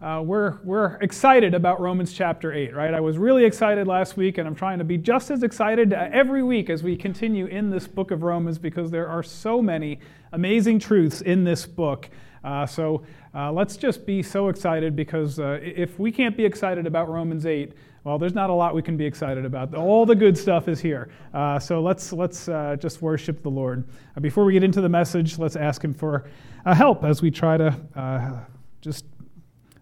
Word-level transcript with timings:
uh, 0.00 0.22
we're, 0.24 0.58
we're 0.62 0.94
excited 1.00 1.54
about 1.54 1.80
Romans 1.80 2.12
chapter 2.12 2.52
8, 2.52 2.72
right? 2.72 2.94
I 2.94 3.00
was 3.00 3.18
really 3.18 3.44
excited 3.44 3.88
last 3.88 4.16
week, 4.16 4.38
and 4.38 4.46
I'm 4.46 4.54
trying 4.54 4.78
to 4.78 4.84
be 4.84 4.96
just 4.96 5.30
as 5.32 5.42
excited 5.42 5.92
uh, 5.92 6.08
every 6.12 6.44
week 6.44 6.70
as 6.70 6.84
we 6.84 6.96
continue 6.96 7.46
in 7.46 7.70
this 7.70 7.88
book 7.88 8.12
of 8.12 8.22
Romans 8.22 8.58
because 8.58 8.92
there 8.92 9.08
are 9.08 9.24
so 9.24 9.60
many 9.60 9.98
amazing 10.32 10.78
truths 10.78 11.20
in 11.20 11.42
this 11.42 11.66
book. 11.66 12.08
Uh, 12.44 12.64
so 12.64 13.02
uh, 13.34 13.50
let's 13.50 13.76
just 13.76 14.06
be 14.06 14.22
so 14.22 14.48
excited 14.48 14.94
because 14.94 15.40
uh, 15.40 15.58
if 15.60 15.98
we 15.98 16.12
can't 16.12 16.36
be 16.36 16.44
excited 16.44 16.86
about 16.86 17.08
Romans 17.08 17.44
8, 17.44 17.72
well, 18.04 18.18
there's 18.18 18.34
not 18.34 18.50
a 18.50 18.54
lot 18.54 18.76
we 18.76 18.82
can 18.82 18.96
be 18.96 19.04
excited 19.04 19.44
about. 19.44 19.74
All 19.74 20.06
the 20.06 20.14
good 20.14 20.38
stuff 20.38 20.68
is 20.68 20.78
here. 20.78 21.10
Uh, 21.34 21.58
so 21.58 21.82
let's, 21.82 22.12
let's 22.12 22.46
just 22.80 23.02
worship 23.02 23.42
the 23.42 23.50
Lord. 23.50 23.84
Before 24.20 24.44
we 24.44 24.52
get 24.52 24.62
into 24.62 24.80
the 24.80 24.88
message, 24.88 25.38
let's 25.38 25.56
ask 25.56 25.82
Him 25.82 25.92
for 25.92 26.30
help 26.64 27.02
as 27.02 27.20
we 27.20 27.32
try 27.32 27.56
to 27.56 28.46
just 28.80 29.04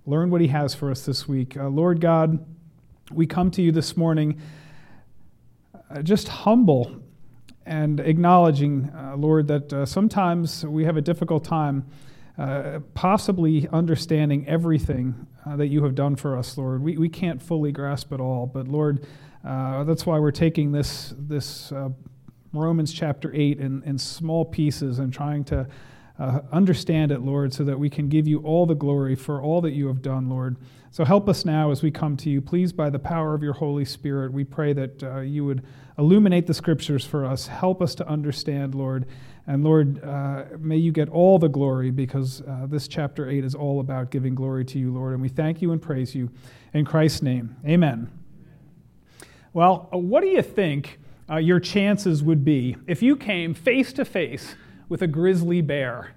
learn 0.07 0.30
what 0.30 0.41
He 0.41 0.48
has 0.48 0.75
for 0.75 0.91
us 0.91 1.04
this 1.04 1.29
week. 1.29 1.57
Lord 1.57 2.01
God, 2.01 2.45
we 3.12 3.27
come 3.27 3.51
to 3.52 3.62
you 3.62 3.73
this 3.73 3.97
morning 3.97 4.41
just 6.02 6.28
humble 6.28 7.02
and 7.64 8.01
acknowledging, 8.01 8.91
Lord, 9.16 9.48
that 9.48 9.87
sometimes 9.87 10.64
we 10.64 10.84
have 10.84 10.97
a 10.97 11.02
difficult 11.02 11.45
time 11.45 11.87
uh, 12.38 12.80
possibly 12.92 13.66
understanding 13.73 14.47
everything 14.47 15.27
uh, 15.47 15.56
that 15.56 15.69
you 15.69 15.83
have 15.83 15.95
done 15.95 16.16
for 16.16 16.36
us, 16.36 16.59
Lord. 16.59 16.83
We, 16.83 16.98
we 16.98 17.09
can't 17.09 17.41
fully 17.41 17.73
grasp 17.73 18.12
it 18.12 18.20
all, 18.20 18.47
but 18.47 18.69
Lord, 18.69 19.06
uh, 19.42 19.84
that's 19.84 20.05
why 20.05 20.19
we're 20.19 20.33
taking 20.33 20.70
this, 20.70 21.14
this 21.16 21.73
uh, 21.73 21.88
Romans 22.52 22.92
chapter 22.92 23.34
8 23.34 23.59
in, 23.59 23.83
in 23.84 23.97
small 23.97 24.45
pieces 24.45 24.98
and 24.98 25.11
trying 25.11 25.45
to 25.45 25.66
uh, 26.19 26.41
understand 26.51 27.12
it, 27.12 27.20
Lord, 27.20 27.52
so 27.52 27.65
that 27.65 27.79
we 27.79 27.91
can 27.91 28.09
give 28.09 28.27
you 28.27 28.41
all 28.41 28.66
the 28.66 28.75
glory 28.75 29.15
for 29.15 29.41
all 29.41 29.61
that 29.61 29.73
you 29.73 29.87
have 29.88 30.02
done, 30.02 30.29
Lord. 30.29 30.56
So 30.91 31.05
help 31.05 31.29
us 31.29 31.45
now 31.45 31.70
as 31.70 31.83
we 31.83 31.91
come 31.91 32.16
to 32.19 32.30
you. 32.30 32.41
Please, 32.41 32.73
by 32.73 32.89
the 32.89 32.98
power 32.98 33.34
of 33.34 33.42
your 33.42 33.52
Holy 33.52 33.84
Spirit, 33.84 34.33
we 34.33 34.45
pray 34.45 34.73
that 34.73 35.03
uh, 35.03 35.20
you 35.20 35.45
would 35.45 35.62
illuminate 35.98 36.47
the 36.47 36.55
scriptures 36.55 37.05
for 37.05 37.25
us. 37.25 37.48
Help 37.48 37.83
us 37.83 37.95
to 37.97 38.08
understand, 38.08 38.75
Lord, 38.75 39.06
and 39.47 39.62
Lord, 39.62 40.03
uh, 40.03 40.45
may 40.58 40.77
you 40.77 40.91
get 40.91 41.08
all 41.08 41.39
the 41.39 41.48
glory 41.48 41.91
because 41.91 42.42
uh, 42.42 42.67
this 42.67 42.89
chapter 42.89 43.28
8 43.28 43.45
is 43.45 43.55
all 43.55 43.78
about 43.78 44.11
giving 44.11 44.34
glory 44.34 44.64
to 44.64 44.78
you, 44.78 44.92
Lord. 44.92 45.12
And 45.12 45.23
we 45.23 45.28
thank 45.28 45.62
you 45.62 45.70
and 45.70 45.80
praise 45.80 46.14
you 46.14 46.30
in 46.75 46.84
Christ's 46.84 47.23
name. 47.23 47.56
Amen. 47.64 48.11
Well, 49.53 49.89
uh, 49.92 49.98
what 49.98 50.23
do 50.23 50.27
you 50.27 50.42
think 50.42 50.98
uh, 51.30 51.36
your 51.36 51.61
chances 51.61 52.25
would 52.25 52.45
be 52.45 52.77
if 52.86 53.03
you 53.03 53.17
came 53.17 53.55
face 53.55 53.92
to 53.95 54.05
face 54.05 54.56
with 54.89 55.03
a 55.03 55.06
grizzly 55.06 55.61
bear? 55.61 56.12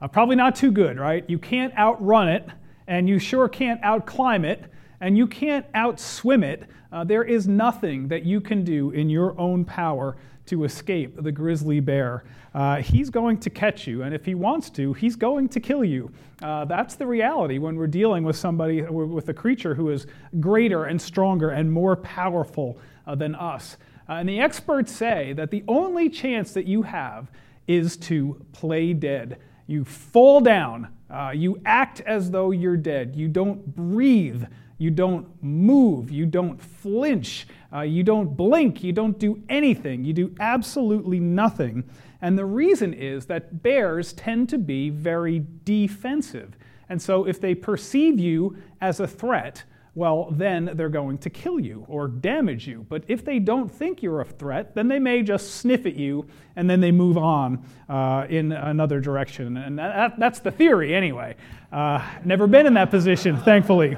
Uh, 0.00 0.08
probably 0.08 0.36
not 0.36 0.54
too 0.54 0.70
good, 0.70 0.98
right? 0.98 1.24
You 1.28 1.38
can't 1.38 1.76
outrun 1.76 2.28
it, 2.28 2.46
and 2.86 3.08
you 3.08 3.18
sure 3.18 3.48
can't 3.48 3.80
outclimb 3.82 4.44
it, 4.44 4.64
and 5.00 5.16
you 5.16 5.26
can't 5.26 5.70
outswim 5.72 6.44
it. 6.44 6.64
Uh, 6.92 7.04
there 7.04 7.24
is 7.24 7.48
nothing 7.48 8.08
that 8.08 8.24
you 8.24 8.40
can 8.40 8.64
do 8.64 8.90
in 8.90 9.10
your 9.10 9.38
own 9.38 9.64
power 9.64 10.16
to 10.46 10.64
escape 10.64 11.20
the 11.22 11.32
grizzly 11.32 11.80
bear. 11.80 12.24
Uh, 12.54 12.76
he's 12.76 13.10
going 13.10 13.38
to 13.38 13.50
catch 13.50 13.86
you, 13.86 14.02
and 14.02 14.14
if 14.14 14.24
he 14.24 14.34
wants 14.34 14.70
to, 14.70 14.92
he's 14.94 15.16
going 15.16 15.48
to 15.48 15.60
kill 15.60 15.84
you. 15.84 16.10
Uh, 16.42 16.64
that's 16.64 16.94
the 16.94 17.06
reality 17.06 17.58
when 17.58 17.76
we're 17.76 17.86
dealing 17.86 18.24
with 18.24 18.36
somebody, 18.36 18.82
with 18.82 19.28
a 19.28 19.34
creature 19.34 19.74
who 19.74 19.90
is 19.90 20.06
greater 20.40 20.84
and 20.84 21.00
stronger 21.00 21.50
and 21.50 21.70
more 21.70 21.96
powerful 21.96 22.78
uh, 23.06 23.14
than 23.14 23.34
us. 23.34 23.76
Uh, 24.08 24.14
and 24.14 24.28
the 24.28 24.40
experts 24.40 24.92
say 24.92 25.32
that 25.32 25.50
the 25.50 25.64
only 25.68 26.08
chance 26.08 26.52
that 26.52 26.66
you 26.66 26.82
have 26.82 27.30
is 27.66 27.96
to 27.96 28.40
play 28.52 28.92
dead. 28.92 29.38
You 29.66 29.84
fall 29.84 30.40
down, 30.40 30.88
uh, 31.10 31.32
you 31.34 31.60
act 31.64 32.00
as 32.00 32.30
though 32.30 32.50
you're 32.50 32.76
dead, 32.76 33.14
you 33.16 33.28
don't 33.28 33.74
breathe. 33.74 34.44
You 34.78 34.90
don't 34.90 35.26
move. 35.42 36.10
You 36.10 36.26
don't 36.26 36.60
flinch. 36.60 37.46
Uh, 37.72 37.80
you 37.80 38.02
don't 38.02 38.36
blink. 38.36 38.84
You 38.84 38.92
don't 38.92 39.18
do 39.18 39.42
anything. 39.48 40.04
You 40.04 40.12
do 40.12 40.34
absolutely 40.38 41.18
nothing. 41.18 41.84
And 42.20 42.36
the 42.36 42.44
reason 42.44 42.92
is 42.92 43.26
that 43.26 43.62
bears 43.62 44.12
tend 44.12 44.48
to 44.50 44.58
be 44.58 44.90
very 44.90 45.44
defensive. 45.64 46.56
And 46.88 47.00
so 47.00 47.26
if 47.26 47.40
they 47.40 47.54
perceive 47.54 48.18
you 48.20 48.56
as 48.80 49.00
a 49.00 49.06
threat, 49.06 49.64
well, 49.96 50.28
then 50.30 50.70
they're 50.74 50.90
going 50.90 51.16
to 51.18 51.30
kill 51.30 51.58
you 51.58 51.84
or 51.88 52.06
damage 52.06 52.68
you. 52.68 52.84
But 52.88 53.02
if 53.08 53.24
they 53.24 53.38
don't 53.38 53.68
think 53.68 54.02
you're 54.02 54.20
a 54.20 54.24
threat, 54.24 54.74
then 54.74 54.88
they 54.88 54.98
may 54.98 55.22
just 55.22 55.56
sniff 55.56 55.86
at 55.86 55.96
you 55.96 56.28
and 56.54 56.68
then 56.68 56.80
they 56.80 56.92
move 56.92 57.16
on 57.16 57.64
uh, 57.88 58.26
in 58.28 58.52
another 58.52 59.00
direction. 59.00 59.56
And 59.56 59.78
that, 59.78 60.18
that's 60.18 60.40
the 60.40 60.50
theory, 60.50 60.94
anyway. 60.94 61.34
Uh, 61.72 62.06
never 62.24 62.46
been 62.46 62.66
in 62.66 62.74
that 62.74 62.90
position, 62.90 63.38
thankfully 63.38 63.96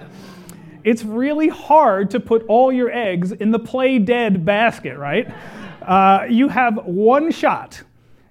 it's 0.84 1.04
really 1.04 1.48
hard 1.48 2.10
to 2.12 2.20
put 2.20 2.46
all 2.46 2.72
your 2.72 2.90
eggs 2.90 3.32
in 3.32 3.50
the 3.50 3.58
play 3.58 3.98
dead 3.98 4.44
basket, 4.44 4.96
right? 4.96 5.30
Uh, 5.82 6.24
you 6.30 6.48
have 6.48 6.84
one 6.86 7.30
shot, 7.30 7.82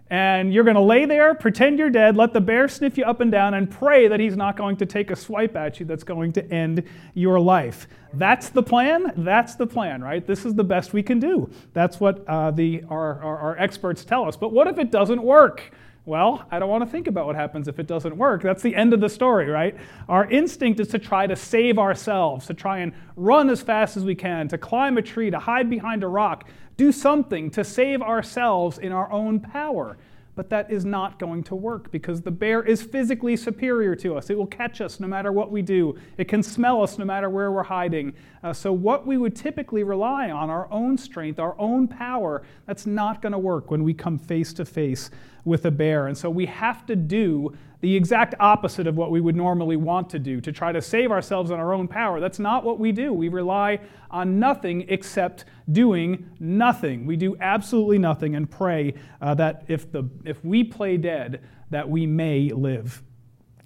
and 0.10 0.54
you're 0.54 0.64
going 0.64 0.76
to 0.76 0.82
lay 0.82 1.06
there, 1.06 1.36
pretend 1.36 1.80
you're 1.80 1.90
dead, 1.90 2.16
let 2.16 2.34
the 2.34 2.42
bear 2.42 2.68
sniff 2.68 2.98
you 2.98 3.04
up 3.04 3.20
and 3.20 3.32
down, 3.32 3.54
and 3.54 3.70
pray 3.70 4.08
that 4.08 4.20
he's 4.20 4.38
not 4.38 4.56
going 4.56 4.78
to 4.78 4.86
take 4.86 5.12
a 5.12 5.16
swipe 5.16 5.56
at 5.56 5.80
you 5.80 5.86
that's 5.86 6.04
going 6.04 6.32
to 6.34 6.52
end 6.52 6.84
your 7.14 7.40
life. 7.40 7.88
That's 8.14 8.50
the 8.50 8.64
plan. 8.64 9.12
That's 9.18 9.56
the 9.56 9.68
plan, 9.68 10.02
right? 10.02 10.26
This 10.26 10.46
is 10.46 10.56
the 10.56 10.64
best 10.64 10.94
we 10.94 11.04
can 11.04 11.20
do. 11.20 11.50
That's 11.74 12.00
what 12.00 12.24
uh, 12.28 12.52
the, 12.52 12.84
our, 12.90 13.22
our, 13.22 13.38
our 13.40 13.58
experts 13.58 14.06
tell 14.06 14.26
us. 14.26 14.38
But 14.38 14.54
what 14.54 14.68
if 14.68 14.80
it 14.80 14.92
doesn't 14.92 15.22
work? 15.22 15.72
Well, 16.06 16.48
I 16.50 16.58
don't 16.58 16.70
want 16.70 16.86
to 16.86 16.90
think 16.90 17.08
about 17.08 17.26
what 17.26 17.36
happens 17.36 17.68
if 17.68 17.80
it 17.80 17.86
doesn't 17.86 18.16
work. 18.16 18.42
That's 18.42 18.62
the 18.62 18.74
end 18.74 18.94
of 18.94 19.02
the 19.02 19.10
story, 19.10 19.50
right? 19.50 19.76
Our 20.08 20.26
instinct 20.32 20.80
is 20.80 20.88
to 20.90 21.00
try 21.00 21.28
to 21.28 21.36
save 21.36 21.78
ourselves, 21.78 22.46
to 22.48 22.54
try 22.54 22.78
and 22.78 22.94
run 23.18 23.50
as 23.50 23.62
fast 23.62 23.98
as 23.98 24.06
we 24.06 24.16
can, 24.16 24.48
to 24.48 24.58
climb 24.58 24.98
a 24.98 25.02
tree, 25.02 25.30
to 25.30 25.38
hide 25.38 25.70
behind 25.70 26.06
a 26.06 26.08
rock, 26.08 26.48
do 26.78 26.92
something 26.92 27.50
to 27.52 27.64
save 27.64 28.02
ourselves 28.02 28.78
in 28.78 28.92
our 28.92 29.12
own 29.12 29.40
power. 29.40 29.98
But 30.36 30.52
that 30.52 30.70
is 30.70 30.86
not 30.86 31.18
going 31.18 31.42
to 31.46 31.56
work 31.56 31.92
because 31.92 32.22
the 32.22 32.30
bear 32.30 32.62
is 32.62 32.84
physically 32.84 33.36
superior 33.36 33.96
to 33.96 34.16
us. 34.16 34.30
It 34.30 34.38
will 34.38 34.46
catch 34.46 34.82
us 34.82 35.00
no 35.00 35.08
matter 35.08 35.32
what 35.32 35.52
we 35.52 35.64
do, 35.64 35.98
it 36.20 36.26
can 36.26 36.44
smell 36.44 36.84
us 36.84 37.00
no 37.00 37.06
matter 37.06 37.28
where 37.28 37.52
we're 37.52 37.64
hiding. 37.64 38.14
Uh, 38.44 38.54
so, 38.54 38.72
what 38.72 39.08
we 39.08 39.18
would 39.18 39.36
typically 39.36 39.82
rely 39.82 40.30
on, 40.30 40.52
our 40.52 40.72
own 40.72 40.96
strength, 40.96 41.40
our 41.40 41.60
own 41.60 41.88
power, 41.88 42.44
that's 42.68 42.86
not 42.86 43.20
going 43.20 43.32
to 43.32 43.40
work 43.40 43.72
when 43.72 43.84
we 43.84 43.96
come 43.96 44.20
face 44.20 44.54
to 44.54 44.64
face 44.64 45.10
with 45.46 45.66
a 45.66 45.72
bear. 45.72 46.08
And 46.08 46.18
so, 46.18 46.30
we 46.30 46.46
have 46.46 46.86
to 46.88 46.96
do 46.96 47.56
the 47.80 47.96
exact 47.96 48.34
opposite 48.40 48.88
of 48.88 48.96
what 48.96 49.12
we 49.12 49.22
would 49.22 49.36
normally 49.36 49.76
want 49.76 50.10
to 50.10 50.20
do 50.20 50.42
to 50.42 50.52
try 50.52 50.72
to 50.72 50.82
save 50.82 51.12
ourselves 51.12 51.52
in 51.52 51.60
our 51.60 51.74
own 51.74 51.88
power. 51.88 52.20
That's 52.20 52.40
not 52.40 52.64
what 52.64 52.80
we 52.80 52.92
do. 52.92 53.14
We 53.14 53.30
rely 53.30 53.80
on 54.10 54.40
nothing 54.40 54.86
except 54.90 55.46
doing 55.72 56.30
nothing. 56.40 57.06
We 57.06 57.18
do 57.18 57.38
absolutely 57.40 58.00
nothing 58.00 58.36
and 58.36 58.50
pray 58.50 58.96
uh, 59.22 59.36
that 59.36 59.66
if, 59.68 59.92
the, 59.92 60.10
if 60.26 60.44
we 60.44 60.64
play 60.64 60.98
dead, 60.98 61.44
that 61.70 61.88
we 61.88 62.08
may 62.08 62.50
live. 62.50 63.04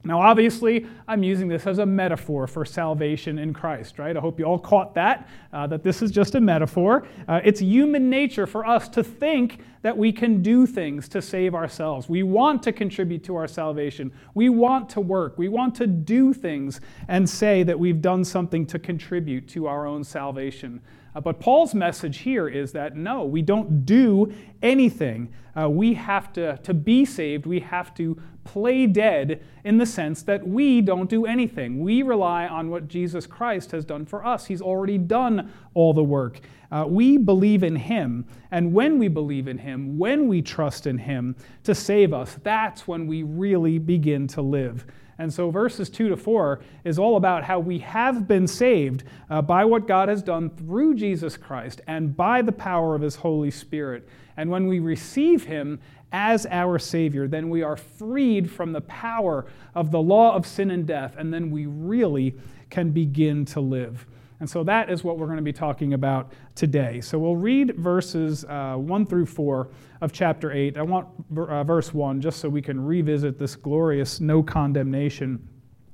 Now, 0.03 0.19
obviously, 0.19 0.87
I'm 1.07 1.21
using 1.21 1.47
this 1.47 1.67
as 1.67 1.77
a 1.77 1.85
metaphor 1.85 2.47
for 2.47 2.65
salvation 2.65 3.37
in 3.37 3.53
Christ, 3.53 3.99
right? 3.99 4.17
I 4.17 4.19
hope 4.19 4.39
you 4.39 4.45
all 4.45 4.57
caught 4.57 4.95
that, 4.95 5.29
uh, 5.53 5.67
that 5.67 5.83
this 5.83 6.01
is 6.01 6.09
just 6.09 6.33
a 6.35 6.41
metaphor. 6.41 7.07
Uh, 7.27 7.39
it's 7.43 7.59
human 7.59 8.09
nature 8.09 8.47
for 8.47 8.65
us 8.65 8.89
to 8.89 9.03
think 9.03 9.59
that 9.83 9.97
we 9.97 10.11
can 10.11 10.41
do 10.41 10.65
things 10.65 11.07
to 11.09 11.21
save 11.21 11.53
ourselves. 11.53 12.09
We 12.09 12.23
want 12.23 12.63
to 12.63 12.71
contribute 12.71 13.23
to 13.25 13.35
our 13.35 13.47
salvation. 13.47 14.11
We 14.33 14.49
want 14.49 14.89
to 14.89 15.01
work. 15.01 15.37
We 15.37 15.49
want 15.49 15.75
to 15.75 15.87
do 15.87 16.33
things 16.33 16.81
and 17.07 17.29
say 17.29 17.63
that 17.63 17.79
we've 17.79 18.01
done 18.01 18.23
something 18.23 18.65
to 18.67 18.79
contribute 18.79 19.47
to 19.49 19.67
our 19.67 19.85
own 19.85 20.03
salvation. 20.03 20.81
Uh, 21.13 21.21
but 21.21 21.39
Paul's 21.39 21.75
message 21.75 22.19
here 22.19 22.47
is 22.47 22.71
that 22.71 22.95
no, 22.95 23.25
we 23.25 23.41
don't 23.41 23.85
do 23.85 24.33
anything. 24.61 25.33
Uh, 25.59 25.69
we 25.69 25.93
have 25.93 26.31
to, 26.33 26.57
to 26.57 26.73
be 26.73 27.03
saved, 27.03 27.45
we 27.45 27.59
have 27.59 27.93
to 27.95 28.17
play 28.43 28.87
dead 28.87 29.43
in 29.63 29.77
the 29.77 29.85
sense 29.85 30.23
that 30.23 30.47
we 30.47 30.81
don't 30.81 31.09
do 31.09 31.25
anything. 31.25 31.81
We 31.81 32.01
rely 32.01 32.47
on 32.47 32.69
what 32.69 32.87
Jesus 32.87 33.27
Christ 33.27 33.71
has 33.71 33.85
done 33.85 34.05
for 34.05 34.25
us. 34.25 34.45
He's 34.45 34.61
already 34.61 34.97
done 34.97 35.51
all 35.73 35.93
the 35.93 36.03
work. 36.03 36.41
Uh, 36.71 36.85
we 36.87 37.17
believe 37.17 37.63
in 37.63 37.75
Him, 37.75 38.25
and 38.49 38.73
when 38.73 38.97
we 38.97 39.09
believe 39.09 39.47
in 39.47 39.57
Him, 39.57 39.97
when 39.97 40.27
we 40.27 40.41
trust 40.41 40.87
in 40.87 40.97
Him 40.97 41.35
to 41.63 41.75
save 41.75 42.13
us, 42.13 42.37
that's 42.43 42.87
when 42.87 43.07
we 43.07 43.23
really 43.23 43.77
begin 43.77 44.27
to 44.27 44.41
live. 44.41 44.85
And 45.21 45.31
so, 45.31 45.51
verses 45.51 45.89
2 45.89 46.09
to 46.09 46.17
4 46.17 46.61
is 46.83 46.97
all 46.97 47.15
about 47.15 47.43
how 47.43 47.59
we 47.59 47.77
have 47.79 48.27
been 48.27 48.47
saved 48.47 49.03
uh, 49.29 49.41
by 49.41 49.65
what 49.65 49.85
God 49.85 50.09
has 50.09 50.23
done 50.23 50.49
through 50.49 50.95
Jesus 50.95 51.37
Christ 51.37 51.81
and 51.85 52.17
by 52.17 52.41
the 52.41 52.51
power 52.51 52.95
of 52.95 53.01
His 53.01 53.17
Holy 53.17 53.51
Spirit. 53.51 54.07
And 54.35 54.49
when 54.49 54.65
we 54.65 54.79
receive 54.79 55.43
Him 55.43 55.79
as 56.11 56.45
our 56.47 56.77
Savior, 56.79 57.27
then 57.27 57.49
we 57.49 57.63
are 57.63 57.77
freed 57.77 58.49
from 58.49 58.71
the 58.71 58.81
power 58.81 59.45
of 59.75 59.91
the 59.91 60.01
law 60.01 60.35
of 60.35 60.45
sin 60.45 60.71
and 60.71 60.85
death, 60.85 61.15
and 61.17 61.33
then 61.33 61.51
we 61.51 61.65
really 61.65 62.35
can 62.69 62.91
begin 62.91 63.45
to 63.45 63.59
live. 63.59 64.05
And 64.39 64.49
so 64.49 64.63
that 64.63 64.89
is 64.89 65.03
what 65.03 65.19
we're 65.19 65.27
going 65.27 65.37
to 65.37 65.43
be 65.43 65.53
talking 65.53 65.93
about 65.93 66.31
today. 66.55 66.99
So 67.01 67.19
we'll 67.19 67.35
read 67.35 67.75
verses 67.75 68.43
uh, 68.45 68.75
1 68.75 69.05
through 69.05 69.27
4 69.27 69.69
of 70.01 70.11
chapter 70.11 70.51
8. 70.51 70.77
I 70.77 70.81
want 70.81 71.07
uh, 71.37 71.63
verse 71.63 71.93
1 71.93 72.21
just 72.21 72.39
so 72.39 72.49
we 72.49 72.61
can 72.61 72.83
revisit 72.83 73.37
this 73.37 73.55
glorious 73.55 74.19
no 74.19 74.41
condemnation 74.41 75.47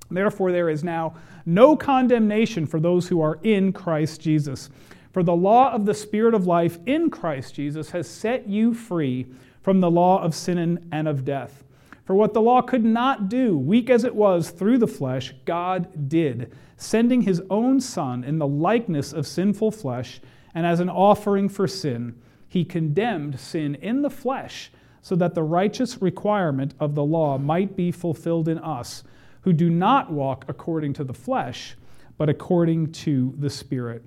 Therefore, 0.09 0.51
there 0.51 0.69
is 0.69 0.83
now 0.83 1.15
no 1.45 1.75
condemnation 1.75 2.65
for 2.65 2.79
those 2.79 3.07
who 3.07 3.21
are 3.21 3.39
in 3.43 3.73
Christ 3.73 4.21
Jesus. 4.21 4.69
For 5.11 5.23
the 5.23 5.35
law 5.35 5.71
of 5.71 5.85
the 5.85 5.93
Spirit 5.93 6.33
of 6.33 6.47
life 6.47 6.77
in 6.85 7.09
Christ 7.09 7.55
Jesus 7.55 7.89
has 7.91 8.07
set 8.09 8.47
you 8.47 8.73
free 8.73 9.27
from 9.67 9.81
the 9.81 9.91
law 9.91 10.23
of 10.23 10.33
sin 10.33 10.87
and 10.93 11.07
of 11.09 11.25
death. 11.25 11.65
For 12.05 12.15
what 12.15 12.33
the 12.33 12.41
law 12.41 12.61
could 12.61 12.85
not 12.85 13.27
do, 13.27 13.57
weak 13.57 13.89
as 13.89 14.05
it 14.05 14.15
was 14.15 14.49
through 14.49 14.77
the 14.77 14.87
flesh, 14.87 15.33
God 15.43 16.07
did, 16.07 16.55
sending 16.77 17.23
his 17.23 17.41
own 17.49 17.81
Son 17.81 18.23
in 18.23 18.37
the 18.37 18.47
likeness 18.47 19.11
of 19.11 19.27
sinful 19.27 19.71
flesh, 19.71 20.21
and 20.55 20.65
as 20.65 20.79
an 20.79 20.89
offering 20.89 21.49
for 21.49 21.67
sin, 21.67 22.15
he 22.47 22.63
condemned 22.63 23.41
sin 23.41 23.75
in 23.75 24.03
the 24.03 24.09
flesh, 24.09 24.71
so 25.01 25.17
that 25.17 25.35
the 25.35 25.43
righteous 25.43 26.01
requirement 26.01 26.73
of 26.79 26.95
the 26.95 27.03
law 27.03 27.37
might 27.37 27.75
be 27.75 27.91
fulfilled 27.91 28.47
in 28.47 28.59
us, 28.59 29.03
who 29.41 29.51
do 29.51 29.69
not 29.69 30.09
walk 30.09 30.45
according 30.47 30.93
to 30.93 31.03
the 31.03 31.13
flesh, 31.13 31.75
but 32.17 32.29
according 32.29 32.93
to 32.93 33.35
the 33.37 33.49
Spirit. 33.49 34.01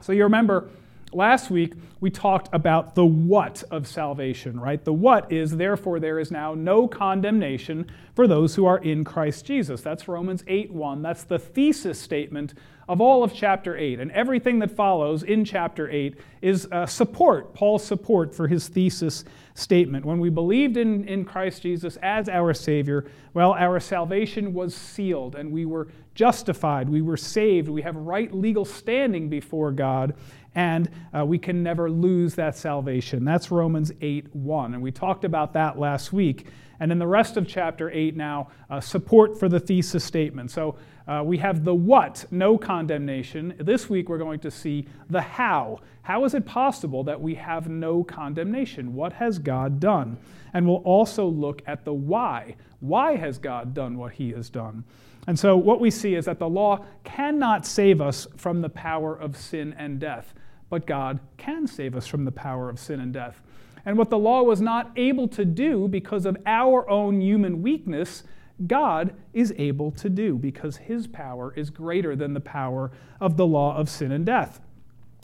So 0.00 0.12
you 0.12 0.22
remember, 0.22 0.68
Last 1.12 1.50
week, 1.50 1.72
we 1.98 2.08
talked 2.08 2.48
about 2.52 2.94
the 2.94 3.04
what 3.04 3.64
of 3.72 3.88
salvation, 3.88 4.60
right? 4.60 4.82
The 4.84 4.92
what 4.92 5.32
is, 5.32 5.56
therefore, 5.56 5.98
there 5.98 6.20
is 6.20 6.30
now 6.30 6.54
no 6.54 6.86
condemnation 6.86 7.90
for 8.14 8.28
those 8.28 8.54
who 8.54 8.64
are 8.64 8.78
in 8.78 9.02
Christ 9.02 9.44
Jesus. 9.44 9.80
That's 9.80 10.06
Romans 10.06 10.44
8 10.46 10.70
1. 10.70 11.02
That's 11.02 11.24
the 11.24 11.38
thesis 11.38 12.00
statement 12.00 12.54
of 12.88 13.00
all 13.00 13.24
of 13.24 13.34
chapter 13.34 13.76
8. 13.76 13.98
And 13.98 14.12
everything 14.12 14.60
that 14.60 14.70
follows 14.70 15.24
in 15.24 15.44
chapter 15.44 15.90
8 15.90 16.16
is 16.42 16.68
uh, 16.70 16.86
support, 16.86 17.54
Paul's 17.54 17.84
support 17.84 18.32
for 18.32 18.46
his 18.46 18.68
thesis 18.68 19.24
statement. 19.60 20.04
When 20.04 20.18
we 20.18 20.30
believed 20.30 20.76
in, 20.76 21.04
in 21.06 21.24
Christ 21.24 21.62
Jesus 21.62 21.96
as 22.02 22.28
our 22.28 22.54
Savior, 22.54 23.06
well, 23.34 23.52
our 23.52 23.78
salvation 23.78 24.52
was 24.52 24.74
sealed 24.74 25.34
and 25.34 25.52
we 25.52 25.66
were 25.66 25.88
justified, 26.14 26.88
we 26.88 27.02
were 27.02 27.16
saved, 27.16 27.68
we 27.68 27.82
have 27.82 27.96
right 27.96 28.32
legal 28.34 28.64
standing 28.64 29.28
before 29.28 29.70
God 29.72 30.14
and 30.54 30.90
uh, 31.16 31.24
we 31.24 31.38
can 31.38 31.62
never 31.62 31.90
lose 31.90 32.34
that 32.34 32.56
salvation. 32.56 33.24
That's 33.24 33.50
Romans 33.50 33.92
8 34.00 34.34
1. 34.34 34.74
And 34.74 34.82
we 34.82 34.90
talked 34.90 35.24
about 35.24 35.52
that 35.52 35.78
last 35.78 36.12
week. 36.12 36.46
And 36.80 36.90
in 36.90 36.98
the 36.98 37.06
rest 37.06 37.36
of 37.36 37.46
chapter 37.46 37.90
8 37.90 38.16
now, 38.16 38.48
uh, 38.68 38.80
support 38.80 39.38
for 39.38 39.48
the 39.48 39.60
thesis 39.60 40.02
statement. 40.02 40.50
So 40.50 40.76
uh, 41.10 41.22
we 41.22 41.38
have 41.38 41.64
the 41.64 41.74
what, 41.74 42.24
no 42.30 42.56
condemnation. 42.56 43.54
This 43.58 43.90
week 43.90 44.08
we're 44.08 44.18
going 44.18 44.40
to 44.40 44.50
see 44.50 44.86
the 45.08 45.20
how. 45.20 45.80
How 46.02 46.24
is 46.24 46.34
it 46.34 46.46
possible 46.46 47.04
that 47.04 47.20
we 47.20 47.34
have 47.34 47.68
no 47.68 48.04
condemnation? 48.04 48.94
What 48.94 49.14
has 49.14 49.38
God 49.38 49.80
done? 49.80 50.16
And 50.54 50.66
we'll 50.66 50.76
also 50.76 51.26
look 51.26 51.62
at 51.66 51.84
the 51.84 51.92
why. 51.92 52.56
Why 52.80 53.16
has 53.16 53.38
God 53.38 53.74
done 53.74 53.98
what 53.98 54.12
he 54.12 54.30
has 54.30 54.48
done? 54.48 54.84
And 55.26 55.38
so, 55.38 55.56
what 55.56 55.80
we 55.80 55.90
see 55.90 56.14
is 56.14 56.24
that 56.24 56.38
the 56.38 56.48
law 56.48 56.84
cannot 57.04 57.66
save 57.66 58.00
us 58.00 58.26
from 58.36 58.62
the 58.62 58.70
power 58.70 59.14
of 59.14 59.36
sin 59.36 59.74
and 59.76 60.00
death 60.00 60.32
but 60.70 60.86
God 60.86 61.18
can 61.36 61.66
save 61.66 61.94
us 61.94 62.06
from 62.06 62.24
the 62.24 62.32
power 62.32 62.70
of 62.70 62.78
sin 62.78 63.00
and 63.00 63.12
death. 63.12 63.42
And 63.84 63.98
what 63.98 64.08
the 64.08 64.18
law 64.18 64.42
was 64.42 64.60
not 64.60 64.92
able 64.96 65.26
to 65.28 65.44
do 65.44 65.88
because 65.88 66.24
of 66.24 66.36
our 66.46 66.88
own 66.88 67.20
human 67.20 67.60
weakness, 67.60 68.22
God 68.66 69.14
is 69.32 69.54
able 69.56 69.90
to 69.92 70.08
do 70.08 70.36
because 70.36 70.76
his 70.76 71.06
power 71.06 71.52
is 71.56 71.70
greater 71.70 72.14
than 72.14 72.34
the 72.34 72.40
power 72.40 72.90
of 73.20 73.36
the 73.36 73.46
law 73.46 73.76
of 73.76 73.88
sin 73.88 74.12
and 74.12 74.26
death. 74.26 74.60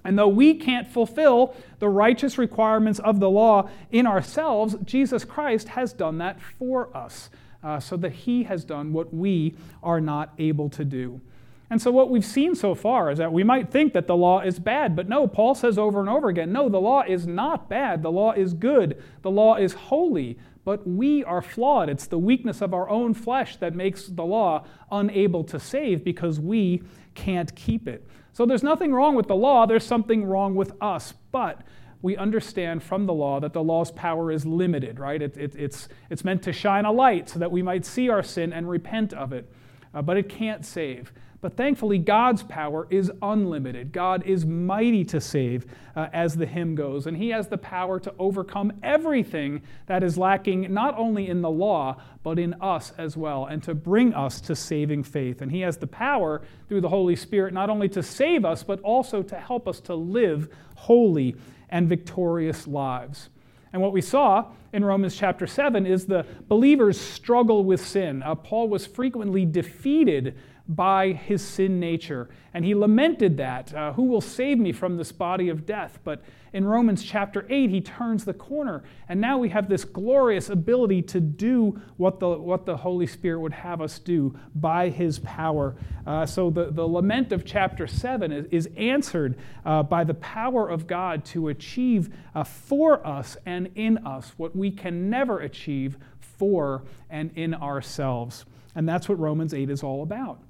And 0.04 0.16
though 0.16 0.28
we 0.28 0.54
can't 0.54 0.86
fulfill 0.86 1.54
the 1.80 1.88
righteous 1.88 2.38
requirements 2.38 3.00
of 3.00 3.18
the 3.18 3.28
law 3.28 3.68
in 3.90 4.06
ourselves, 4.06 4.76
Jesus 4.84 5.24
Christ 5.24 5.68
has 5.70 5.92
done 5.92 6.18
that 6.18 6.40
for 6.40 6.96
us, 6.96 7.28
uh, 7.62 7.80
so 7.80 7.96
that 7.96 8.12
he 8.12 8.44
has 8.44 8.64
done 8.64 8.92
what 8.92 9.12
we 9.12 9.56
are 9.82 10.00
not 10.00 10.32
able 10.38 10.70
to 10.70 10.84
do. 10.84 11.20
And 11.68 11.82
so, 11.82 11.90
what 11.90 12.10
we've 12.10 12.24
seen 12.24 12.54
so 12.54 12.76
far 12.76 13.10
is 13.10 13.18
that 13.18 13.32
we 13.32 13.42
might 13.42 13.70
think 13.70 13.92
that 13.94 14.06
the 14.06 14.16
law 14.16 14.40
is 14.40 14.60
bad, 14.60 14.94
but 14.94 15.08
no, 15.08 15.26
Paul 15.26 15.56
says 15.56 15.76
over 15.76 15.98
and 15.98 16.08
over 16.08 16.28
again 16.28 16.52
no, 16.52 16.68
the 16.68 16.80
law 16.80 17.02
is 17.02 17.26
not 17.26 17.68
bad. 17.68 18.02
The 18.02 18.12
law 18.12 18.30
is 18.32 18.54
good. 18.54 19.02
The 19.22 19.30
law 19.32 19.56
is 19.56 19.72
holy, 19.72 20.38
but 20.66 20.84
we 20.84 21.22
are 21.22 21.40
flawed. 21.40 21.88
It's 21.88 22.08
the 22.08 22.18
weakness 22.18 22.60
of 22.60 22.74
our 22.74 22.90
own 22.90 23.14
flesh 23.14 23.56
that 23.58 23.76
makes 23.76 24.06
the 24.08 24.24
law 24.24 24.66
unable 24.90 25.44
to 25.44 25.60
save 25.60 26.02
because 26.02 26.40
we 26.40 26.82
can't 27.14 27.54
keep 27.54 27.86
it. 27.86 28.04
So, 28.32 28.44
there's 28.44 28.64
nothing 28.64 28.92
wrong 28.92 29.14
with 29.14 29.28
the 29.28 29.36
law, 29.36 29.64
there's 29.64 29.86
something 29.86 30.24
wrong 30.24 30.56
with 30.56 30.72
us. 30.82 31.14
But 31.30 31.62
we 32.02 32.16
understand 32.16 32.82
from 32.82 33.06
the 33.06 33.14
law 33.14 33.38
that 33.38 33.52
the 33.52 33.62
law's 33.62 33.92
power 33.92 34.32
is 34.32 34.44
limited, 34.44 34.98
right? 34.98 35.22
It, 35.22 35.36
it, 35.36 35.54
it's, 35.54 35.88
it's 36.10 36.24
meant 36.24 36.42
to 36.42 36.52
shine 36.52 36.84
a 36.84 36.92
light 36.92 37.28
so 37.28 37.38
that 37.38 37.52
we 37.52 37.62
might 37.62 37.86
see 37.86 38.08
our 38.08 38.24
sin 38.24 38.52
and 38.52 38.68
repent 38.68 39.12
of 39.14 39.32
it, 39.32 39.50
uh, 39.94 40.02
but 40.02 40.16
it 40.16 40.28
can't 40.28 40.66
save. 40.66 41.12
But 41.40 41.56
thankfully, 41.56 41.98
God's 41.98 42.42
power 42.42 42.86
is 42.90 43.12
unlimited. 43.20 43.92
God 43.92 44.24
is 44.24 44.46
mighty 44.46 45.04
to 45.04 45.20
save, 45.20 45.66
uh, 45.94 46.08
as 46.12 46.36
the 46.36 46.46
hymn 46.46 46.74
goes, 46.74 47.06
and 47.06 47.16
He 47.16 47.28
has 47.28 47.48
the 47.48 47.58
power 47.58 48.00
to 48.00 48.14
overcome 48.18 48.72
everything 48.82 49.62
that 49.86 50.02
is 50.02 50.16
lacking, 50.16 50.72
not 50.72 50.96
only 50.98 51.28
in 51.28 51.42
the 51.42 51.50
law, 51.50 51.96
but 52.22 52.38
in 52.38 52.54
us 52.54 52.92
as 52.96 53.16
well, 53.16 53.44
and 53.46 53.62
to 53.64 53.74
bring 53.74 54.14
us 54.14 54.40
to 54.42 54.56
saving 54.56 55.02
faith. 55.02 55.42
And 55.42 55.52
He 55.52 55.60
has 55.60 55.76
the 55.76 55.86
power 55.86 56.42
through 56.68 56.80
the 56.80 56.88
Holy 56.88 57.16
Spirit 57.16 57.52
not 57.52 57.70
only 57.70 57.88
to 57.90 58.02
save 58.02 58.44
us, 58.44 58.62
but 58.62 58.80
also 58.80 59.22
to 59.22 59.36
help 59.36 59.68
us 59.68 59.80
to 59.80 59.94
live 59.94 60.48
holy 60.74 61.36
and 61.68 61.88
victorious 61.88 62.66
lives. 62.66 63.28
And 63.72 63.82
what 63.82 63.92
we 63.92 64.00
saw 64.00 64.52
in 64.72 64.84
Romans 64.84 65.16
chapter 65.16 65.46
7 65.46 65.86
is 65.86 66.06
the 66.06 66.24
believer's 66.48 66.98
struggle 66.98 67.64
with 67.64 67.84
sin. 67.84 68.22
Uh, 68.22 68.34
Paul 68.34 68.68
was 68.68 68.86
frequently 68.86 69.44
defeated 69.44 70.36
by 70.68 71.12
his 71.12 71.42
sin 71.42 71.78
nature. 71.78 72.28
And 72.52 72.64
he 72.64 72.74
lamented 72.74 73.36
that. 73.36 73.72
Uh, 73.74 73.92
Who 73.92 74.04
will 74.04 74.20
save 74.20 74.58
me 74.58 74.72
from 74.72 74.96
this 74.96 75.12
body 75.12 75.48
of 75.48 75.66
death? 75.66 75.98
But 76.04 76.22
in 76.52 76.64
Romans 76.64 77.02
chapter 77.02 77.44
8, 77.50 77.68
he 77.68 77.80
turns 77.80 78.24
the 78.24 78.32
corner. 78.32 78.82
And 79.08 79.20
now 79.20 79.36
we 79.36 79.50
have 79.50 79.68
this 79.68 79.84
glorious 79.84 80.48
ability 80.48 81.02
to 81.02 81.20
do 81.20 81.80
what 81.98 82.18
the, 82.18 82.30
what 82.30 82.64
the 82.64 82.78
Holy 82.78 83.06
Spirit 83.06 83.40
would 83.40 83.52
have 83.52 83.82
us 83.82 83.98
do 83.98 84.38
by 84.54 84.88
his 84.88 85.18
power. 85.18 85.76
Uh, 86.06 86.24
so 86.24 86.48
the, 86.48 86.70
the 86.70 86.86
lament 86.86 87.30
of 87.30 87.44
chapter 87.44 87.86
7 87.86 88.32
is, 88.32 88.46
is 88.50 88.68
answered 88.76 89.36
uh, 89.66 89.82
by 89.82 90.02
the 90.02 90.14
power 90.14 90.68
of 90.68 90.86
God 90.86 91.24
to 91.26 91.48
achieve 91.48 92.08
uh, 92.34 92.42
for 92.42 93.06
us 93.06 93.36
and 93.44 93.68
in 93.74 93.98
us 93.98 94.32
what 94.38 94.56
we 94.56 94.70
can 94.70 95.10
never 95.10 95.40
achieve 95.40 95.98
for 96.18 96.84
and 97.10 97.30
in 97.36 97.54
ourselves. 97.54 98.46
And 98.74 98.88
that's 98.88 99.08
what 99.08 99.18
Romans 99.18 99.52
8 99.52 99.68
is 99.68 99.82
all 99.82 100.02
about. 100.02 100.40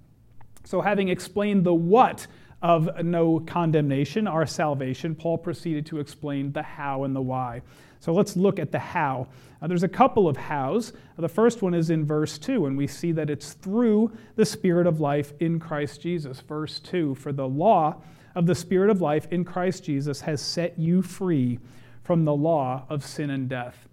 So, 0.67 0.81
having 0.81 1.09
explained 1.09 1.65
the 1.65 1.73
what 1.73 2.27
of 2.61 3.05
no 3.05 3.41
condemnation, 3.41 4.27
our 4.27 4.47
salvation, 4.47 5.15
Paul 5.15 5.39
proceeded 5.39 5.87
to 5.87 6.01
explain 6.01 6.53
the 6.53 6.63
how 6.63 7.05
and 7.05 7.15
the 7.15 7.23
why. 7.23 7.63
So 8.01 8.13
let's 8.13 8.37
look 8.37 8.59
at 8.59 8.73
the 8.73 8.79
how. 8.79 9.29
Uh, 9.63 9.67
there's 9.67 9.83
a 9.83 9.89
couple 9.89 10.29
of 10.29 10.37
hows. 10.37 10.93
The 11.17 11.29
first 11.29 11.63
one 11.63 11.75
is 11.75 11.91
in 11.91 12.05
verse 12.05 12.39
2, 12.39 12.67
and 12.67 12.77
we 12.77 12.87
see 12.87 13.13
that 13.13 13.31
it's 13.31 13.53
through 13.53 14.13
the 14.35 14.45
Spirit 14.45 14.87
of 14.87 15.01
life 15.01 15.33
in 15.41 15.61
Christ 15.61 16.01
Jesus. 16.01 16.41
Verse 16.41 16.81
2 16.81 17.15
For 17.15 17.33
the 17.33 17.49
law 17.49 18.03
of 18.35 18.47
the 18.47 18.55
Spirit 18.55 18.91
of 18.91 19.01
life 19.01 19.27
in 19.31 19.45
Christ 19.45 19.85
Jesus 19.85 20.21
has 20.23 20.41
set 20.41 20.79
you 20.79 21.03
free 21.03 21.59
from 22.03 22.25
the 22.25 22.35
law 22.35 22.85
of 22.89 23.05
sin 23.05 23.31
and 23.31 23.49
death. 23.49 23.86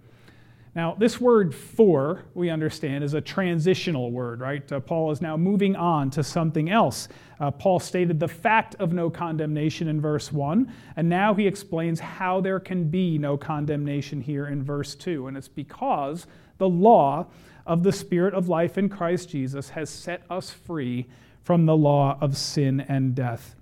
Now, 0.76 0.96
this 0.96 1.22
word 1.22 1.54
for, 1.54 2.24
we 2.34 2.50
understand, 2.50 3.04
is 3.04 3.14
a 3.14 3.22
transitional 3.22 4.12
word, 4.12 4.40
right? 4.40 4.72
Uh, 4.72 4.80
Paul 4.80 5.12
is 5.12 5.22
now 5.22 5.38
moving 5.38 5.76
on 5.76 6.10
to 6.12 6.24
something 6.24 6.72
else. 6.72 7.08
Uh, 7.40 7.52
Paul 7.52 7.80
stated 7.80 8.20
the 8.20 8.28
fact 8.28 8.76
of 8.80 8.92
no 8.92 9.12
condemnation 9.12 9.88
in 9.88 10.02
verse 10.02 10.32
1, 10.32 10.74
and 10.96 11.08
now 11.08 11.36
he 11.36 11.46
explains 11.46 12.00
how 12.00 12.42
there 12.42 12.60
can 12.60 12.90
be 12.90 13.20
no 13.20 13.38
condemnation 13.38 14.20
here 14.20 14.48
in 14.48 14.64
verse 14.64 14.96
2. 14.96 15.28
And 15.28 15.38
it's 15.38 15.48
because 15.48 16.26
the 16.58 16.70
law 16.70 17.28
of 17.68 17.84
the 17.84 17.92
Spirit 17.92 18.34
of 18.34 18.50
life 18.50 18.76
in 18.76 18.90
Christ 18.90 19.30
Jesus 19.30 19.70
has 19.70 19.92
set 19.92 20.24
us 20.28 20.50
free 20.50 21.06
from 21.44 21.68
the 21.68 21.78
law 21.78 22.18
of 22.20 22.36
sin 22.36 22.82
and 22.82 23.14
death. 23.14 23.56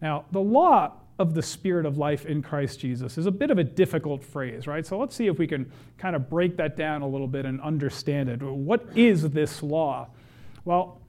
Now, 0.00 0.26
the 0.30 0.40
law 0.40 0.92
of 1.18 1.34
the 1.34 1.42
Spirit 1.42 1.86
of 1.86 1.96
life 1.96 2.26
in 2.26 2.42
Christ 2.42 2.80
Jesus 2.80 3.16
is 3.18 3.26
a 3.26 3.30
bit 3.30 3.50
of 3.50 3.58
a 3.58 3.64
difficult 3.64 4.24
phrase, 4.24 4.66
right? 4.66 4.84
So 4.84 4.98
let's 4.98 5.14
see 5.14 5.28
if 5.28 5.38
we 5.38 5.46
can 5.46 5.70
kind 5.96 6.16
of 6.16 6.28
break 6.28 6.56
that 6.56 6.76
down 6.76 7.02
a 7.02 7.08
little 7.08 7.28
bit 7.28 7.46
and 7.46 7.60
understand 7.60 8.28
it. 8.28 8.42
What 8.42 8.84
is 8.96 9.30
this 9.30 9.62
law? 9.62 10.08
Well, 10.64 11.00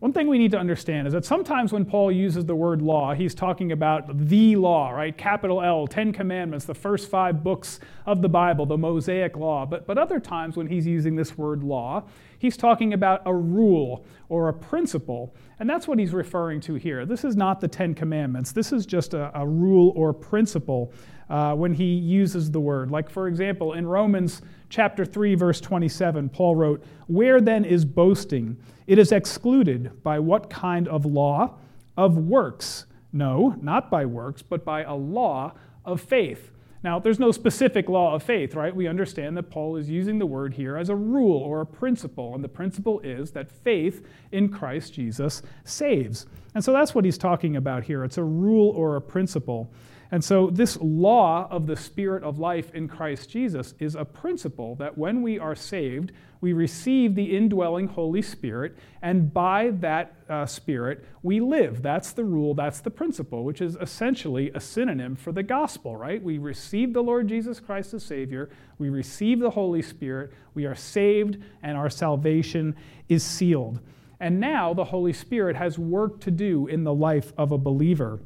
one 0.00 0.12
thing 0.12 0.28
we 0.28 0.38
need 0.38 0.52
to 0.52 0.58
understand 0.58 1.08
is 1.08 1.12
that 1.12 1.24
sometimes 1.24 1.72
when 1.72 1.84
Paul 1.84 2.12
uses 2.12 2.46
the 2.46 2.54
word 2.54 2.80
law, 2.80 3.14
he's 3.14 3.34
talking 3.34 3.72
about 3.72 4.28
the 4.28 4.54
law, 4.54 4.90
right? 4.90 5.16
Capital 5.16 5.60
L, 5.60 5.88
Ten 5.88 6.12
Commandments, 6.12 6.64
the 6.64 6.74
first 6.74 7.10
five 7.10 7.42
books 7.42 7.80
of 8.06 8.22
the 8.22 8.28
Bible, 8.28 8.64
the 8.64 8.78
Mosaic 8.78 9.36
Law. 9.36 9.66
But, 9.66 9.86
but 9.86 9.98
other 9.98 10.20
times 10.20 10.56
when 10.56 10.68
he's 10.68 10.86
using 10.86 11.16
this 11.16 11.36
word 11.36 11.64
law, 11.64 12.04
He's 12.38 12.56
talking 12.56 12.92
about 12.92 13.22
a 13.26 13.34
rule 13.34 14.06
or 14.28 14.48
a 14.48 14.52
principle. 14.52 15.34
And 15.58 15.68
that's 15.68 15.88
what 15.88 15.98
he's 15.98 16.12
referring 16.12 16.60
to 16.62 16.74
here. 16.74 17.04
This 17.04 17.24
is 17.24 17.36
not 17.36 17.60
the 17.60 17.68
Ten 17.68 17.94
Commandments, 17.94 18.52
this 18.52 18.72
is 18.72 18.86
just 18.86 19.14
a, 19.14 19.30
a 19.38 19.46
rule 19.46 19.92
or 19.96 20.12
principle 20.12 20.92
uh, 21.28 21.54
when 21.54 21.74
he 21.74 21.84
uses 21.84 22.50
the 22.50 22.60
word. 22.60 22.90
Like, 22.90 23.10
for 23.10 23.28
example, 23.28 23.74
in 23.74 23.86
Romans 23.86 24.40
chapter 24.70 25.04
3, 25.04 25.34
verse 25.34 25.60
27, 25.60 26.28
Paul 26.30 26.56
wrote, 26.56 26.84
Where 27.06 27.40
then 27.40 27.64
is 27.64 27.84
boasting? 27.84 28.56
It 28.88 28.98
is 28.98 29.12
excluded 29.12 30.02
by 30.02 30.18
what 30.18 30.48
kind 30.48 30.88
of 30.88 31.04
law? 31.04 31.56
Of 31.96 32.16
works. 32.16 32.86
No, 33.12 33.54
not 33.60 33.90
by 33.90 34.06
works, 34.06 34.40
but 34.40 34.64
by 34.64 34.82
a 34.82 34.94
law 34.94 35.52
of 35.84 36.00
faith. 36.00 36.50
Now, 36.82 36.98
there's 36.98 37.18
no 37.18 37.30
specific 37.30 37.88
law 37.88 38.14
of 38.14 38.22
faith, 38.22 38.54
right? 38.54 38.74
We 38.74 38.86
understand 38.86 39.36
that 39.36 39.50
Paul 39.50 39.76
is 39.76 39.90
using 39.90 40.18
the 40.18 40.26
word 40.26 40.54
here 40.54 40.76
as 40.76 40.88
a 40.88 40.96
rule 40.96 41.38
or 41.38 41.60
a 41.60 41.66
principle, 41.66 42.34
and 42.34 42.42
the 42.42 42.48
principle 42.48 43.00
is 43.00 43.32
that 43.32 43.50
faith 43.50 44.06
in 44.32 44.48
Christ 44.48 44.94
Jesus 44.94 45.42
saves. 45.64 46.26
And 46.54 46.64
so 46.64 46.72
that's 46.72 46.94
what 46.94 47.04
he's 47.04 47.18
talking 47.18 47.56
about 47.56 47.84
here. 47.84 48.04
It's 48.04 48.16
a 48.16 48.24
rule 48.24 48.70
or 48.70 48.96
a 48.96 49.02
principle. 49.02 49.70
And 50.10 50.24
so, 50.24 50.48
this 50.48 50.78
law 50.80 51.48
of 51.50 51.66
the 51.66 51.76
Spirit 51.76 52.22
of 52.22 52.38
life 52.38 52.74
in 52.74 52.88
Christ 52.88 53.28
Jesus 53.28 53.74
is 53.78 53.94
a 53.94 54.06
principle 54.06 54.74
that 54.76 54.96
when 54.96 55.20
we 55.20 55.38
are 55.38 55.54
saved, 55.54 56.12
we 56.40 56.52
receive 56.54 57.14
the 57.14 57.36
indwelling 57.36 57.88
Holy 57.88 58.22
Spirit, 58.22 58.76
and 59.02 59.32
by 59.34 59.70
that 59.80 60.14
uh, 60.28 60.46
Spirit, 60.46 61.04
we 61.22 61.40
live. 61.40 61.82
That's 61.82 62.12
the 62.12 62.24
rule, 62.24 62.54
that's 62.54 62.80
the 62.80 62.90
principle, 62.90 63.44
which 63.44 63.60
is 63.60 63.76
essentially 63.80 64.50
a 64.54 64.60
synonym 64.60 65.14
for 65.14 65.32
the 65.32 65.42
gospel, 65.42 65.96
right? 65.96 66.22
We 66.22 66.38
receive 66.38 66.94
the 66.94 67.02
Lord 67.02 67.28
Jesus 67.28 67.60
Christ 67.60 67.92
as 67.92 68.04
Savior, 68.04 68.48
we 68.78 68.88
receive 68.88 69.40
the 69.40 69.50
Holy 69.50 69.82
Spirit, 69.82 70.32
we 70.54 70.64
are 70.64 70.76
saved, 70.76 71.38
and 71.62 71.76
our 71.76 71.90
salvation 71.90 72.76
is 73.08 73.22
sealed. 73.22 73.80
And 74.20 74.40
now 74.40 74.72
the 74.72 74.84
Holy 74.84 75.12
Spirit 75.12 75.56
has 75.56 75.78
work 75.78 76.20
to 76.20 76.30
do 76.30 76.66
in 76.66 76.84
the 76.84 76.94
life 76.94 77.32
of 77.36 77.52
a 77.52 77.58
believer. 77.58 78.20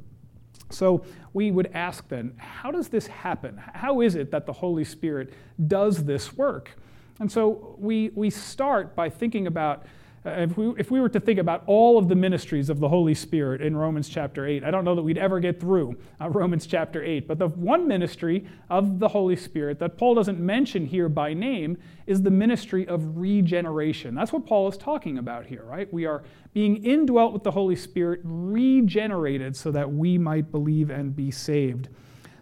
So 0.73 1.05
we 1.33 1.51
would 1.51 1.71
ask 1.75 2.09
then, 2.09 2.35
how 2.37 2.71
does 2.71 2.89
this 2.89 3.07
happen? 3.07 3.57
How 3.57 4.01
is 4.01 4.15
it 4.15 4.31
that 4.31 4.47
the 4.47 4.53
Holy 4.53 4.85
Spirit 4.85 5.33
does 5.67 6.05
this 6.05 6.37
work? 6.37 6.71
And 7.21 7.31
so 7.31 7.77
we, 7.79 8.11
we 8.15 8.31
start 8.31 8.97
by 8.97 9.09
thinking 9.09 9.47
about 9.47 9.87
if, 10.25 10.57
we, 10.57 10.73
if 10.79 10.91
we 10.91 11.01
were 11.01 11.09
to 11.09 11.19
think 11.19 11.41
about 11.41 11.65
all 11.67 11.99
of 11.99 12.09
the 12.09 12.15
ministries 12.15 12.71
of 12.71 12.79
the 12.79 12.89
Holy 12.89 13.15
Spirit 13.15 13.61
in 13.61 13.77
Romans 13.77 14.09
chapter 14.09 14.47
8, 14.47 14.63
I 14.63 14.71
don't 14.71 14.85
know 14.85 14.95
that 14.95 15.03
we'd 15.03 15.19
ever 15.19 15.41
get 15.41 15.59
through 15.59 15.97
uh, 16.21 16.29
Romans 16.31 16.67
chapter 16.67 17.03
8, 17.03 17.27
but 17.27 17.39
the 17.39 17.49
one 17.49 17.89
ministry 17.89 18.47
of 18.71 19.01
the 19.01 19.09
Holy 19.09 19.35
Spirit 19.35 19.81
that 19.81 19.99
Paul 19.99 20.15
doesn't 20.15 20.39
mention 20.39 20.87
here 20.87 21.09
by 21.09 21.35
name 21.35 21.77
is 22.07 22.23
the 22.23 22.31
ministry 22.31 22.87
of 22.87 23.19
regeneration. 23.19 24.15
That's 24.15 24.33
what 24.33 24.47
Paul 24.47 24.69
is 24.69 24.77
talking 24.77 25.19
about 25.19 25.47
here, 25.47 25.65
right? 25.65 25.93
We 25.93 26.07
are 26.07 26.23
being 26.55 26.85
indwelt 26.85 27.33
with 27.33 27.43
the 27.43 27.51
Holy 27.51 27.77
Spirit, 27.77 28.21
regenerated 28.23 29.57
so 29.57 29.73
that 29.73 29.93
we 29.93 30.19
might 30.19 30.53
believe 30.53 30.91
and 30.91 31.17
be 31.17 31.33
saved. 31.33 31.89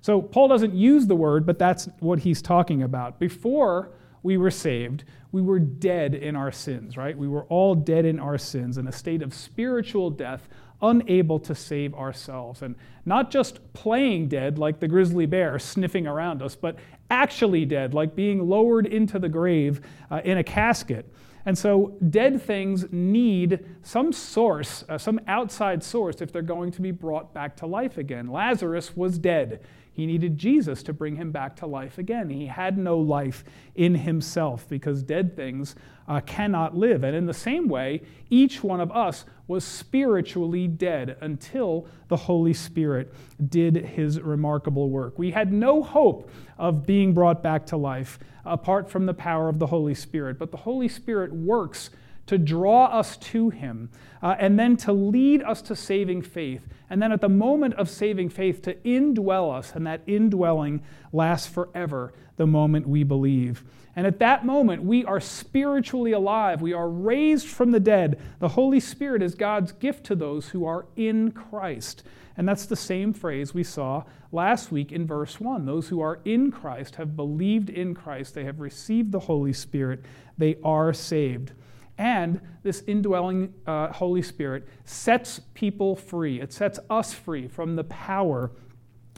So 0.02 0.20
Paul 0.20 0.48
doesn't 0.48 0.74
use 0.74 1.06
the 1.06 1.16
word, 1.16 1.46
but 1.46 1.58
that's 1.58 1.88
what 2.00 2.20
he's 2.20 2.42
talking 2.42 2.82
about. 2.82 3.18
Before 3.18 3.90
we 4.22 4.36
were 4.36 4.50
saved, 4.50 5.04
we 5.32 5.42
were 5.42 5.58
dead 5.58 6.14
in 6.14 6.36
our 6.36 6.52
sins, 6.52 6.96
right? 6.96 7.16
We 7.16 7.28
were 7.28 7.44
all 7.44 7.74
dead 7.74 8.04
in 8.04 8.18
our 8.18 8.38
sins 8.38 8.78
in 8.78 8.86
a 8.86 8.92
state 8.92 9.22
of 9.22 9.32
spiritual 9.32 10.10
death, 10.10 10.48
unable 10.82 11.38
to 11.40 11.54
save 11.54 11.94
ourselves. 11.94 12.62
And 12.62 12.74
not 13.04 13.30
just 13.30 13.72
playing 13.72 14.28
dead 14.28 14.58
like 14.58 14.80
the 14.80 14.88
grizzly 14.88 15.26
bear 15.26 15.58
sniffing 15.58 16.06
around 16.06 16.42
us, 16.42 16.54
but 16.54 16.76
actually 17.10 17.64
dead, 17.64 17.94
like 17.94 18.14
being 18.14 18.48
lowered 18.48 18.86
into 18.86 19.18
the 19.18 19.28
grave 19.28 19.80
uh, 20.10 20.20
in 20.24 20.38
a 20.38 20.44
casket. 20.44 21.12
And 21.46 21.56
so, 21.56 21.96
dead 22.10 22.42
things 22.42 22.86
need 22.90 23.64
some 23.82 24.12
source, 24.12 24.84
uh, 24.88 24.98
some 24.98 25.20
outside 25.26 25.82
source, 25.82 26.20
if 26.20 26.32
they're 26.32 26.42
going 26.42 26.70
to 26.72 26.82
be 26.82 26.90
brought 26.90 27.32
back 27.32 27.56
to 27.56 27.66
life 27.66 27.98
again. 27.98 28.28
Lazarus 28.28 28.96
was 28.96 29.18
dead. 29.18 29.60
He 29.92 30.06
needed 30.06 30.38
Jesus 30.38 30.82
to 30.84 30.92
bring 30.92 31.16
him 31.16 31.30
back 31.30 31.56
to 31.56 31.66
life 31.66 31.98
again. 31.98 32.30
He 32.30 32.46
had 32.46 32.78
no 32.78 32.98
life 32.98 33.44
in 33.74 33.94
himself 33.94 34.68
because 34.68 35.02
dead 35.02 35.34
things 35.34 35.74
uh, 36.08 36.20
cannot 36.20 36.76
live. 36.76 37.04
And 37.04 37.16
in 37.16 37.26
the 37.26 37.34
same 37.34 37.68
way, 37.68 38.02
each 38.30 38.62
one 38.62 38.80
of 38.80 38.90
us 38.92 39.24
was 39.50 39.64
spiritually 39.64 40.68
dead 40.68 41.16
until 41.20 41.84
the 42.06 42.16
Holy 42.16 42.54
Spirit 42.54 43.12
did 43.48 43.74
his 43.74 44.20
remarkable 44.20 44.88
work. 44.88 45.18
We 45.18 45.32
had 45.32 45.52
no 45.52 45.82
hope 45.82 46.30
of 46.56 46.86
being 46.86 47.12
brought 47.14 47.42
back 47.42 47.66
to 47.66 47.76
life 47.76 48.20
apart 48.44 48.88
from 48.88 49.06
the 49.06 49.12
power 49.12 49.48
of 49.48 49.58
the 49.58 49.66
Holy 49.66 49.96
Spirit, 49.96 50.38
but 50.38 50.52
the 50.52 50.56
Holy 50.56 50.86
Spirit 50.86 51.32
works 51.32 51.90
to 52.30 52.38
draw 52.38 52.84
us 52.84 53.16
to 53.16 53.50
Him, 53.50 53.90
uh, 54.22 54.36
and 54.38 54.56
then 54.56 54.76
to 54.76 54.92
lead 54.92 55.42
us 55.42 55.60
to 55.62 55.74
saving 55.74 56.22
faith. 56.22 56.68
And 56.88 57.02
then 57.02 57.10
at 57.10 57.20
the 57.20 57.28
moment 57.28 57.74
of 57.74 57.90
saving 57.90 58.28
faith, 58.28 58.62
to 58.62 58.74
indwell 58.74 59.52
us, 59.52 59.72
and 59.74 59.84
that 59.88 60.02
indwelling 60.06 60.80
lasts 61.12 61.48
forever 61.48 62.12
the 62.36 62.46
moment 62.46 62.86
we 62.86 63.02
believe. 63.02 63.64
And 63.96 64.06
at 64.06 64.20
that 64.20 64.46
moment, 64.46 64.84
we 64.84 65.04
are 65.04 65.18
spiritually 65.18 66.12
alive. 66.12 66.62
We 66.62 66.72
are 66.72 66.88
raised 66.88 67.48
from 67.48 67.72
the 67.72 67.80
dead. 67.80 68.20
The 68.38 68.50
Holy 68.50 68.78
Spirit 68.78 69.22
is 69.22 69.34
God's 69.34 69.72
gift 69.72 70.04
to 70.06 70.14
those 70.14 70.50
who 70.50 70.64
are 70.64 70.86
in 70.94 71.32
Christ. 71.32 72.04
And 72.36 72.48
that's 72.48 72.66
the 72.66 72.76
same 72.76 73.12
phrase 73.12 73.52
we 73.52 73.64
saw 73.64 74.04
last 74.30 74.70
week 74.70 74.92
in 74.92 75.04
verse 75.04 75.40
1. 75.40 75.66
Those 75.66 75.88
who 75.88 76.00
are 76.00 76.20
in 76.24 76.52
Christ 76.52 76.94
have 76.94 77.16
believed 77.16 77.70
in 77.70 77.92
Christ, 77.92 78.34
they 78.34 78.44
have 78.44 78.60
received 78.60 79.10
the 79.10 79.18
Holy 79.18 79.52
Spirit, 79.52 80.04
they 80.38 80.58
are 80.62 80.92
saved. 80.92 81.54
And 82.00 82.40
this 82.62 82.82
indwelling 82.86 83.52
uh, 83.66 83.92
Holy 83.92 84.22
Spirit 84.22 84.66
sets 84.86 85.38
people 85.52 85.94
free. 85.94 86.40
It 86.40 86.50
sets 86.50 86.80
us 86.88 87.12
free 87.12 87.46
from 87.46 87.76
the 87.76 87.84
power 87.84 88.52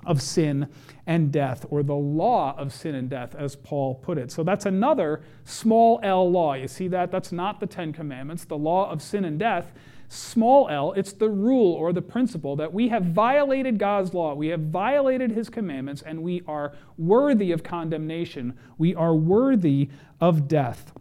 of 0.04 0.20
sin 0.20 0.66
and 1.06 1.30
death, 1.30 1.64
or 1.70 1.84
the 1.84 1.94
law 1.94 2.56
of 2.58 2.72
sin 2.72 2.96
and 2.96 3.08
death, 3.08 3.36
as 3.36 3.54
Paul 3.54 3.94
put 3.94 4.18
it. 4.18 4.32
So 4.32 4.42
that's 4.42 4.66
another 4.66 5.22
small 5.44 6.00
l 6.02 6.28
law. 6.28 6.54
You 6.54 6.66
see 6.66 6.88
that? 6.88 7.12
That's 7.12 7.30
not 7.30 7.60
the 7.60 7.68
Ten 7.68 7.92
Commandments, 7.92 8.44
the 8.46 8.58
law 8.58 8.90
of 8.90 9.00
sin 9.00 9.24
and 9.24 9.38
death. 9.38 9.72
Small 10.08 10.68
l, 10.68 10.92
it's 10.94 11.12
the 11.12 11.28
rule 11.28 11.74
or 11.74 11.92
the 11.92 12.02
principle 12.02 12.56
that 12.56 12.72
we 12.72 12.88
have 12.88 13.04
violated 13.04 13.78
God's 13.78 14.12
law, 14.12 14.34
we 14.34 14.48
have 14.48 14.60
violated 14.60 15.30
his 15.30 15.48
commandments, 15.48 16.02
and 16.02 16.20
we 16.20 16.42
are 16.48 16.72
worthy 16.98 17.52
of 17.52 17.62
condemnation. 17.62 18.58
We 18.76 18.92
are 18.96 19.14
worthy 19.14 19.88
of 20.20 20.48
death. 20.48 20.92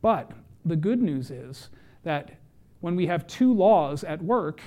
But 0.00 0.30
the 0.64 0.76
good 0.76 1.02
news 1.02 1.30
is 1.30 1.68
that 2.02 2.32
when 2.80 2.96
we 2.96 3.06
have 3.06 3.26
two 3.26 3.52
laws 3.52 4.04
at 4.04 4.22
work, 4.22 4.60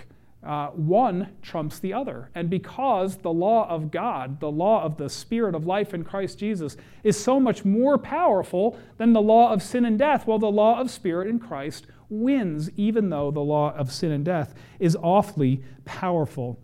uh, 0.44 0.68
one 0.68 1.30
trumps 1.42 1.80
the 1.80 1.94
other. 1.94 2.30
And 2.36 2.50
because 2.50 3.18
the 3.18 3.32
law 3.34 3.68
of 3.70 3.92
God, 3.92 4.39
the 4.39 4.51
law 4.51 4.84
of 4.84 4.98
the 4.98 5.10
Spirit 5.10 5.56
of 5.56 5.66
life 5.66 5.94
in 5.94 6.04
Christ 6.04 6.39
Jesus, 6.39 6.77
is 7.04 7.20
so 7.22 7.39
much 7.39 7.66
more 7.66 7.98
powerful 7.98 8.77
than 8.98 9.13
the 9.13 9.22
law 9.22 9.51
of 9.51 9.62
sin 9.63 9.86
and 9.86 9.98
death, 10.00 10.27
well, 10.27 10.39
the 10.39 10.48
law 10.48 10.80
of 10.80 10.92
Spirit 10.92 11.27
in 11.27 11.39
Christ 11.39 11.88
wins, 12.10 12.70
even 12.77 13.10
though 13.10 13.32
the 13.32 13.39
law 13.42 13.74
of 13.75 13.92
sin 13.92 14.12
and 14.12 14.24
death 14.24 14.54
is 14.80 14.96
awfully 15.01 15.63
powerful. 15.86 16.60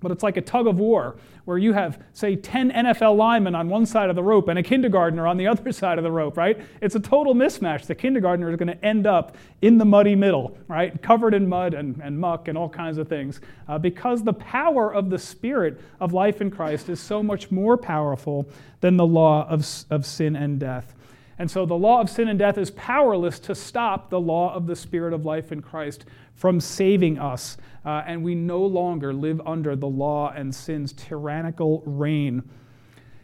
But 0.00 0.12
it's 0.12 0.22
like 0.22 0.36
a 0.36 0.42
tug 0.42 0.66
of 0.66 0.78
war 0.78 1.16
where 1.44 1.58
you 1.58 1.72
have, 1.72 2.02
say, 2.12 2.36
10 2.36 2.70
NFL 2.70 3.16
linemen 3.16 3.54
on 3.54 3.68
one 3.68 3.86
side 3.86 4.10
of 4.10 4.16
the 4.16 4.22
rope 4.22 4.48
and 4.48 4.58
a 4.58 4.62
kindergartner 4.62 5.26
on 5.26 5.36
the 5.36 5.46
other 5.48 5.72
side 5.72 5.98
of 5.98 6.04
the 6.04 6.10
rope, 6.10 6.36
right? 6.36 6.60
It's 6.80 6.94
a 6.94 7.00
total 7.00 7.34
mismatch. 7.34 7.86
The 7.86 7.94
kindergartner 7.94 8.50
is 8.50 8.56
going 8.56 8.68
to 8.68 8.84
end 8.84 9.06
up 9.06 9.36
in 9.62 9.78
the 9.78 9.84
muddy 9.84 10.14
middle, 10.14 10.56
right? 10.68 11.00
Covered 11.02 11.34
in 11.34 11.48
mud 11.48 11.74
and, 11.74 12.00
and 12.02 12.18
muck 12.18 12.48
and 12.48 12.58
all 12.58 12.68
kinds 12.68 12.98
of 12.98 13.08
things. 13.08 13.40
Uh, 13.66 13.78
because 13.78 14.22
the 14.22 14.34
power 14.34 14.92
of 14.92 15.10
the 15.10 15.18
Spirit 15.18 15.80
of 16.00 16.12
life 16.12 16.40
in 16.40 16.50
Christ 16.50 16.88
is 16.88 17.00
so 17.00 17.22
much 17.22 17.50
more 17.50 17.76
powerful 17.76 18.46
than 18.80 18.96
the 18.96 19.06
law 19.06 19.48
of, 19.48 19.66
of 19.90 20.06
sin 20.06 20.36
and 20.36 20.60
death. 20.60 20.94
And 21.38 21.50
so 21.50 21.64
the 21.64 21.74
law 21.74 22.00
of 22.00 22.10
sin 22.10 22.28
and 22.28 22.38
death 22.38 22.58
is 22.58 22.70
powerless 22.72 23.38
to 23.40 23.54
stop 23.54 24.10
the 24.10 24.20
law 24.20 24.52
of 24.54 24.66
the 24.66 24.74
Spirit 24.74 25.12
of 25.12 25.24
life 25.24 25.52
in 25.52 25.62
Christ 25.62 26.04
from 26.34 26.60
saving 26.60 27.18
us. 27.18 27.56
Uh, 27.84 28.02
and 28.06 28.24
we 28.24 28.34
no 28.34 28.64
longer 28.64 29.12
live 29.12 29.40
under 29.46 29.76
the 29.76 29.86
law 29.86 30.32
and 30.34 30.52
sin's 30.54 30.92
tyrannical 30.92 31.82
reign. 31.86 32.42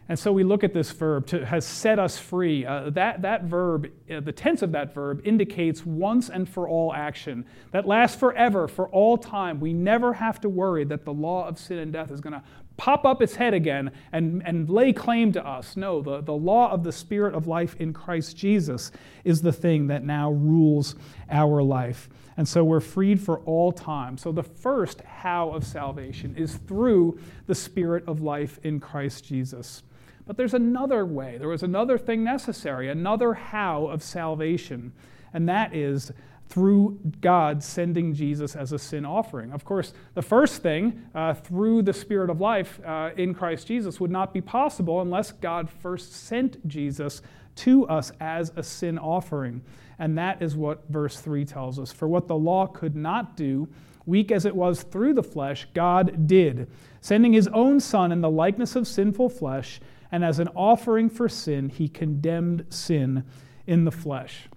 And 0.09 0.19
so 0.19 0.33
we 0.33 0.45
look 0.45 0.63
at 0.63 0.75
this 0.75 0.91
verb 0.91 1.27
to 1.29 1.47
has 1.47 1.67
set 1.67 1.99
us 1.99 2.19
free. 2.19 2.67
Uh, 2.67 2.91
that, 2.91 3.23
that 3.23 3.45
verb, 3.45 3.91
uh, 4.11 4.21
the 4.21 4.33
tense 4.33 4.61
of 4.61 4.73
that 4.73 4.93
verb, 4.93 5.23
indicates 5.25 5.87
once 5.87 6.29
and 6.29 6.47
for 6.47 6.69
all 6.69 6.93
action 6.93 7.47
that 7.71 7.87
lasts 7.87 8.19
forever, 8.19 8.69
for 8.69 8.89
all 8.91 9.17
time. 9.17 9.61
We 9.61 9.73
never 9.73 10.13
have 10.13 10.41
to 10.43 10.51
worry 10.51 10.85
that 10.85 11.07
the 11.07 11.13
law 11.13 11.49
of 11.49 11.59
sin 11.59 11.79
and 11.79 11.91
death 11.91 12.11
is 12.11 12.21
going 12.21 12.35
to 12.35 12.43
pop 12.77 13.05
up 13.05 13.23
its 13.23 13.37
head 13.37 13.55
again 13.55 13.93
and, 14.13 14.43
and 14.45 14.69
lay 14.69 14.93
claim 14.93 15.33
to 15.33 15.47
us. 15.47 15.77
No, 15.77 16.03
the, 16.03 16.21
the 16.21 16.33
law 16.33 16.71
of 16.71 16.83
the 16.83 16.93
Spirit 16.93 17.35
of 17.35 17.47
life 17.47 17.77
in 17.79 17.93
Christ 17.93 18.37
Jesus 18.37 18.91
is 19.23 19.43
the 19.43 19.53
thing 19.53 19.87
that 19.89 20.05
now 20.05 20.31
rules 20.31 20.97
our 21.31 21.63
life. 21.63 22.09
And 22.37 22.49
so 22.49 22.65
we're 22.65 22.81
freed 22.81 23.21
for 23.21 23.39
all 23.41 23.71
time. 23.71 24.19
So 24.19 24.33
the 24.33 24.43
first 24.43 25.03
how 25.03 25.51
of 25.51 25.65
salvation 25.65 26.35
is 26.37 26.57
through 26.57 27.19
the 27.47 27.55
Spirit 27.55 28.05
of 28.09 28.21
life 28.21 28.59
in 28.65 28.81
Christ 28.81 29.25
Jesus. 29.25 29.85
But 30.27 30.37
there's 30.37 30.55
another 30.55 31.05
way. 31.05 31.37
There 31.39 31.49
was 31.49 31.63
another 31.63 31.99
thing 31.99 32.25
necessary, 32.25 32.89
another 32.89 33.35
how 33.35 33.87
of 33.87 34.03
salvation. 34.03 34.93
and 35.33 35.49
that 35.49 35.75
is 35.75 36.13
through 36.55 36.97
God 37.21 37.65
sending 37.65 38.15
Jesus 38.15 38.55
as 38.55 38.71
a 38.71 38.79
sin 38.79 39.05
offering. 39.05 39.51
Of 39.51 39.65
course, 39.65 39.93
the 40.15 40.23
first 40.23 40.63
thing 40.63 41.03
uh, 41.13 41.35
through 41.35 41.83
the 41.83 41.93
Spirit 41.93 42.31
of 42.31 42.41
life 42.41 42.79
uh, 42.87 43.11
in 43.17 43.35
Christ 43.35 43.67
Jesus 43.67 43.99
would 43.99 44.13
not 44.13 44.33
be 44.33 44.41
possible 44.41 45.01
unless 45.01 45.33
God 45.33 45.69
first 45.69 46.13
sent 46.13 46.65
Jesus 46.69 47.23
to 47.57 47.89
us 47.89 48.13
as 48.21 48.53
a 48.55 48.63
sin 48.63 49.01
offering. 49.01 49.63
And 49.99 50.17
that 50.17 50.41
is 50.41 50.55
what 50.55 50.89
verse 50.89 51.19
3 51.19 51.45
tells 51.45 51.81
us. 51.81 51.91
For 51.91 52.07
what 52.07 52.29
the 52.29 52.37
law 52.37 52.69
could 52.69 52.95
not 52.95 53.37
do, 53.37 53.69
weak 54.07 54.31
as 54.31 54.45
it 54.45 54.55
was 54.55 54.85
through 54.85 55.15
the 55.15 55.25
flesh, 55.25 55.67
God 55.75 56.29
did, 56.29 56.71
sending 57.01 57.33
his 57.33 57.49
own 57.49 57.81
Son 57.81 58.13
in 58.13 58.21
the 58.21 58.31
likeness 58.31 58.77
of 58.77 58.87
sinful 58.87 59.31
flesh, 59.31 59.81
and 60.13 60.25
as 60.25 60.39
an 60.39 60.51
offering 60.55 61.11
for 61.11 61.29
sin, 61.29 61.69
he 61.69 61.89
condemned 61.89 62.67
sin 62.69 63.25
in 63.67 63.85
the 63.85 63.91
flesh. 63.91 64.49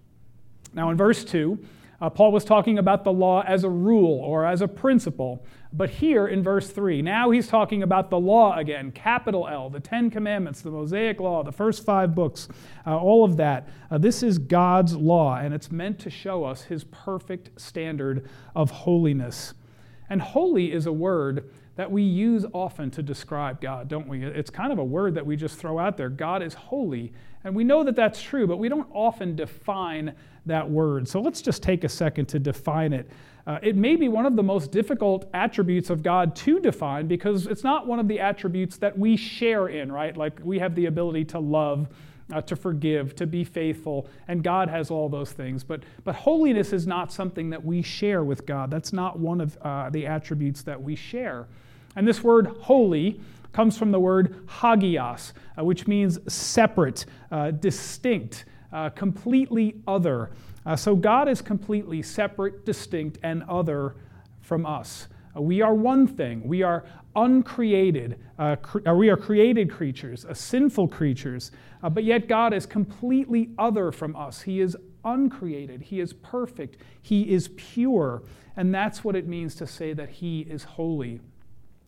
Now, 0.76 0.92
in 0.92 0.98
verse 0.98 1.26
2, 1.26 1.58
uh, 2.00 2.10
Paul 2.10 2.32
was 2.32 2.46
talking 2.46 2.78
about 2.78 3.04
the 3.04 3.12
law 3.12 3.42
as 3.42 3.64
a 3.64 3.70
rule 3.70 4.20
or 4.20 4.46
as 4.46 4.62
a 4.62 4.68
principle. 4.68 5.44
But 5.74 5.90
here 5.90 6.28
in 6.28 6.44
verse 6.44 6.70
3, 6.70 7.02
now 7.02 7.32
he's 7.32 7.48
talking 7.48 7.82
about 7.82 8.10
the 8.10 8.20
law 8.20 8.56
again, 8.56 8.92
capital 8.92 9.48
L, 9.48 9.70
the 9.70 9.80
Ten 9.80 10.12
Commandments, 10.12 10.62
the 10.62 10.70
Mosaic 10.70 11.20
Law, 11.20 11.44
the 11.44 11.52
first 11.52 11.84
five 11.84 12.14
books, 12.14 12.48
uh, 12.86 12.98
all 12.98 13.24
of 13.24 13.38
that. 13.38 13.68
Uh, 13.90 13.98
this 13.98 14.22
is 14.22 14.38
God's 14.38 14.96
law, 14.96 15.38
and 15.38 15.54
it's 15.54 15.72
meant 15.72 15.98
to 16.00 16.10
show 16.10 16.44
us 16.44 16.64
his 16.64 16.84
perfect 16.84 17.60
standard 17.60 18.30
of 18.56 18.70
holiness. 18.70 19.56
And 20.10 20.22
holy 20.22 20.72
is 20.72 20.86
a 20.86 20.94
word 20.94 21.50
that 21.78 21.92
we 21.92 22.02
use 22.02 22.46
often 22.54 22.90
to 22.92 23.04
describe 23.04 23.62
God, 23.62 23.88
don't 23.88 24.08
we? 24.08 24.24
It's 24.24 24.50
kind 24.50 24.72
of 24.72 24.80
a 24.80 24.84
word 24.84 25.16
that 25.16 25.26
we 25.26 25.36
just 25.36 25.58
throw 25.58 25.78
out 25.78 25.96
there. 25.96 26.10
God 26.10 26.42
is 26.42 26.54
holy. 26.54 27.14
And 27.44 27.56
we 27.56 27.64
know 27.64 27.84
that 27.84 27.96
that's 27.96 28.22
true, 28.22 28.48
but 28.48 28.58
we 28.58 28.68
don't 28.68 28.90
often 28.92 29.36
define 29.36 30.16
that 30.48 30.70
word. 30.70 31.08
So 31.08 31.22
let's 31.22 31.42
just 31.42 31.64
take 31.64 31.84
a 31.84 31.90
second 31.90 32.26
to 32.28 32.40
define 32.40 32.94
it. 32.94 33.10
Uh, 33.46 33.60
it 33.62 33.78
may 33.78 33.96
be 33.96 34.10
one 34.10 34.26
of 34.26 34.36
the 34.36 34.44
most 34.44 34.72
difficult 34.72 35.30
attributes 35.34 35.90
of 35.90 36.04
God 36.04 36.36
to 36.38 36.60
define 36.60 37.08
because 37.08 37.48
it's 37.48 37.64
not 37.64 37.88
one 37.88 38.00
of 38.00 38.08
the 38.08 38.20
attributes 38.20 38.78
that 38.78 38.98
we 38.98 39.16
share 39.16 39.70
in, 39.70 39.90
right? 39.90 40.18
Like 40.18 40.40
we 40.44 40.60
have 40.60 40.76
the 40.76 40.88
ability 40.88 41.26
to 41.26 41.40
love. 41.40 41.88
Uh, 42.30 42.42
to 42.42 42.58
forgive, 42.58 43.16
to 43.16 43.26
be 43.26 43.46
faithful, 43.46 44.10
and 44.28 44.44
God 44.44 44.68
has 44.68 44.92
all 44.92 45.08
those 45.08 45.32
things. 45.32 45.64
But, 45.64 45.84
but 46.04 46.14
holiness 46.14 46.74
is 46.74 46.86
not 46.86 47.14
something 47.14 47.50
that 47.52 47.64
we 47.64 47.82
share 47.82 48.26
with 48.26 48.46
God. 48.46 48.70
That's 48.70 48.92
not 48.92 49.18
one 49.18 49.40
of 49.40 49.58
uh, 49.62 49.90
the 49.92 50.06
attributes 50.06 50.62
that 50.64 50.82
we 50.84 50.94
share. 50.94 51.48
And 51.96 52.06
this 52.06 52.26
word 52.26 52.48
holy 52.60 53.22
comes 53.54 53.78
from 53.78 53.92
the 53.92 54.00
word 54.00 54.46
hagios, 54.48 55.34
uh, 55.58 55.64
which 55.64 55.88
means 55.88 56.20
separate, 56.32 57.06
uh, 57.32 57.52
distinct, 57.52 58.44
uh, 58.72 58.90
completely 58.90 59.76
other. 59.88 60.32
Uh, 60.66 60.76
so 60.76 60.96
God 60.96 61.28
is 61.28 61.42
completely 61.42 62.02
separate, 62.02 62.66
distinct, 62.66 63.18
and 63.24 63.44
other 63.44 63.96
from 64.42 64.66
us. 64.66 65.08
Uh, 65.36 65.42
we 65.42 65.62
are 65.62 65.74
one 65.74 66.08
thing. 66.08 66.48
We 66.48 66.64
are 66.64 66.84
uncreated. 67.16 68.20
Uh, 68.38 68.56
cre- 68.58 68.90
we 68.92 69.10
are 69.10 69.18
created 69.18 69.72
creatures, 69.72 70.26
uh, 70.26 70.34
sinful 70.34 70.88
creatures. 70.88 71.52
Uh, 71.84 71.90
but 71.90 72.04
yet 72.04 72.28
God 72.28 72.54
is 72.54 72.66
completely 72.66 73.50
other 73.58 73.92
from 73.92 74.16
us. 74.16 74.42
He 74.42 74.62
is 74.62 74.78
uncreated. 75.04 75.82
He 75.82 76.00
is 76.00 76.14
perfect. 76.14 76.78
He 77.02 77.32
is 77.32 77.50
pure. 77.56 78.24
And 78.56 78.74
that's 78.74 79.04
what 79.04 79.16
it 79.16 79.28
means 79.28 79.56
to 79.56 79.68
say 79.68 79.94
that 79.94 80.10
He 80.10 80.42
is 80.42 80.64
holy. 80.64 81.22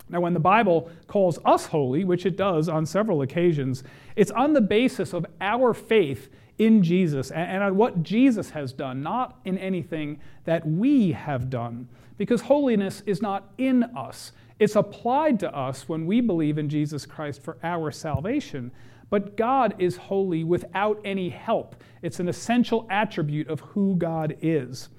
Now, 0.10 0.22
when 0.22 0.34
the 0.34 0.40
Bible 0.40 0.90
calls 1.08 1.38
us 1.46 1.68
holy, 1.68 2.04
which 2.04 2.26
it 2.26 2.36
does 2.36 2.68
on 2.68 2.86
several 2.86 3.22
occasions, 3.22 3.84
it's 4.16 4.32
on 4.32 4.54
the 4.54 4.62
basis 4.62 5.14
of 5.14 5.26
our 5.40 5.74
faith 5.74 6.30
in 6.60 6.84
Jesus 6.84 7.32
and 7.32 7.64
on 7.64 7.76
what 7.76 8.04
Jesus 8.04 8.52
has 8.52 8.74
done, 8.74 9.02
not 9.02 9.40
in 9.46 9.58
anything 9.58 10.20
that 10.44 10.68
we 10.68 11.14
have 11.14 11.50
done. 11.50 11.88
Because 12.18 12.42
holiness 12.42 13.02
is 13.06 13.22
not 13.22 13.52
in 13.58 13.84
us, 13.84 14.34
it's 14.60 14.76
applied 14.76 15.40
to 15.40 15.56
us 15.56 15.88
when 15.88 16.06
we 16.06 16.20
believe 16.20 16.58
in 16.58 16.68
Jesus 16.68 17.06
Christ 17.06 17.42
for 17.42 17.58
our 17.64 17.92
salvation. 17.92 18.72
But 19.10 19.38
God 19.38 19.74
is 19.80 19.96
holy 19.96 20.44
without 20.44 21.00
any 21.06 21.30
help. 21.30 21.82
It's 22.02 22.20
an 22.20 22.28
essential 22.28 22.86
attribute 22.90 23.48
of 23.48 23.62
who 23.62 23.96
God 23.96 24.38
is. 24.42 24.90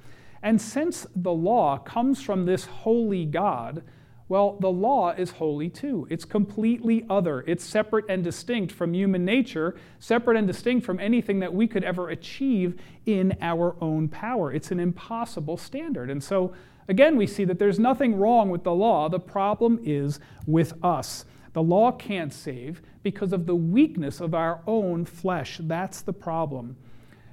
And 0.43 0.61
since 0.61 1.07
the 1.14 1.33
law 1.33 1.79
comes 1.79 2.23
from 2.23 2.47
this 2.47 2.64
holy 2.64 3.26
God, 3.26 3.83
well, 4.31 4.57
the 4.61 4.71
law 4.71 5.11
is 5.11 5.33
holy 5.33 5.69
too. 5.69 6.07
It's 6.09 6.25
completely 6.25 7.05
other. 7.11 7.43
It's 7.49 7.64
separate 7.64 8.05
and 8.09 8.23
distinct 8.23 8.73
from 8.73 8.95
human 8.95 9.25
nature, 9.25 9.75
separate 9.99 10.37
and 10.37 10.47
distinct 10.47 10.87
from 10.87 11.01
anything 11.01 11.40
that 11.40 11.53
we 11.53 11.66
could 11.66 11.83
ever 11.83 12.11
achieve 12.11 12.81
in 13.07 13.37
our 13.40 13.75
own 13.81 14.07
power. 14.07 14.53
It's 14.53 14.71
an 14.71 14.79
impossible 14.79 15.57
standard. 15.57 16.11
And 16.11 16.23
so, 16.23 16.53
again, 16.87 17.16
we 17.16 17.27
see 17.27 17.43
that 17.43 17.59
there's 17.59 17.81
nothing 17.81 18.14
wrong 18.14 18.51
with 18.51 18.62
the 18.62 18.73
law. 18.73 19.09
The 19.09 19.19
problem 19.19 19.81
is 19.83 20.21
with 20.47 20.75
us. 20.81 21.25
The 21.53 21.62
law 21.64 21.90
can't 21.90 22.33
save 22.33 22.83
because 23.03 23.33
of 23.33 23.47
the 23.47 23.57
weakness 23.57 24.21
of 24.21 24.33
our 24.33 24.61
own 24.64 25.07
flesh. 25.07 25.59
That's 25.61 26.03
the 26.03 26.12
problem. 26.12 26.77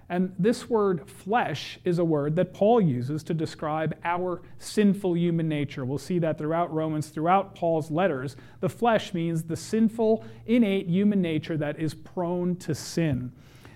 And 0.09 0.33
this 0.39 0.69
word 0.69 1.09
flesh 1.09 1.79
is 1.83 1.99
a 1.99 2.05
word 2.05 2.37
that 2.37 2.53
Paul 2.53 2.79
uses 2.79 3.23
to 3.23 3.33
describe 3.33 3.97
our 4.05 4.41
sinful 4.57 5.17
human 5.17 5.49
nature. 5.49 5.83
We'll 5.83 5.97
see 5.97 6.19
that 6.19 6.37
throughout 6.37 6.73
Romans, 6.73 7.09
throughout 7.09 7.55
Paul's 7.55 7.91
letters. 7.91 8.37
The 8.61 8.69
flesh 8.69 9.13
means 9.13 9.43
the 9.43 9.57
sinful, 9.57 10.23
innate 10.45 10.87
human 10.87 11.21
nature 11.21 11.57
that 11.57 11.77
is 11.79 11.93
prone 11.93 12.55
to 12.57 12.73
sin. 12.73 13.33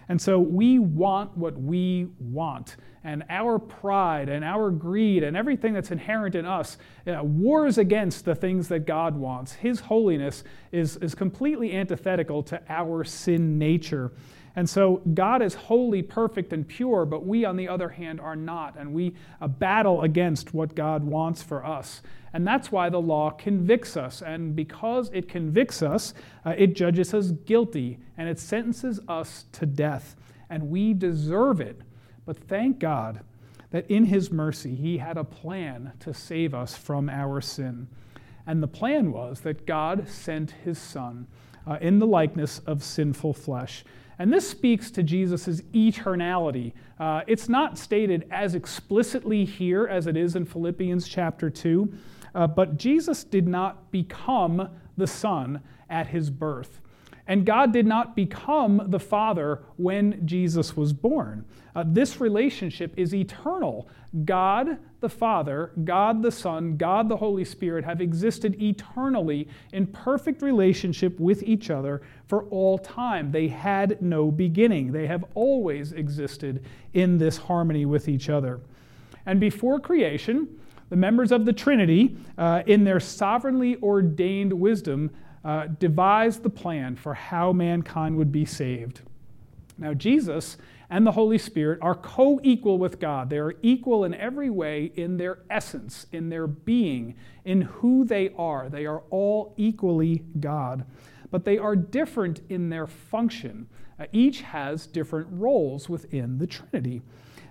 And 0.08 0.22
so 0.22 0.40
we 0.40 0.80
want 0.80 1.38
what 1.38 1.58
we 1.58 2.08
want. 2.20 2.78
And 3.04 3.24
our 3.30 3.60
pride 3.60 4.30
and 4.30 4.44
our 4.44 4.70
greed 4.70 5.24
and 5.24 5.36
everything 5.36 5.74
that's 5.74 5.92
inherent 5.92 6.36
in 6.36 6.46
us 6.46 6.78
uh, 7.08 7.24
wars 7.24 7.78
against 7.78 8.26
the 8.26 8.36
things 8.36 8.68
that 8.68 8.86
God 8.86 9.16
wants. 9.16 9.54
His 9.54 9.80
holiness 9.80 10.44
is, 10.72 10.98
is 10.98 11.16
completely 11.16 11.74
antithetical 11.74 12.44
to 12.44 12.62
our 12.70 13.04
sin 13.04 13.58
nature. 13.58 14.12
And 14.56 14.70
so 14.70 15.02
God 15.14 15.42
is 15.42 15.54
holy, 15.54 16.02
perfect, 16.02 16.52
and 16.52 16.68
pure, 16.68 17.06
but 17.06 17.26
we, 17.26 17.46
on 17.46 17.56
the 17.56 17.70
other 17.70 17.90
hand, 17.90 18.20
are 18.20 18.36
not. 18.36 18.76
And 18.78 18.94
we 18.94 19.16
uh, 19.40 19.48
battle 19.48 20.02
against 20.02 20.54
what 20.54 20.76
God 20.76 21.04
wants 21.04 21.42
for 21.42 21.66
us. 21.66 22.02
And 22.34 22.46
that's 22.46 22.72
why 22.72 22.90
the 22.90 23.02
law 23.02 23.30
convicts 23.30 23.96
us. 23.96 24.22
And 24.22 24.56
because 24.56 25.10
it 25.14 25.30
convicts 25.30 25.82
us, 25.82 26.14
uh, 26.46 26.54
it 26.58 26.76
judges 26.76 27.14
us 27.14 27.32
guilty 27.32 28.00
and 28.18 28.28
it 28.28 28.40
sentences 28.40 29.00
us 29.08 29.46
to 29.54 29.66
death. 29.66 30.16
And 30.50 30.70
we 30.70 30.94
deserve 30.94 31.62
it. 31.62 31.82
But 32.26 32.38
thank 32.38 32.80
God 32.80 33.22
that 33.72 33.90
in 33.90 34.06
His 34.06 34.32
mercy, 34.32 34.76
He 34.76 34.98
had 34.98 35.18
a 35.18 35.24
plan 35.24 35.94
to 36.02 36.14
save 36.14 36.54
us 36.54 36.76
from 36.76 37.10
our 37.10 37.40
sin. 37.40 37.88
And 38.46 38.62
the 38.62 38.68
plan 38.68 39.14
was 39.14 39.42
that 39.42 39.66
God 39.66 40.10
sent 40.10 40.52
His 40.52 40.78
Son 40.78 41.28
uh, 41.66 41.78
in 41.80 42.00
the 42.00 42.08
likeness 42.08 42.60
of 42.60 42.84
sinful 42.84 43.34
flesh 43.34 43.86
and 44.20 44.32
this 44.32 44.50
speaks 44.50 44.92
to 44.92 45.04
Jesus' 45.04 45.62
eternality. 45.74 46.74
Uh, 47.00 47.22
it's 47.28 47.50
not 47.50 47.78
stated 47.78 48.28
as 48.32 48.56
explicitly 48.56 49.46
here 49.46 49.88
as 49.88 50.08
it 50.08 50.16
is 50.16 50.36
in 50.36 50.46
Philippians 50.46 51.08
chapter 51.08 51.50
2, 51.50 51.92
uh, 52.36 52.48
but 52.48 52.78
Jesus 52.78 53.24
did 53.24 53.48
not 53.48 53.92
become 53.92 54.70
the 54.98 55.08
Son 55.08 55.62
at 55.90 56.08
his 56.08 56.30
birth. 56.30 56.82
And 57.28 57.46
God 57.46 57.72
did 57.72 57.86
not 57.86 58.16
become 58.16 58.82
the 58.88 59.00
Father 59.00 59.62
when 59.78 60.26
Jesus 60.26 60.76
was 60.76 60.92
born. 60.92 61.46
Uh, 61.76 61.84
this 61.88 62.20
relationship 62.20 62.94
is 62.98 63.16
eternal. 63.16 63.88
God 64.26 64.78
the 65.00 65.10
Father, 65.10 65.72
God 65.84 66.22
the 66.22 66.32
Son, 66.32 66.76
God 66.76 67.08
the 67.08 67.18
Holy 67.18 67.46
Spirit 67.46 67.86
have 67.86 68.02
existed 68.02 68.62
eternally 68.62 69.48
in 69.72 69.88
perfect 69.88 70.42
relationship 70.42 71.18
with 71.20 71.44
each 71.44 71.70
other 71.70 72.02
for 72.28 72.44
all 72.46 72.78
time. 72.78 73.32
They 73.32 73.48
had 73.48 74.02
no 74.02 74.30
beginning, 74.30 74.92
they 74.92 75.08
have 75.08 75.24
always 75.34 75.94
existed 75.94 76.64
in 76.94 77.18
this 77.18 77.38
harmony 77.38 77.86
with 77.86 78.10
each 78.10 78.30
other. 78.30 78.60
And 79.26 79.40
before 79.40 79.80
creation, 79.80 80.60
the 80.90 80.98
members 80.98 81.32
of 81.32 81.46
the 81.46 81.54
Trinity, 81.54 82.18
uh, 82.38 82.64
in 82.66 82.84
their 82.84 83.00
sovereignly 83.00 83.78
ordained 83.82 84.52
wisdom, 84.52 85.10
uh, 85.46 85.68
devised 85.80 86.44
the 86.44 86.50
plan 86.50 86.96
for 86.96 87.14
how 87.14 87.54
mankind 87.54 88.18
would 88.18 88.32
be 88.32 88.46
saved. 88.46 89.02
Now, 89.78 89.94
Jesus 89.94 90.58
and 90.90 91.08
the 91.08 91.14
Holy 91.14 91.38
Spirit 91.38 91.80
are 91.82 91.96
co 91.96 92.40
equal 92.44 92.78
with 92.78 93.00
God. 93.00 93.30
They 93.30 93.40
are 93.40 93.56
equal 93.62 94.04
in 94.04 94.14
every 94.14 94.50
way 94.50 94.92
in 94.96 95.18
their 95.18 95.40
essence, 95.50 96.06
in 96.12 96.30
their 96.30 96.48
being, 96.48 97.16
in 97.46 97.62
who 97.62 98.04
they 98.04 98.30
are. 98.38 98.70
They 98.70 98.86
are 98.86 99.04
all 99.10 99.54
equally 99.58 100.24
God. 100.40 100.86
But 101.32 101.46
they 101.46 101.58
are 101.58 101.76
different 101.76 102.42
in 102.50 102.70
their 102.70 102.88
function. 102.88 103.68
Uh, 103.98 104.08
each 104.12 104.42
has 104.42 104.86
different 104.86 105.28
roles 105.32 105.88
within 105.88 106.40
the 106.40 106.48
Trinity. 106.48 107.02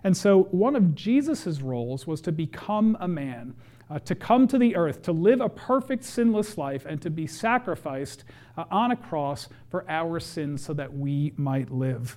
And 0.04 0.16
so, 0.16 0.44
one 0.50 0.76
of 0.76 0.94
Jesus' 0.94 1.60
roles 1.60 2.06
was 2.06 2.20
to 2.22 2.32
become 2.32 2.96
a 3.00 3.08
man 3.08 3.54
uh, 3.90 3.98
to 4.00 4.14
come 4.14 4.46
to 4.48 4.58
the 4.58 4.76
earth, 4.76 5.02
to 5.02 5.12
live 5.12 5.40
a 5.40 5.48
perfect, 5.48 6.04
sinless 6.04 6.56
life, 6.56 6.86
and 6.86 7.02
to 7.02 7.10
be 7.10 7.26
sacrificed 7.26 8.24
uh, 8.56 8.64
on 8.70 8.92
a 8.92 8.96
cross 8.96 9.48
for 9.68 9.84
our 9.88 10.20
sins 10.20 10.64
so 10.64 10.72
that 10.72 10.96
we 10.96 11.32
might 11.36 11.70
live. 11.70 12.16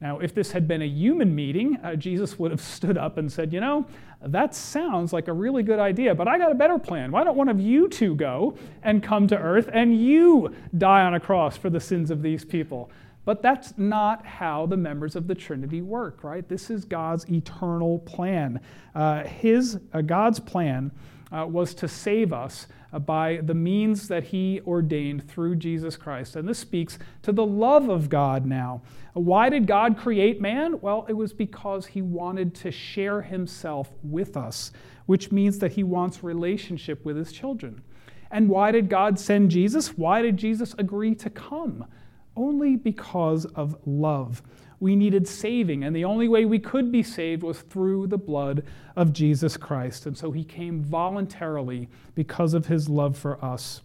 Now, 0.00 0.18
if 0.18 0.34
this 0.34 0.52
had 0.52 0.66
been 0.66 0.82
a 0.82 0.86
human 0.86 1.34
meeting, 1.34 1.78
uh, 1.82 1.94
Jesus 1.94 2.38
would 2.38 2.50
have 2.50 2.60
stood 2.76 2.98
up 2.98 3.16
and 3.16 3.30
said, 3.30 3.52
You 3.52 3.60
know, 3.60 3.86
that 4.20 4.54
sounds 4.54 5.12
like 5.12 5.28
a 5.28 5.32
really 5.32 5.62
good 5.62 5.78
idea, 5.78 6.14
but 6.14 6.28
I 6.28 6.36
got 6.36 6.50
a 6.50 6.54
better 6.54 6.78
plan. 6.78 7.12
Why 7.12 7.24
don't 7.24 7.36
one 7.36 7.48
of 7.48 7.60
you 7.60 7.88
two 7.88 8.14
go 8.16 8.58
and 8.82 9.02
come 9.02 9.28
to 9.28 9.38
earth 9.38 9.68
and 9.72 9.98
you 9.98 10.54
die 10.76 11.02
on 11.02 11.14
a 11.14 11.20
cross 11.20 11.56
for 11.56 11.70
the 11.70 11.80
sins 11.80 12.10
of 12.10 12.22
these 12.22 12.44
people? 12.44 12.90
But 13.24 13.42
that's 13.42 13.74
not 13.78 14.26
how 14.26 14.66
the 14.66 14.76
members 14.76 15.16
of 15.16 15.26
the 15.26 15.34
Trinity 15.34 15.80
work, 15.80 16.22
right? 16.22 16.46
This 16.46 16.68
is 16.70 16.84
God's 16.84 17.28
eternal 17.30 18.00
plan. 18.00 18.60
Uh, 18.94 19.24
his, 19.24 19.78
uh, 19.92 20.02
God's 20.02 20.40
plan 20.40 20.90
uh, 21.32 21.46
was 21.46 21.74
to 21.74 21.88
save 21.88 22.32
us 22.32 22.66
uh, 22.92 22.98
by 22.98 23.40
the 23.42 23.54
means 23.54 24.08
that 24.08 24.24
he 24.24 24.60
ordained 24.66 25.28
through 25.28 25.56
Jesus 25.56 25.96
Christ. 25.96 26.36
And 26.36 26.48
this 26.48 26.58
speaks 26.58 26.98
to 27.22 27.32
the 27.32 27.46
love 27.46 27.88
of 27.88 28.08
God 28.08 28.46
now. 28.46 28.82
Why 29.14 29.48
did 29.48 29.66
God 29.66 29.96
create 29.96 30.40
man? 30.40 30.80
Well, 30.80 31.06
it 31.08 31.14
was 31.14 31.32
because 31.32 31.86
he 31.86 32.02
wanted 32.02 32.54
to 32.56 32.70
share 32.70 33.22
himself 33.22 33.90
with 34.02 34.36
us, 34.36 34.70
which 35.06 35.32
means 35.32 35.58
that 35.58 35.72
he 35.72 35.82
wants 35.82 36.22
relationship 36.22 37.04
with 37.04 37.16
his 37.16 37.32
children. 37.32 37.82
And 38.30 38.48
why 38.48 38.70
did 38.70 38.88
God 38.88 39.18
send 39.18 39.50
Jesus? 39.50 39.96
Why 39.96 40.20
did 40.20 40.36
Jesus 40.36 40.74
agree 40.78 41.14
to 41.16 41.30
come? 41.30 41.86
Only 42.36 42.76
because 42.76 43.44
of 43.44 43.76
love 43.86 44.42
we 44.80 44.96
needed 44.96 45.26
saving, 45.26 45.84
and 45.84 45.94
the 45.94 46.04
only 46.04 46.28
way 46.28 46.44
we 46.44 46.58
could 46.58 46.92
be 46.92 47.02
saved 47.02 47.42
was 47.42 47.60
through 47.60 48.06
the 48.06 48.18
blood 48.18 48.64
of 48.96 49.12
Jesus 49.12 49.56
Christ. 49.56 50.04
And 50.04 50.16
so 50.16 50.30
he 50.30 50.44
came 50.44 50.82
voluntarily 50.82 51.88
because 52.14 52.54
of 52.54 52.66
his 52.66 52.88
love 52.88 53.16
for 53.16 53.42
us. 53.42 53.80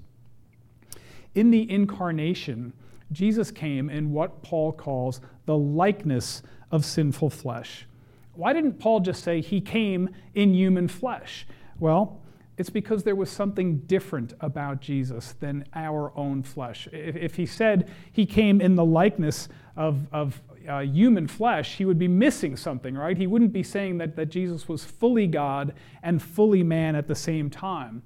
In 1.36 1.52
the 1.52 1.70
incarnation, 1.72 2.74
Jesus 3.12 3.52
came 3.52 3.90
in 3.90 4.12
what 4.12 4.42
Paul 4.42 4.72
calls 4.72 5.22
the 5.46 5.58
likeness 5.58 6.42
of 6.72 6.84
sinful 6.84 7.30
flesh. 7.30 7.86
Why 8.34 8.54
didn't 8.54 8.80
Paul 8.80 9.00
just 9.00 9.24
say 9.24 9.42
he 9.42 9.62
came 9.62 10.10
in 10.34 10.54
human 10.54 10.88
flesh? 10.88 11.48
Well, 11.80 12.19
it's 12.60 12.70
because 12.70 13.04
there 13.04 13.16
was 13.16 13.30
something 13.30 13.78
different 13.88 14.34
about 14.42 14.82
Jesus 14.82 15.34
than 15.40 15.64
our 15.74 16.12
own 16.18 16.44
flesh. 16.44 16.90
If, 16.92 17.16
if 17.16 17.36
he 17.36 17.46
said 17.46 17.90
he 18.12 18.26
came 18.26 18.60
in 18.60 18.76
the 18.76 18.84
likeness 18.84 19.48
of, 19.78 20.06
of 20.12 20.42
uh, 20.68 20.80
human 20.80 21.26
flesh, 21.26 21.78
he 21.78 21.86
would 21.86 21.98
be 21.98 22.10
missing 22.10 22.58
something, 22.58 22.96
right? 22.96 23.18
He 23.18 23.28
wouldn't 23.28 23.54
be 23.54 23.64
saying 23.64 24.00
that, 24.00 24.18
that 24.18 24.26
Jesus 24.26 24.68
was 24.68 24.84
fully 24.84 25.26
God 25.26 25.74
and 26.04 26.22
fully 26.22 26.62
man 26.62 26.96
at 26.96 27.08
the 27.08 27.16
same 27.16 27.50
time. 27.50 28.04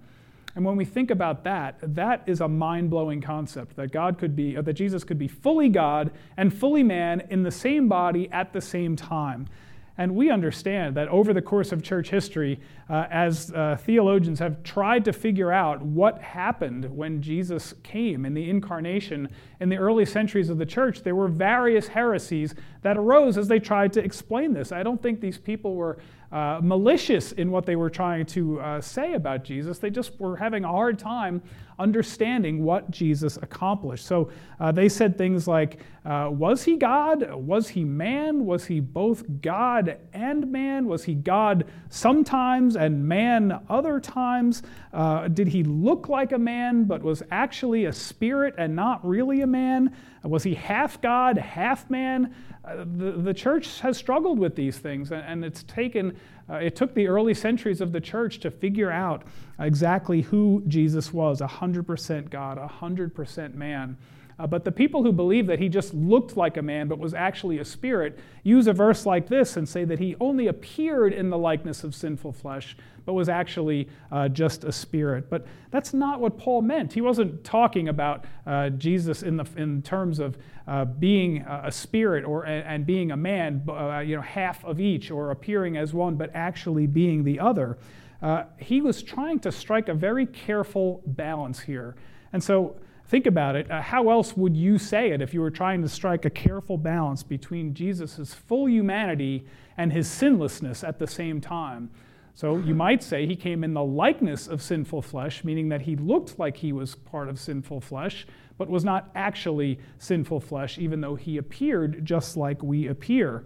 And 0.56 0.64
when 0.64 0.76
we 0.76 0.86
think 0.86 1.10
about 1.10 1.44
that, 1.46 1.80
that 1.82 2.22
is 2.28 2.40
a 2.40 2.48
mind 2.48 2.92
blowing 2.92 3.22
concept 3.22 3.76
that 3.78 3.92
God 3.92 4.20
could 4.20 4.36
be, 4.36 4.56
that 4.56 4.74
Jesus 4.74 5.04
could 5.04 5.18
be 5.18 5.28
fully 5.28 5.68
God 5.68 6.12
and 6.38 6.54
fully 6.54 6.84
man 6.84 7.24
in 7.32 7.42
the 7.42 7.50
same 7.50 7.88
body 7.88 8.30
at 8.32 8.54
the 8.54 8.62
same 8.62 8.96
time. 8.96 9.48
And 9.98 10.16
we 10.16 10.32
understand 10.32 10.96
that 10.96 11.08
over 11.10 11.34
the 11.34 11.42
course 11.42 11.72
of 11.72 11.84
church 11.84 12.10
history, 12.10 12.60
uh, 12.90 13.06
as 13.12 13.52
uh, 13.52 13.78
theologians 13.80 14.40
have 14.40 14.64
tried 14.64 15.06
to 15.06 15.14
figure 15.14 15.52
out 15.52 15.84
what 15.84 16.20
happened 16.20 16.86
when 16.86 17.22
Jesus 17.22 17.76
came 17.84 18.26
in 18.26 18.34
the 18.34 18.50
incarnation 18.50 19.30
in 19.60 19.70
the 19.70 19.78
early 19.78 20.06
centuries 20.06 20.50
of 20.50 20.58
the 20.58 20.66
church, 20.66 21.04
there 21.04 21.16
were 21.16 21.28
various 21.28 21.88
heresies 21.88 22.56
that 22.82 22.98
arose 22.98 23.38
as 23.38 23.48
they 23.48 23.60
tried 23.60 23.94
to 23.94 24.04
explain 24.04 24.54
this. 24.54 24.72
I 24.72 24.82
don't 24.82 25.02
think 25.02 25.22
these 25.22 25.38
people 25.38 25.76
were 25.76 26.00
uh, 26.32 26.60
malicious 26.64 27.32
in 27.34 27.52
what 27.52 27.68
they 27.68 27.76
were 27.76 27.92
trying 27.92 28.26
to 28.26 28.60
uh, 28.60 28.82
say 28.82 29.14
about 29.14 29.44
Jesus. 29.44 29.78
They 29.78 29.92
just 29.92 30.20
were 30.20 30.36
having 30.36 30.64
a 30.64 30.70
hard 30.70 30.98
time 30.98 31.44
understanding 31.80 32.64
what 32.64 32.90
Jesus 32.92 33.38
accomplished. 33.38 34.06
So 34.06 34.30
uh, 34.60 34.72
they 34.72 34.90
said 34.90 35.18
things 35.18 35.48
like, 35.48 35.80
uh, 36.06 36.30
Was 36.32 36.64
he 36.64 36.78
God? 36.78 37.34
Was 37.34 37.70
he 37.70 37.84
man? 37.84 38.46
Was 38.46 38.66
he 38.66 38.80
both 38.80 39.24
God 39.42 39.98
and 40.14 40.52
man? 40.52 40.88
Was 40.88 41.04
he 41.04 41.16
God 41.16 41.66
sometimes 41.90 42.76
and 42.76 43.08
man 43.08 43.60
other 43.70 44.00
times? 44.00 44.64
Uh, 44.92 45.28
did 45.28 45.48
he 45.48 45.64
look 45.64 46.10
like 46.10 46.32
a 46.32 46.38
man 46.38 46.84
but 46.86 47.02
was 47.02 47.24
actually 47.32 47.86
a 47.86 47.94
spirit 47.94 48.54
and 48.58 48.76
not 48.76 49.06
really 49.06 49.42
a 49.42 49.48
man? 49.48 49.96
Was 50.24 50.44
he 50.44 50.54
half 50.54 51.02
God, 51.02 51.38
half 51.38 51.90
man? 51.90 52.34
Uh, 52.66 52.86
the, 52.96 53.12
the 53.12 53.34
church 53.34 53.82
has 53.82 53.98
struggled 53.98 54.40
with 54.40 54.56
these 54.56 54.78
things, 54.78 55.12
and, 55.12 55.22
and 55.24 55.44
it's 55.44 55.64
taken, 55.64 56.18
uh, 56.50 56.56
it 56.56 56.76
took 56.76 56.94
the 56.94 57.08
early 57.08 57.34
centuries 57.34 57.82
of 57.82 57.92
the 57.92 58.00
church 58.00 58.40
to 58.40 58.50
figure 58.50 58.90
out 58.90 59.24
exactly 59.60 60.22
who 60.22 60.64
Jesus 60.68 61.14
was 61.14 61.42
100% 61.42 62.30
God, 62.30 62.58
100% 62.58 63.54
man. 63.56 63.98
Uh, 64.40 64.48
but 64.48 64.66
the 64.66 64.72
people 64.72 65.04
who 65.04 65.12
believe 65.12 65.48
that 65.48 65.60
he 65.60 65.70
just 65.70 65.94
looked 65.94 66.36
like 66.36 66.58
a 66.58 66.62
man 66.62 66.88
but 66.88 66.98
was 66.98 67.14
actually 67.14 67.60
a 67.60 67.66
spirit 67.66 68.18
use 68.44 68.66
a 68.66 68.74
verse 68.74 69.06
like 69.06 69.28
this 69.28 69.58
and 69.58 69.70
say 69.70 69.86
that 69.86 70.00
he 70.00 70.16
only 70.20 70.48
appeared 70.48 71.14
in 71.14 71.30
the 71.30 71.38
likeness 71.38 71.84
of 71.84 71.94
sinful 71.94 72.34
flesh 72.34 72.76
but 73.06 73.14
was 73.14 73.30
actually 73.30 73.88
uh, 74.12 74.30
just 74.30 74.64
a 74.64 74.72
spirit. 74.72 75.30
But 75.30 75.46
that's 75.72 75.94
not 75.94 76.20
what 76.20 76.38
Paul 76.38 76.62
meant. 76.62 76.94
He 76.94 77.02
wasn't 77.02 77.44
talking 77.44 77.90
about 77.90 78.26
uh, 78.46 78.70
Jesus 78.70 79.24
in, 79.24 79.38
the, 79.38 79.46
in 79.58 79.82
terms 79.82 80.20
of 80.20 80.38
uh, 80.68 80.86
being 80.86 81.40
a 81.42 81.72
spirit 81.72 82.24
or, 82.24 82.46
and 82.46 82.86
being 82.86 83.12
a 83.12 83.18
man, 83.18 83.64
uh, 83.68 84.00
you 84.00 84.16
know, 84.16 84.22
half 84.22 84.64
of 84.64 84.80
each 84.80 85.12
or 85.12 85.32
appearing 85.32 85.76
as 85.76 85.94
one, 85.94 86.16
but 86.16 86.32
actually 86.34 86.88
being 86.88 87.24
the 87.24 87.40
other. 87.40 87.78
Uh, 88.22 88.46
he 88.58 88.80
was 88.80 89.04
trying 89.04 89.40
to 89.40 89.52
strike 89.52 89.90
a 89.90 89.94
very 89.94 90.26
careful 90.26 91.02
balance 91.06 91.60
here. 91.60 91.96
And 92.32 92.42
so 92.42 92.78
think 93.08 93.26
about 93.26 93.58
it. 93.58 93.70
Uh, 93.70 93.82
how 93.82 94.10
else 94.10 94.38
would 94.38 94.56
you 94.56 94.78
say 94.78 95.12
it 95.12 95.22
if 95.22 95.34
you 95.34 95.42
were 95.42 95.52
trying 95.52 95.82
to 95.82 95.90
strike 95.90 96.24
a 96.24 96.30
careful 96.30 96.78
balance 96.78 97.24
between 97.24 97.74
Jesus' 97.74 98.34
full 98.34 98.70
humanity 98.70 99.46
and 99.78 99.92
his 99.92 100.08
sinlessness 100.08 100.86
at 100.86 100.98
the 101.00 101.08
same 101.08 101.42
time? 101.42 101.90
So 102.34 102.58
you 102.58 102.74
might 102.74 103.04
say 103.04 103.28
he 103.28 103.36
came 103.36 103.64
in 103.64 103.74
the 103.74 103.84
likeness 103.84 104.48
of 104.48 104.62
sinful 104.62 105.04
flesh, 105.04 105.44
meaning 105.44 105.70
that 105.70 105.82
he 105.82 105.96
looked 105.96 106.40
like 106.40 106.58
he 106.58 106.72
was 106.72 106.96
part 106.96 107.30
of 107.30 107.40
sinful 107.40 107.82
flesh, 107.82 108.26
but 108.58 108.70
was 108.70 108.84
not 108.84 109.10
actually 109.16 109.80
sinful 109.98 110.40
flesh, 110.40 110.78
even 110.78 111.02
though 111.02 111.16
he 111.16 111.38
appeared 111.38 112.06
just 112.06 112.38
like 112.38 112.62
we 112.62 112.88
appear. 112.88 113.44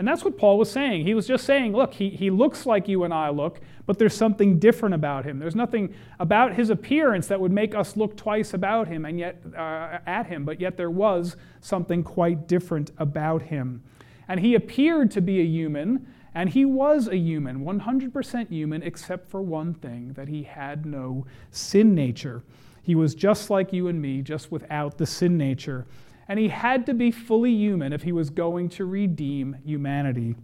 And 0.00 0.08
that's 0.08 0.24
what 0.24 0.38
Paul 0.38 0.56
was 0.56 0.70
saying. 0.70 1.04
He 1.04 1.12
was 1.12 1.26
just 1.26 1.44
saying, 1.44 1.72
look, 1.72 1.92
he, 1.92 2.08
he 2.08 2.30
looks 2.30 2.64
like 2.64 2.88
you 2.88 3.04
and 3.04 3.12
I 3.12 3.28
look, 3.28 3.60
but 3.84 3.98
there's 3.98 4.16
something 4.16 4.58
different 4.58 4.94
about 4.94 5.26
him. 5.26 5.38
There's 5.38 5.54
nothing 5.54 5.94
about 6.18 6.54
his 6.54 6.70
appearance 6.70 7.26
that 7.26 7.38
would 7.38 7.52
make 7.52 7.74
us 7.74 7.98
look 7.98 8.16
twice 8.16 8.54
about 8.54 8.88
him 8.88 9.04
and 9.04 9.18
yet 9.18 9.42
uh, 9.54 9.98
at 10.06 10.24
him, 10.24 10.46
but 10.46 10.58
yet 10.58 10.78
there 10.78 10.88
was 10.90 11.36
something 11.60 12.02
quite 12.02 12.48
different 12.48 12.92
about 12.96 13.42
him. 13.42 13.82
And 14.26 14.40
he 14.40 14.54
appeared 14.54 15.10
to 15.10 15.20
be 15.20 15.38
a 15.40 15.44
human, 15.44 16.06
and 16.34 16.48
he 16.48 16.64
was 16.64 17.06
a 17.06 17.16
human, 17.18 17.62
100% 17.62 18.48
human, 18.48 18.82
except 18.82 19.28
for 19.28 19.42
one 19.42 19.74
thing 19.74 20.14
that 20.14 20.28
he 20.28 20.44
had 20.44 20.86
no 20.86 21.26
sin 21.50 21.94
nature. 21.94 22.42
He 22.82 22.94
was 22.94 23.14
just 23.14 23.50
like 23.50 23.72
you 23.72 23.88
and 23.88 24.00
me, 24.00 24.22
just 24.22 24.50
without 24.50 24.98
the 24.98 25.06
sin 25.06 25.36
nature. 25.36 25.86
And 26.28 26.38
he 26.38 26.48
had 26.48 26.86
to 26.86 26.94
be 26.94 27.10
fully 27.10 27.52
human 27.52 27.92
if 27.92 28.02
he 28.02 28.12
was 28.12 28.30
going 28.30 28.68
to 28.70 28.84
redeem 28.84 29.56
humanity. 29.64 30.36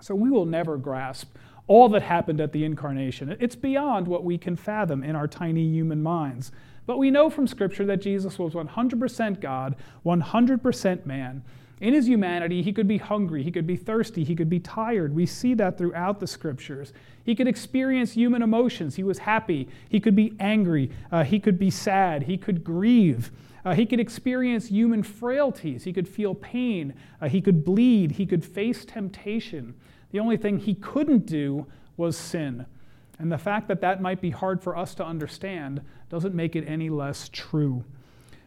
So 0.00 0.14
we 0.14 0.30
will 0.30 0.46
never 0.46 0.76
grasp 0.76 1.36
all 1.68 1.88
that 1.90 2.02
happened 2.02 2.40
at 2.40 2.52
the 2.52 2.64
incarnation. 2.64 3.36
It's 3.40 3.56
beyond 3.56 4.06
what 4.06 4.24
we 4.24 4.38
can 4.38 4.56
fathom 4.56 5.02
in 5.02 5.16
our 5.16 5.26
tiny 5.26 5.68
human 5.68 6.02
minds. 6.02 6.52
But 6.86 6.98
we 6.98 7.10
know 7.10 7.28
from 7.28 7.48
Scripture 7.48 7.84
that 7.86 8.00
Jesus 8.00 8.38
was 8.38 8.54
100% 8.54 9.40
God, 9.40 9.74
100% 10.04 11.06
man. 11.06 11.42
In 11.80 11.92
his 11.92 12.08
humanity, 12.08 12.62
he 12.62 12.72
could 12.72 12.88
be 12.88 12.96
hungry, 12.96 13.42
he 13.42 13.50
could 13.50 13.66
be 13.66 13.76
thirsty, 13.76 14.24
he 14.24 14.34
could 14.34 14.48
be 14.48 14.60
tired. 14.60 15.14
We 15.14 15.26
see 15.26 15.52
that 15.54 15.76
throughout 15.76 16.20
the 16.20 16.26
scriptures. 16.26 16.94
He 17.22 17.34
could 17.34 17.46
experience 17.46 18.12
human 18.12 18.42
emotions. 18.42 18.96
He 18.96 19.02
was 19.02 19.18
happy, 19.18 19.68
he 19.88 20.00
could 20.00 20.16
be 20.16 20.34
angry, 20.40 20.90
uh, 21.12 21.24
he 21.24 21.38
could 21.38 21.58
be 21.58 21.70
sad, 21.70 22.22
he 22.22 22.38
could 22.38 22.64
grieve. 22.64 23.30
Uh, 23.66 23.74
he 23.74 23.84
could 23.84 23.98
experience 23.98 24.68
human 24.68 25.02
frailties. 25.02 25.82
He 25.82 25.92
could 25.92 26.08
feel 26.08 26.36
pain. 26.36 26.94
Uh, 27.20 27.28
he 27.28 27.40
could 27.40 27.64
bleed. 27.64 28.12
He 28.12 28.24
could 28.24 28.44
face 28.44 28.84
temptation. 28.84 29.74
The 30.12 30.20
only 30.20 30.36
thing 30.36 30.60
he 30.60 30.76
couldn't 30.76 31.26
do 31.26 31.66
was 31.96 32.16
sin. 32.16 32.64
And 33.18 33.32
the 33.32 33.38
fact 33.38 33.66
that 33.66 33.80
that 33.80 34.00
might 34.00 34.20
be 34.20 34.30
hard 34.30 34.62
for 34.62 34.76
us 34.76 34.94
to 34.94 35.04
understand 35.04 35.80
doesn't 36.08 36.32
make 36.32 36.54
it 36.54 36.64
any 36.68 36.90
less 36.90 37.28
true. 37.32 37.84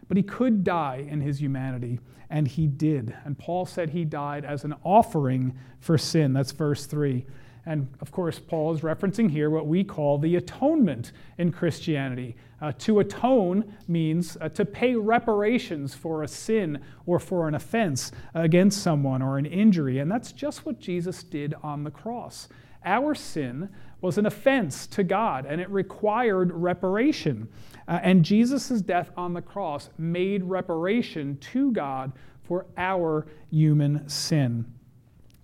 But 0.10 0.18
he 0.18 0.24
could 0.24 0.66
die 0.66 1.08
in 1.08 1.22
his 1.22 1.40
humanity, 1.40 2.00
and 2.30 2.48
he 2.48 2.68
did. 2.68 3.16
And 3.24 3.38
Paul 3.38 3.66
said 3.66 3.92
he 3.92 4.04
died 4.04 4.44
as 4.44 4.66
an 4.66 4.76
offering 4.84 5.58
for 5.80 5.98
sin. 5.98 6.34
That's 6.34 6.52
verse 6.52 6.86
3. 6.86 7.26
And 7.66 7.88
of 8.02 8.12
course, 8.12 8.40
Paul 8.40 8.74
is 8.74 8.82
referencing 8.82 9.30
here 9.30 9.50
what 9.50 9.68
we 9.68 9.84
call 9.84 10.18
the 10.18 10.36
atonement 10.36 11.12
in 11.38 11.52
Christianity. 11.52 12.36
Uh, 12.62 12.72
to 12.80 13.00
atone 13.00 13.76
means 13.88 14.38
uh, 14.42 14.50
to 14.50 14.66
pay 14.66 14.96
reparations 14.96 15.94
for 15.94 16.24
a 16.24 16.28
sin 16.28 16.82
or 17.06 17.20
for 17.20 17.48
an 17.48 17.56
offense 17.56 18.12
against 18.34 18.82
someone 18.82 19.22
or 19.22 19.38
an 19.38 19.46
injury. 19.46 20.00
And 20.00 20.12
that's 20.12 20.32
just 20.32 20.66
what 20.66 20.80
Jesus 20.80 21.24
did 21.24 21.54
on 21.62 21.84
the 21.84 21.92
cross. 21.92 22.50
Our 22.84 23.14
sin 23.14 23.70
was 24.02 24.18
an 24.18 24.26
offense 24.26 24.88
to 24.88 25.04
God 25.04 25.46
and 25.46 25.62
it 25.62 25.70
required 25.70 26.52
reparation. 26.52 27.50
Uh, 27.90 28.00
and 28.04 28.24
Jesus' 28.24 28.82
death 28.82 29.10
on 29.18 29.34
the 29.34 29.42
cross 29.42 29.90
made 29.98 30.44
reparation 30.44 31.38
to 31.38 31.72
God 31.72 32.12
for 32.44 32.68
our 32.78 33.26
human 33.50 34.08
sin. 34.08 34.72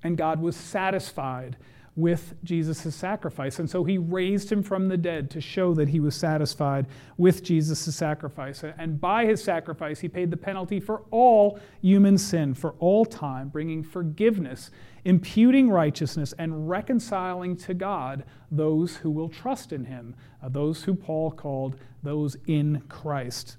And 0.04 0.16
God 0.16 0.40
was 0.40 0.56
satisfied 0.56 1.58
with 1.96 2.36
Jesus' 2.44 2.94
sacrifice. 2.94 3.60
And 3.60 3.70
so 3.70 3.86
he 3.86 3.98
raised 3.98 4.52
him 4.52 4.62
from 4.62 4.90
the 4.90 4.98
dead 4.98 5.30
to 5.32 5.40
show 5.40 5.74
that 5.76 5.90
he 5.90 6.02
was 6.02 6.14
satisfied 6.14 6.88
with 7.18 7.42
Jesus' 7.42 7.96
sacrifice. 7.96 8.64
And 8.78 9.00
by 9.00 9.26
his 9.26 9.42
sacrifice, 9.42 10.00
he 10.02 10.10
paid 10.10 10.30
the 10.30 10.38
penalty 10.38 10.82
for 10.82 11.04
all 11.12 11.60
human 11.82 12.18
sin 12.18 12.54
for 12.54 12.76
all 12.80 13.06
time, 13.06 13.48
bringing 13.48 13.82
forgiveness, 13.82 14.72
imputing 15.06 15.70
righteousness, 15.70 16.34
and 16.38 16.70
reconciling 16.70 17.56
to 17.58 17.74
God 17.74 18.26
those 18.52 18.98
who 18.98 19.10
will 19.10 19.30
trust 19.30 19.72
in 19.72 19.86
him, 19.86 20.16
uh, 20.44 20.50
those 20.50 20.84
who 20.84 20.96
Paul 20.96 21.32
called 21.32 21.78
those 22.04 22.36
in 22.46 22.82
Christ. 22.90 23.56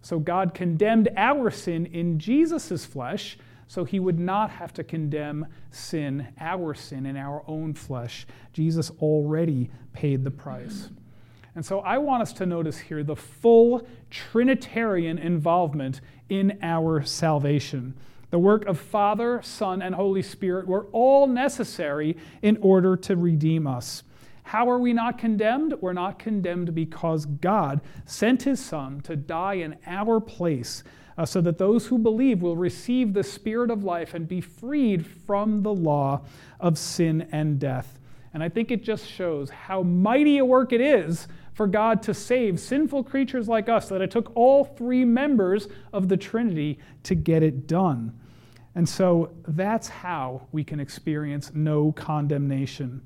So 0.00 0.18
God 0.18 0.54
condemned 0.54 1.10
our 1.16 1.50
sin 1.50 1.86
in 1.86 2.18
Jesus' 2.18 2.86
flesh 2.86 3.36
so 3.66 3.84
he 3.84 4.00
would 4.00 4.18
not 4.18 4.50
have 4.50 4.72
to 4.74 4.84
condemn 4.84 5.46
sin, 5.70 6.28
our 6.38 6.74
sin, 6.74 7.06
in 7.06 7.16
our 7.16 7.42
own 7.46 7.74
flesh. 7.74 8.26
Jesus 8.52 8.90
already 9.00 9.70
paid 9.92 10.24
the 10.24 10.30
price. 10.30 10.90
And 11.54 11.64
so 11.64 11.80
I 11.80 11.98
want 11.98 12.22
us 12.22 12.32
to 12.34 12.46
notice 12.46 12.78
here 12.78 13.04
the 13.04 13.16
full 13.16 13.86
Trinitarian 14.10 15.18
involvement 15.18 16.00
in 16.28 16.58
our 16.62 17.02
salvation. 17.04 17.94
The 18.30 18.38
work 18.38 18.66
of 18.66 18.80
Father, 18.80 19.40
Son, 19.42 19.80
and 19.80 19.94
Holy 19.94 20.22
Spirit 20.22 20.66
were 20.66 20.86
all 20.86 21.28
necessary 21.28 22.16
in 22.42 22.58
order 22.60 22.96
to 22.96 23.14
redeem 23.14 23.66
us. 23.66 24.02
How 24.42 24.68
are 24.68 24.78
we 24.78 24.92
not 24.92 25.18
condemned? 25.18 25.74
We're 25.80 25.92
not 25.92 26.18
condemned 26.18 26.74
because 26.74 27.24
God 27.24 27.80
sent 28.04 28.42
his 28.42 28.62
Son 28.62 29.00
to 29.02 29.14
die 29.16 29.54
in 29.54 29.76
our 29.86 30.20
place 30.20 30.82
uh, 31.16 31.24
so 31.24 31.40
that 31.40 31.58
those 31.58 31.86
who 31.86 31.98
believe 31.98 32.42
will 32.42 32.56
receive 32.56 33.12
the 33.12 33.22
Spirit 33.22 33.70
of 33.70 33.84
life 33.84 34.14
and 34.14 34.26
be 34.26 34.40
freed 34.40 35.06
from 35.06 35.62
the 35.62 35.72
law 35.72 36.22
of 36.60 36.78
sin 36.78 37.28
and 37.32 37.58
death. 37.58 37.98
And 38.32 38.42
I 38.42 38.48
think 38.48 38.70
it 38.70 38.82
just 38.82 39.06
shows 39.06 39.50
how 39.50 39.82
mighty 39.82 40.38
a 40.38 40.44
work 40.44 40.72
it 40.72 40.80
is 40.80 41.28
for 41.52 41.68
God 41.68 42.02
to 42.02 42.14
save 42.14 42.58
sinful 42.58 43.04
creatures 43.04 43.48
like 43.48 43.68
us, 43.68 43.88
that 43.88 44.02
it 44.02 44.10
took 44.10 44.32
all 44.34 44.64
three 44.64 45.04
members 45.04 45.68
of 45.92 46.08
the 46.08 46.16
Trinity 46.16 46.80
to 47.04 47.14
get 47.14 47.44
it 47.44 47.68
done. 47.68 48.18
And 48.74 48.88
so 48.88 49.30
that's 49.46 49.88
how 49.88 50.48
we 50.50 50.64
can 50.64 50.80
experience 50.80 51.52
no 51.54 51.92
condemnation. 51.92 53.02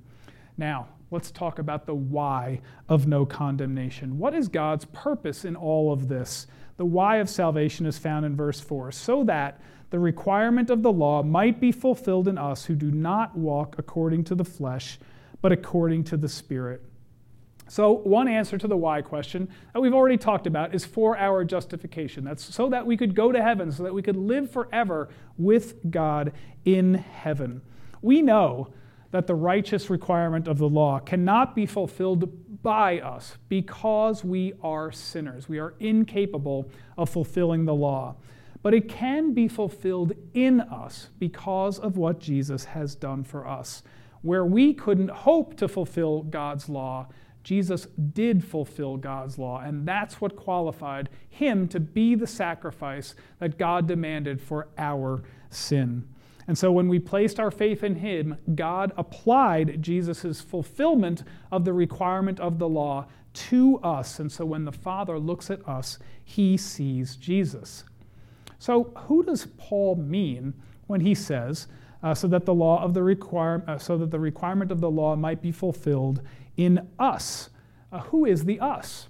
Now, 0.56 0.88
let's 1.10 1.30
talk 1.30 1.58
about 1.58 1.86
the 1.86 1.94
why 1.94 2.60
of 2.88 3.06
no 3.06 3.24
condemnation. 3.24 4.18
What 4.18 4.34
is 4.34 4.48
God's 4.48 4.84
purpose 4.86 5.44
in 5.44 5.56
all 5.56 5.92
of 5.92 6.08
this? 6.08 6.46
The 6.76 6.84
why 6.84 7.16
of 7.16 7.28
salvation 7.28 7.86
is 7.86 7.98
found 7.98 8.24
in 8.24 8.36
verse 8.36 8.60
4 8.60 8.92
so 8.92 9.24
that 9.24 9.60
the 9.90 9.98
requirement 9.98 10.70
of 10.70 10.82
the 10.82 10.92
law 10.92 11.22
might 11.22 11.60
be 11.60 11.72
fulfilled 11.72 12.28
in 12.28 12.36
us 12.36 12.66
who 12.66 12.74
do 12.74 12.90
not 12.90 13.36
walk 13.36 13.76
according 13.78 14.24
to 14.24 14.34
the 14.34 14.44
flesh, 14.44 14.98
but 15.40 15.50
according 15.50 16.04
to 16.04 16.16
the 16.16 16.28
Spirit. 16.28 16.84
So, 17.68 17.92
one 17.92 18.28
answer 18.28 18.56
to 18.56 18.66
the 18.66 18.76
why 18.76 19.02
question 19.02 19.48
that 19.74 19.80
we've 19.80 19.94
already 19.94 20.16
talked 20.16 20.46
about 20.46 20.74
is 20.74 20.86
for 20.86 21.18
our 21.18 21.44
justification. 21.44 22.24
That's 22.24 22.42
so 22.54 22.70
that 22.70 22.86
we 22.86 22.96
could 22.96 23.14
go 23.14 23.30
to 23.30 23.42
heaven, 23.42 23.70
so 23.70 23.82
that 23.82 23.92
we 23.92 24.02
could 24.02 24.16
live 24.16 24.50
forever 24.50 25.10
with 25.36 25.90
God 25.90 26.32
in 26.64 26.94
heaven. 26.94 27.60
We 28.00 28.22
know 28.22 28.72
that 29.10 29.26
the 29.26 29.34
righteous 29.34 29.88
requirement 29.90 30.46
of 30.46 30.58
the 30.58 30.68
law 30.68 30.98
cannot 30.98 31.54
be 31.54 31.66
fulfilled 31.66 32.62
by 32.62 32.98
us 33.00 33.38
because 33.48 34.24
we 34.24 34.52
are 34.62 34.92
sinners. 34.92 35.48
We 35.48 35.58
are 35.58 35.74
incapable 35.80 36.70
of 36.96 37.08
fulfilling 37.08 37.64
the 37.64 37.74
law. 37.74 38.16
But 38.62 38.74
it 38.74 38.88
can 38.88 39.32
be 39.34 39.48
fulfilled 39.48 40.12
in 40.34 40.60
us 40.60 41.10
because 41.18 41.78
of 41.78 41.96
what 41.96 42.18
Jesus 42.18 42.64
has 42.66 42.94
done 42.94 43.24
for 43.24 43.46
us. 43.46 43.82
Where 44.22 44.44
we 44.44 44.74
couldn't 44.74 45.10
hope 45.10 45.56
to 45.58 45.68
fulfill 45.68 46.22
God's 46.24 46.68
law, 46.68 47.06
Jesus 47.44 47.86
did 48.12 48.44
fulfill 48.44 48.96
God's 48.96 49.38
law, 49.38 49.60
and 49.60 49.86
that's 49.88 50.20
what 50.20 50.36
qualified 50.36 51.08
him 51.30 51.66
to 51.68 51.80
be 51.80 52.14
the 52.14 52.26
sacrifice 52.26 53.14
that 53.38 53.58
God 53.58 53.86
demanded 53.86 54.40
for 54.40 54.68
our 54.76 55.22
sin. 55.48 56.06
And 56.48 56.56
so 56.56 56.72
when 56.72 56.88
we 56.88 56.98
placed 56.98 57.38
our 57.38 57.50
faith 57.50 57.84
in 57.84 57.96
him, 57.96 58.38
God 58.54 58.92
applied 58.96 59.82
Jesus' 59.82 60.40
fulfillment 60.40 61.22
of 61.52 61.66
the 61.66 61.74
requirement 61.74 62.40
of 62.40 62.58
the 62.58 62.68
law 62.68 63.06
to 63.34 63.78
us. 63.80 64.18
And 64.18 64.32
so 64.32 64.46
when 64.46 64.64
the 64.64 64.72
Father 64.72 65.18
looks 65.18 65.50
at 65.50 65.66
us, 65.68 65.98
he 66.24 66.56
sees 66.56 67.16
Jesus. 67.16 67.84
So 68.58 68.84
who 68.96 69.22
does 69.22 69.46
Paul 69.58 69.96
mean 69.96 70.54
when 70.86 71.02
he 71.02 71.14
says, 71.14 71.68
uh, 72.02 72.14
so 72.14 72.26
that 72.28 72.46
the 72.46 72.54
law 72.54 72.82
of 72.82 72.94
the 72.94 73.02
require, 73.02 73.62
uh, 73.68 73.76
so 73.76 73.98
that 73.98 74.10
the 74.10 74.18
requirement 74.18 74.72
of 74.72 74.80
the 74.80 74.90
law 74.90 75.14
might 75.16 75.42
be 75.42 75.52
fulfilled 75.52 76.22
in 76.56 76.88
us? 76.98 77.50
Uh, 77.92 78.00
who 78.00 78.24
is 78.24 78.46
the 78.46 78.58
us? 78.58 79.07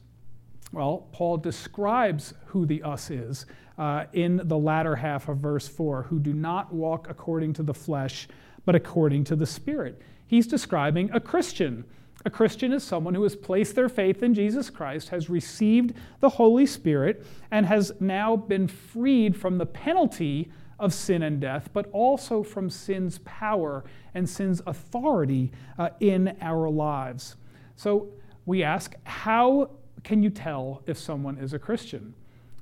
Well, 0.72 1.09
Paul 1.12 1.38
describes 1.38 2.35
who 2.46 2.66
the 2.66 2.83
us 2.83 3.11
is 3.11 3.46
uh, 3.78 4.04
in 4.12 4.40
the 4.44 4.59
latter 4.59 4.96
half 4.96 5.28
of 5.28 5.38
verse 5.38 5.66
4 5.66 6.02
who 6.04 6.18
do 6.18 6.35
not 6.35 6.72
walk 6.72 7.09
according 7.09 7.54
to 7.54 7.62
the 7.62 7.74
flesh, 7.74 8.28
but 8.64 8.74
according 8.74 9.24
to 9.24 9.37
the 9.37 9.46
Spirit. 9.46 10.02
He's 10.26 10.46
describing 10.46 11.11
a 11.12 11.20
Christian. 11.20 11.85
A 12.26 12.31
Christian 12.31 12.72
is 12.72 12.83
someone 12.83 13.14
who 13.14 13.22
has 13.22 13.37
placed 13.37 13.76
their 13.76 13.88
faith 13.88 14.22
in 14.22 14.35
Jesus 14.35 14.68
Christ, 14.68 15.09
has 15.09 15.31
received 15.31 15.94
the 16.20 16.28
Holy 16.28 16.66
Spirit, 16.66 17.24
and 17.50 17.64
has 17.64 17.92
now 18.00 18.37
been 18.37 18.68
freed 18.68 19.37
from 19.37 19.57
the 19.57 19.66
penalty 19.66 20.50
of 20.78 20.92
sin 20.92 21.22
and 21.22 21.40
death, 21.40 21.70
but 21.72 21.88
also 21.92 22.42
from 22.42 22.68
sin's 22.68 23.18
power 23.18 23.85
and 24.14 24.28
sin's 24.28 24.61
authority 24.66 25.50
uh, 25.78 25.90
in 26.00 26.37
our 26.40 26.68
lives. 26.68 27.37
So 27.76 28.09
we 28.46 28.62
ask, 28.62 28.94
how 29.04 29.70
can 30.04 30.22
you 30.22 30.30
tell 30.30 30.82
if 30.87 30.98
someone 30.98 31.38
is 31.38 31.52
a 31.52 31.58
Christian? 31.58 32.14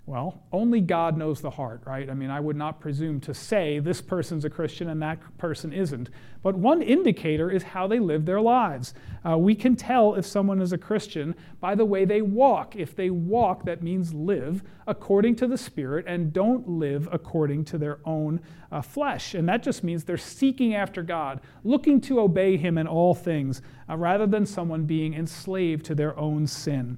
Well, 0.07 0.41
only 0.53 0.81
God 0.81 1.17
knows 1.17 1.41
the 1.41 1.51
heart, 1.51 1.83
right? 1.85 2.09
I 2.09 2.15
mean, 2.15 2.31
I 2.31 2.39
would 2.39 2.55
not 2.55 2.79
presume 2.79 3.19
to 3.23 3.35
say 3.35 3.81
this 3.81 4.01
person's 4.01 4.45
a 4.45 4.51
Christian 4.51 4.89
and 4.89 5.03
that 5.03 5.19
person 5.37 5.73
isn't. 5.73 6.11
But 6.45 6.55
one 6.55 6.81
indicator 6.81 7.51
is 7.51 7.65
how 7.65 7.89
they 7.89 7.99
live 7.99 8.25
their 8.25 8.41
lives. 8.41 8.95
Uh, 9.29 9.37
we 9.37 9.57
can 9.57 9.75
tell 9.75 10.15
if 10.15 10.25
someone 10.25 10.63
is 10.63 10.73
a 10.73 10.79
Christian 10.79 11.35
by 11.59 11.75
the 11.75 11.85
way 11.85 12.05
they 12.05 12.23
walk. 12.23 12.77
If 12.77 12.95
they 12.95 13.11
walk, 13.11 13.65
that 13.65 13.83
means 13.83 14.15
live 14.15 14.63
according 14.87 15.35
to 15.37 15.49
the 15.49 15.59
Spirit 15.59 16.05
and 16.07 16.33
don't 16.33 16.69
live 16.69 17.09
according 17.11 17.65
to 17.65 17.79
their 17.79 17.99
own 18.05 18.41
uh, 18.71 18.83
flesh. 18.83 19.35
And 19.35 19.49
that 19.49 19.65
just 19.65 19.83
means 19.83 20.05
they're 20.05 20.17
seeking 20.17 20.77
after 20.77 21.03
God, 21.03 21.41
looking 21.65 22.01
to 22.03 22.21
obey 22.21 22.57
Him 22.57 22.79
in 22.79 22.87
all 22.87 23.13
things, 23.13 23.61
uh, 23.91 23.97
rather 23.97 24.29
than 24.29 24.47
someone 24.47 24.85
being 24.85 25.15
enslaved 25.15 25.85
to 25.87 25.97
their 25.97 26.17
own 26.17 26.47
sin. 26.47 26.97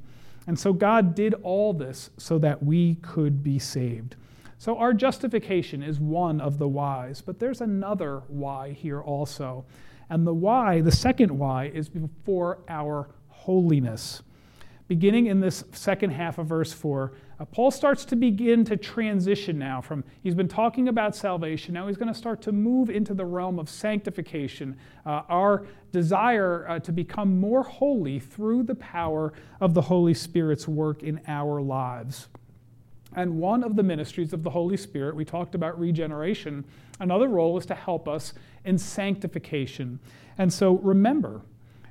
And 0.48 0.58
so 0.58 0.72
God 0.72 1.14
did 1.14 1.34
all 1.42 1.74
this 1.74 2.08
so 2.16 2.38
that 2.38 2.62
we 2.62 2.94
could 2.96 3.44
be 3.44 3.58
saved. 3.58 4.16
So 4.56 4.78
our 4.78 4.94
justification 4.94 5.82
is 5.82 6.00
one 6.00 6.40
of 6.40 6.56
the 6.56 6.66
whys, 6.66 7.20
but 7.20 7.38
there's 7.38 7.60
another 7.60 8.22
why 8.28 8.72
here 8.72 9.02
also. 9.02 9.66
And 10.08 10.26
the 10.26 10.32
why, 10.32 10.80
the 10.80 10.90
second 10.90 11.38
why, 11.38 11.66
is 11.66 11.90
for 12.24 12.60
our 12.66 13.10
holiness. 13.28 14.22
Beginning 14.88 15.26
in 15.26 15.40
this 15.40 15.64
second 15.72 16.10
half 16.10 16.38
of 16.38 16.46
verse 16.46 16.72
4, 16.72 17.12
uh, 17.38 17.44
Paul 17.44 17.70
starts 17.70 18.06
to 18.06 18.16
begin 18.16 18.64
to 18.64 18.76
transition 18.76 19.58
now 19.58 19.82
from, 19.82 20.02
he's 20.22 20.34
been 20.34 20.48
talking 20.48 20.88
about 20.88 21.14
salvation, 21.14 21.74
now 21.74 21.86
he's 21.86 21.98
going 21.98 22.12
to 22.12 22.18
start 22.18 22.40
to 22.42 22.52
move 22.52 22.88
into 22.88 23.12
the 23.12 23.26
realm 23.26 23.58
of 23.58 23.68
sanctification, 23.68 24.78
uh, 25.04 25.22
our 25.28 25.66
desire 25.92 26.66
uh, 26.66 26.78
to 26.80 26.90
become 26.90 27.38
more 27.38 27.62
holy 27.62 28.18
through 28.18 28.62
the 28.62 28.74
power 28.76 29.34
of 29.60 29.74
the 29.74 29.82
Holy 29.82 30.14
Spirit's 30.14 30.66
work 30.66 31.02
in 31.02 31.20
our 31.28 31.60
lives. 31.60 32.28
And 33.14 33.38
one 33.38 33.62
of 33.62 33.76
the 33.76 33.82
ministries 33.82 34.32
of 34.32 34.42
the 34.42 34.50
Holy 34.50 34.78
Spirit, 34.78 35.14
we 35.14 35.24
talked 35.24 35.54
about 35.54 35.78
regeneration, 35.78 36.64
another 36.98 37.28
role 37.28 37.58
is 37.58 37.66
to 37.66 37.74
help 37.74 38.08
us 38.08 38.32
in 38.64 38.78
sanctification. 38.78 40.00
And 40.38 40.50
so 40.50 40.76
remember, 40.76 41.42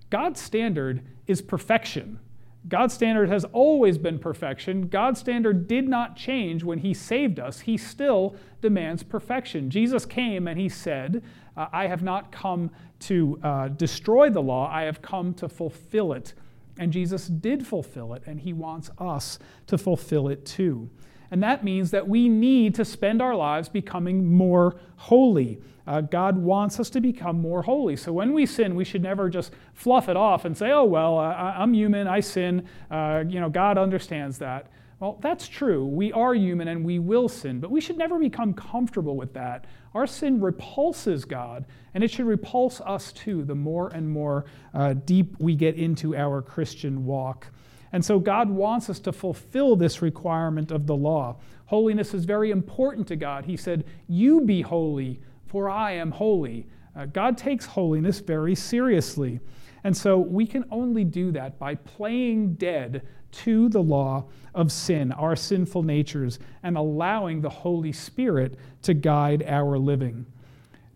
God's 0.10 0.42
standard 0.42 1.04
is 1.28 1.44
perfection. 1.44 2.20
God's 2.68 2.94
standard 2.94 3.30
has 3.30 3.46
always 3.46 3.98
been 3.98 4.20
perfection. 4.20 4.88
God's 4.88 5.20
standard 5.20 5.68
did 5.68 5.88
not 5.88 6.16
change 6.16 6.64
when 6.64 6.80
He 6.80 6.94
saved 6.94 7.40
us. 7.40 7.62
He 7.62 7.78
still 7.78 8.36
demands 8.62 9.04
perfection. 9.04 9.70
Jesus 9.70 10.06
came 10.06 10.48
and 10.48 10.60
He 10.60 10.68
said, 10.68 11.24
I 11.56 11.88
have 11.88 12.04
not 12.04 12.32
come 12.32 12.72
to 13.00 13.40
uh, 13.44 13.68
destroy 13.70 14.30
the 14.30 14.42
law, 14.42 14.70
I 14.72 14.84
have 14.84 15.02
come 15.02 15.34
to 15.36 15.50
fulfill 15.50 16.14
it. 16.14 16.34
And 16.80 16.92
Jesus 16.92 17.28
did 17.28 17.66
fulfill 17.66 18.14
it, 18.14 18.24
and 18.26 18.40
He 18.40 18.54
wants 18.54 18.92
us 19.00 19.40
to 19.68 19.78
fulfill 19.78 20.28
it 20.28 20.46
too. 20.46 20.90
And 21.32 21.44
that 21.44 21.64
means 21.64 21.92
that 21.92 22.08
we 22.08 22.30
need 22.30 22.76
to 22.76 22.86
spend 22.86 23.22
our 23.22 23.36
lives 23.36 23.70
becoming 23.70 24.34
more 24.34 24.80
holy. 24.96 25.62
Uh, 25.86 26.02
God 26.02 26.38
wants 26.38 26.80
us 26.80 26.90
to 26.92 27.02
become 27.02 27.40
more 27.40 27.62
holy. 27.62 27.96
So 27.96 28.12
when 28.12 28.34
we 28.34 28.46
sin, 28.46 28.76
we 28.76 28.84
should 28.84 29.02
never 29.02 29.30
just 29.30 29.54
fluff 29.74 30.10
it 30.10 30.18
off 30.18 30.44
and 30.44 30.58
say, 30.58 30.72
oh, 30.72 30.84
well, 30.84 31.18
I, 31.18 31.64
am 31.64 31.74
human, 31.74 32.08
I 32.08 32.20
sin. 32.20 32.68
Uh, 32.92 33.24
you 33.28 33.40
know, 33.40 33.50
God 33.50 33.78
understands 33.78 34.38
that. 34.40 34.68
Well, 35.00 35.20
that's 35.22 35.48
true. 35.48 35.86
We 35.86 36.12
are 36.12 36.34
human 36.34 36.68
and 36.68 36.84
we 36.84 36.98
will 36.98 37.30
sin, 37.30 37.60
but 37.60 37.70
we 37.70 37.80
should 37.80 37.98
never 37.98 38.18
become 38.18 38.54
comfortable 38.54 39.16
with 39.16 39.34
that. 39.36 39.66
Our 39.94 40.08
sin 40.08 40.42
repulses 40.42 41.24
God, 41.24 41.66
and 41.94 42.04
it 42.04 42.10
should 42.10 42.26
repulse 42.26 42.82
us 42.82 43.12
too 43.12 43.44
the 43.44 43.56
more 43.56 43.90
and 43.90 44.10
more 44.10 44.46
uh, 44.74 44.94
deep 44.94 45.36
we 45.40 45.56
get 45.56 45.76
into 45.76 46.16
our 46.16 46.42
Christian 46.42 47.06
walk. 47.06 47.48
And 47.92 48.04
so 48.04 48.20
God 48.20 48.50
wants 48.50 48.90
us 48.90 49.00
to 49.02 49.14
fulfill 49.14 49.76
this 49.76 50.02
requirement 50.02 50.72
of 50.72 50.88
the 50.88 50.96
law. 50.96 51.38
Holiness 51.68 52.14
is 52.14 52.26
very 52.26 52.52
important 52.52 53.08
to 53.08 53.16
God. 53.16 53.46
He 53.46 53.58
said, 53.58 53.86
You 54.08 54.42
be 54.42 54.62
holy, 54.62 55.20
for 55.46 55.70
I 55.70 55.94
am 55.94 56.12
holy. 56.12 56.68
Uh, 56.96 57.06
God 57.06 57.38
takes 57.38 57.66
holiness 57.66 58.20
very 58.20 58.56
seriously. 58.56 59.40
And 59.84 59.96
so 59.96 60.18
we 60.18 60.46
can 60.46 60.66
only 60.72 61.04
do 61.04 61.32
that 61.32 61.60
by 61.60 61.76
playing 61.76 62.56
dead 62.56 63.04
to 63.32 63.70
the 63.70 63.82
law 63.82 64.26
of 64.56 64.72
sin, 64.72 65.12
our 65.12 65.36
sinful 65.36 65.84
natures, 65.84 66.40
and 66.64 66.78
allowing 66.78 67.42
the 67.42 67.50
Holy 67.50 67.92
Spirit 67.92 68.56
to 68.82 68.94
guide 68.94 69.44
our 69.48 69.78
living. 69.78 70.26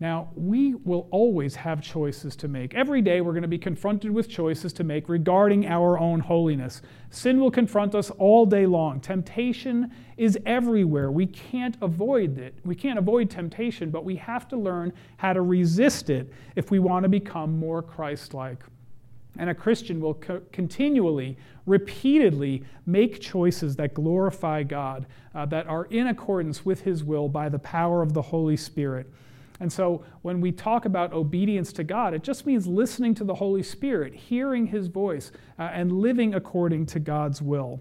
Now, 0.02 0.30
we 0.34 0.74
will 0.74 1.06
always 1.12 1.54
have 1.54 1.80
choices 1.80 2.34
to 2.34 2.48
make. 2.48 2.74
Every 2.74 3.00
day 3.00 3.20
we're 3.20 3.34
going 3.34 3.42
to 3.42 3.48
be 3.48 3.56
confronted 3.56 4.10
with 4.10 4.28
choices 4.28 4.72
to 4.72 4.82
make 4.82 5.08
regarding 5.08 5.64
our 5.68 5.96
own 5.96 6.18
holiness. 6.18 6.82
Sin 7.10 7.38
will 7.38 7.52
confront 7.52 7.94
us 7.94 8.10
all 8.10 8.44
day 8.44 8.66
long. 8.66 8.98
Temptation 8.98 9.92
is 10.16 10.36
everywhere. 10.44 11.12
We 11.12 11.26
can't 11.26 11.76
avoid 11.80 12.36
it. 12.38 12.56
We 12.64 12.74
can't 12.74 12.98
avoid 12.98 13.30
temptation, 13.30 13.90
but 13.90 14.04
we 14.04 14.16
have 14.16 14.48
to 14.48 14.56
learn 14.56 14.92
how 15.18 15.34
to 15.34 15.42
resist 15.42 16.10
it 16.10 16.32
if 16.56 16.72
we 16.72 16.80
want 16.80 17.04
to 17.04 17.08
become 17.08 17.56
more 17.56 17.80
Christ 17.80 18.34
like. 18.34 18.64
And 19.38 19.50
a 19.50 19.54
Christian 19.54 20.00
will 20.00 20.14
co- 20.14 20.42
continually, 20.50 21.38
repeatedly 21.64 22.64
make 22.86 23.20
choices 23.20 23.76
that 23.76 23.94
glorify 23.94 24.64
God, 24.64 25.06
uh, 25.32 25.46
that 25.46 25.68
are 25.68 25.84
in 25.84 26.08
accordance 26.08 26.64
with 26.64 26.80
His 26.80 27.04
will 27.04 27.28
by 27.28 27.48
the 27.48 27.60
power 27.60 28.02
of 28.02 28.14
the 28.14 28.22
Holy 28.22 28.56
Spirit. 28.56 29.08
And 29.62 29.72
so 29.72 30.04
when 30.22 30.40
we 30.40 30.50
talk 30.50 30.86
about 30.86 31.12
obedience 31.12 31.72
to 31.74 31.84
God, 31.84 32.14
it 32.14 32.24
just 32.24 32.46
means 32.46 32.66
listening 32.66 33.14
to 33.14 33.24
the 33.24 33.36
Holy 33.36 33.62
Spirit, 33.62 34.12
hearing 34.12 34.66
His 34.66 34.88
voice, 34.88 35.30
uh, 35.56 35.70
and 35.72 35.92
living 35.92 36.34
according 36.34 36.86
to 36.86 36.98
God's 36.98 37.40
will. 37.40 37.80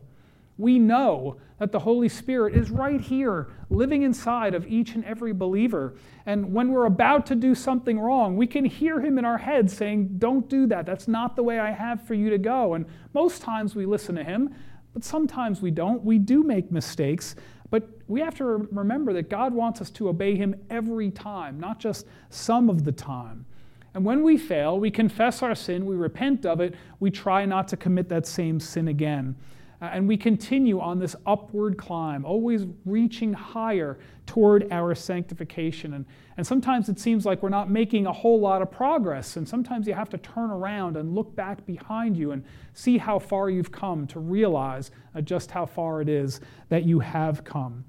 We 0.60 0.78
know 0.78 1.38
that 1.58 1.72
the 1.72 1.80
Holy 1.80 2.08
Spirit 2.08 2.54
is 2.54 2.70
right 2.70 3.02
here, 3.02 3.48
living 3.72 4.04
inside 4.04 4.54
of 4.54 4.68
each 4.68 4.94
and 4.94 5.04
every 5.06 5.34
believer. 5.34 5.96
And 6.28 6.54
when 6.54 6.72
we're 6.72 6.86
about 6.86 7.26
to 7.28 7.36
do 7.36 7.56
something 7.56 8.00
wrong, 8.00 8.38
we 8.38 8.46
can 8.46 8.64
hear 8.64 9.02
Him 9.02 9.18
in 9.18 9.26
our 9.26 9.40
head 9.40 9.72
saying, 9.72 10.20
Don't 10.20 10.48
do 10.48 10.68
that. 10.68 10.86
That's 10.86 11.08
not 11.08 11.36
the 11.36 11.42
way 11.42 11.58
I 11.58 11.72
have 11.72 12.06
for 12.06 12.14
you 12.14 12.30
to 12.30 12.38
go. 12.38 12.76
And 12.76 12.86
most 13.16 13.42
times 13.42 13.76
we 13.76 13.88
listen 13.88 14.14
to 14.18 14.24
Him, 14.24 14.54
but 14.94 15.04
sometimes 15.04 15.64
we 15.64 15.72
don't. 15.72 16.04
We 16.04 16.20
do 16.20 16.44
make 16.44 16.72
mistakes. 16.72 17.36
But 17.72 17.90
we 18.08 18.20
have 18.20 18.36
to 18.36 18.44
remember 18.44 19.14
that 19.14 19.30
God 19.30 19.54
wants 19.54 19.82
us 19.82 19.90
to 19.92 20.10
obey 20.10 20.36
Him 20.36 20.54
every 20.70 21.10
time, 21.10 21.60
not 21.60 21.80
just 21.80 22.06
some 22.30 22.70
of 22.70 22.84
the 22.84 22.92
time. 22.92 23.46
And 23.94 24.06
when 24.06 24.24
we 24.24 24.38
fail, 24.38 24.80
we 24.80 24.92
confess 24.92 25.42
our 25.42 25.56
sin, 25.56 25.86
we 25.86 25.96
repent 25.96 26.46
of 26.46 26.62
it, 26.62 26.76
we 27.00 27.10
try 27.10 27.46
not 27.46 27.68
to 27.70 27.78
commit 27.78 28.10
that 28.10 28.28
same 28.28 28.60
sin 28.60 28.88
again. 28.88 29.36
Uh, 29.82 29.86
and 29.86 30.08
we 30.08 30.16
continue 30.16 30.80
on 30.80 31.00
this 31.00 31.16
upward 31.26 31.78
climb, 31.78 32.24
always 32.24 32.66
reaching 32.86 33.34
higher 33.34 33.98
toward 34.28 34.72
our 34.72 34.94
sanctification. 34.94 35.96
And, 35.96 36.06
and 36.38 36.46
sometimes 36.46 36.88
it 36.88 37.00
seems 37.00 37.26
like 37.26 37.42
we're 37.42 37.50
not 37.50 37.70
making 37.70 38.06
a 38.06 38.14
whole 38.14 38.40
lot 38.40 38.62
of 38.62 38.70
progress. 38.70 39.38
And 39.38 39.50
sometimes 39.50 39.88
you 39.88 39.96
have 39.96 40.10
to 40.10 40.18
turn 40.20 40.52
around 40.52 40.98
and 40.98 41.16
look 41.16 41.36
back 41.36 41.66
behind 41.66 42.16
you 42.16 42.32
and 42.32 42.44
see 42.74 43.00
how 43.00 43.18
far 43.18 43.50
you've 43.50 43.72
come 43.72 44.06
to 44.08 44.20
realize 44.20 44.92
uh, 45.16 45.22
just 45.22 45.50
how 45.50 45.66
far 45.66 46.02
it 46.02 46.10
is 46.10 46.42
that 46.70 46.84
you 46.84 47.00
have 47.00 47.44
come. 47.44 47.84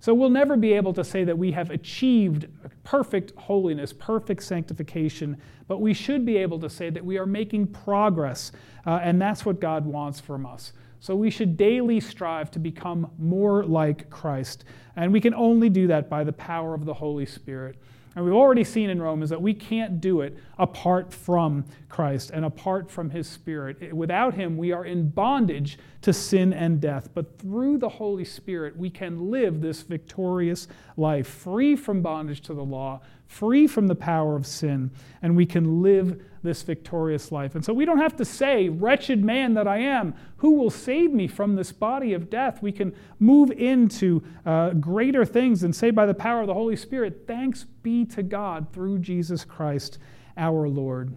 So 0.00 0.14
we'll 0.14 0.30
never 0.30 0.56
be 0.56 0.74
able 0.74 0.92
to 0.92 1.02
say 1.02 1.24
that 1.24 1.36
we 1.36 1.50
have 1.52 1.70
achieved 1.70 2.46
perfect 2.84 3.32
holiness, 3.36 3.92
perfect 3.92 4.44
sanctification, 4.44 5.36
but 5.66 5.80
we 5.80 5.92
should 5.92 6.24
be 6.24 6.36
able 6.36 6.60
to 6.60 6.70
say 6.70 6.88
that 6.90 7.04
we 7.04 7.18
are 7.18 7.26
making 7.26 7.66
progress, 7.68 8.52
uh, 8.86 9.00
and 9.02 9.20
that's 9.20 9.44
what 9.44 9.60
God 9.60 9.84
wants 9.84 10.20
from 10.20 10.46
us. 10.46 10.72
So 11.00 11.14
we 11.14 11.30
should 11.30 11.56
daily 11.56 12.00
strive 12.00 12.50
to 12.52 12.58
become 12.58 13.10
more 13.18 13.64
like 13.64 14.10
Christ. 14.10 14.64
And 14.98 15.12
we 15.12 15.20
can 15.20 15.32
only 15.32 15.68
do 15.68 15.86
that 15.86 16.10
by 16.10 16.24
the 16.24 16.32
power 16.32 16.74
of 16.74 16.84
the 16.84 16.94
Holy 16.94 17.24
Spirit. 17.24 17.76
And 18.16 18.24
we've 18.24 18.34
already 18.34 18.64
seen 18.64 18.90
in 18.90 19.00
Romans 19.00 19.30
that 19.30 19.40
we 19.40 19.54
can't 19.54 20.00
do 20.00 20.22
it 20.22 20.36
apart 20.58 21.14
from 21.14 21.64
Christ 21.88 22.32
and 22.34 22.44
apart 22.44 22.90
from 22.90 23.10
His 23.10 23.28
Spirit. 23.28 23.92
Without 23.94 24.34
Him, 24.34 24.56
we 24.56 24.72
are 24.72 24.84
in 24.84 25.10
bondage 25.10 25.78
to 26.02 26.12
sin 26.12 26.52
and 26.52 26.80
death. 26.80 27.10
But 27.14 27.38
through 27.38 27.78
the 27.78 27.88
Holy 27.88 28.24
Spirit, 28.24 28.76
we 28.76 28.90
can 28.90 29.30
live 29.30 29.60
this 29.60 29.82
victorious 29.82 30.66
life, 30.96 31.28
free 31.28 31.76
from 31.76 32.02
bondage 32.02 32.40
to 32.42 32.54
the 32.54 32.64
law, 32.64 33.02
free 33.28 33.68
from 33.68 33.86
the 33.86 33.94
power 33.94 34.34
of 34.34 34.46
sin, 34.46 34.90
and 35.22 35.36
we 35.36 35.46
can 35.46 35.80
live 35.80 36.20
this 36.42 36.62
victorious 36.62 37.30
life. 37.30 37.54
And 37.54 37.64
so 37.64 37.72
we 37.72 37.84
don't 37.84 37.98
have 37.98 38.16
to 38.16 38.24
say, 38.24 38.68
Wretched 38.68 39.24
man 39.24 39.54
that 39.54 39.68
I 39.68 39.78
am, 39.78 40.14
who 40.38 40.52
will 40.52 40.70
save 40.70 41.12
me 41.12 41.26
from 41.26 41.54
this 41.54 41.72
body 41.72 42.14
of 42.14 42.30
death? 42.30 42.62
We 42.62 42.72
can 42.72 42.94
move 43.18 43.50
into 43.50 44.22
uh, 44.46 44.70
greater 44.88 45.26
things 45.26 45.64
and 45.64 45.76
say, 45.76 45.90
by 45.90 46.06
the 46.06 46.14
power 46.14 46.40
of 46.40 46.46
the 46.46 46.54
Holy 46.54 46.76
Spirit, 46.76 47.24
Thanks 47.26 47.64
be 47.82 48.06
to 48.06 48.22
God 48.22 48.72
through 48.72 49.00
Jesus 49.00 49.44
Christ 49.44 49.98
our 50.38 50.66
Lord. 50.66 51.14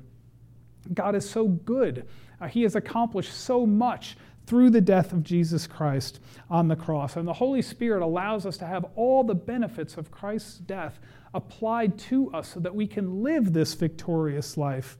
God 0.93 1.15
is 1.15 1.29
so 1.29 1.47
good. 1.47 2.05
Uh, 2.41 2.47
he 2.47 2.63
has 2.63 2.75
accomplished 2.75 3.33
so 3.33 3.65
much 3.65 4.17
through 4.45 4.71
the 4.71 4.81
death 4.81 5.13
of 5.13 5.23
Jesus 5.23 5.67
Christ 5.67 6.19
on 6.49 6.67
the 6.67 6.75
cross. 6.75 7.15
And 7.15 7.25
the 7.25 7.33
Holy 7.33 7.61
Spirit 7.61 8.03
allows 8.03 8.45
us 8.45 8.57
to 8.57 8.65
have 8.65 8.85
all 8.97 9.23
the 9.23 9.35
benefits 9.35 9.95
of 9.95 10.11
Christ's 10.11 10.57
death 10.57 10.99
applied 11.33 11.97
to 11.97 12.33
us 12.33 12.49
so 12.49 12.59
that 12.59 12.75
we 12.75 12.87
can 12.87 13.23
live 13.23 13.53
this 13.53 13.73
victorious 13.73 14.57
life. 14.57 14.97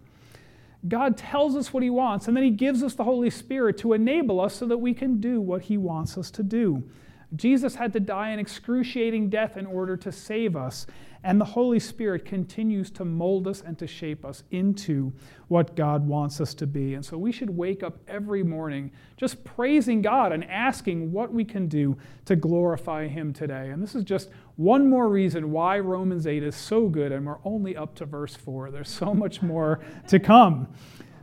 God 0.88 1.18
tells 1.18 1.58
us 1.58 1.74
what 1.74 1.84
He 1.84 1.90
wants, 1.90 2.28
and 2.28 2.38
then 2.38 2.46
He 2.46 2.52
gives 2.52 2.84
us 2.84 2.94
the 2.94 3.04
Holy 3.04 3.30
Spirit 3.30 3.78
to 3.80 3.92
enable 3.92 4.40
us 4.40 4.56
so 4.56 4.66
that 4.68 4.78
we 4.78 4.94
can 4.94 5.20
do 5.20 5.42
what 5.42 5.64
He 5.64 5.78
wants 5.78 6.18
us 6.18 6.32
to 6.32 6.44
do. 6.44 6.84
Jesus 7.36 7.76
had 7.76 7.94
to 7.94 8.00
die 8.00 8.30
an 8.30 8.40
excruciating 8.40 9.30
death 9.30 9.56
in 9.56 9.66
order 9.66 9.96
to 9.98 10.12
save 10.12 10.56
us. 10.56 10.86
And 11.24 11.40
the 11.40 11.46
Holy 11.46 11.80
Spirit 11.80 12.26
continues 12.26 12.90
to 12.92 13.06
mold 13.06 13.48
us 13.48 13.62
and 13.62 13.78
to 13.78 13.86
shape 13.86 14.26
us 14.26 14.44
into 14.50 15.14
what 15.50 15.76
God 15.76 16.08
wants 16.08 16.42
us 16.42 16.56
to 16.56 16.66
be. 16.66 16.96
And 16.96 17.06
so 17.06 17.16
we 17.16 17.32
should 17.32 17.50
wake 17.52 17.84
up 17.84 18.00
every 18.08 18.42
morning 18.42 18.92
just 19.18 19.44
praising 19.44 20.02
God 20.02 20.32
and 20.32 20.44
asking 20.46 21.12
what 21.12 21.32
we 21.32 21.46
can 21.46 21.68
do 21.68 21.96
to 22.26 22.36
glorify 22.36 23.08
Him 23.08 23.34
today. 23.34 23.70
And 23.70 23.84
this 23.84 23.94
is 23.94 24.04
just 24.04 24.30
one 24.56 24.90
more 24.90 25.10
reason 25.10 25.52
why 25.52 25.78
Romans 25.78 26.26
8 26.26 26.42
is 26.42 26.56
so 26.56 26.88
good, 26.88 27.12
and 27.12 27.26
we're 27.26 27.38
only 27.46 27.78
up 27.78 27.94
to 27.96 28.06
verse 28.06 28.36
4. 28.36 28.72
There's 28.72 28.90
so 28.90 29.14
much 29.14 29.44
more 29.44 29.80
to 30.08 30.20
come. 30.20 30.68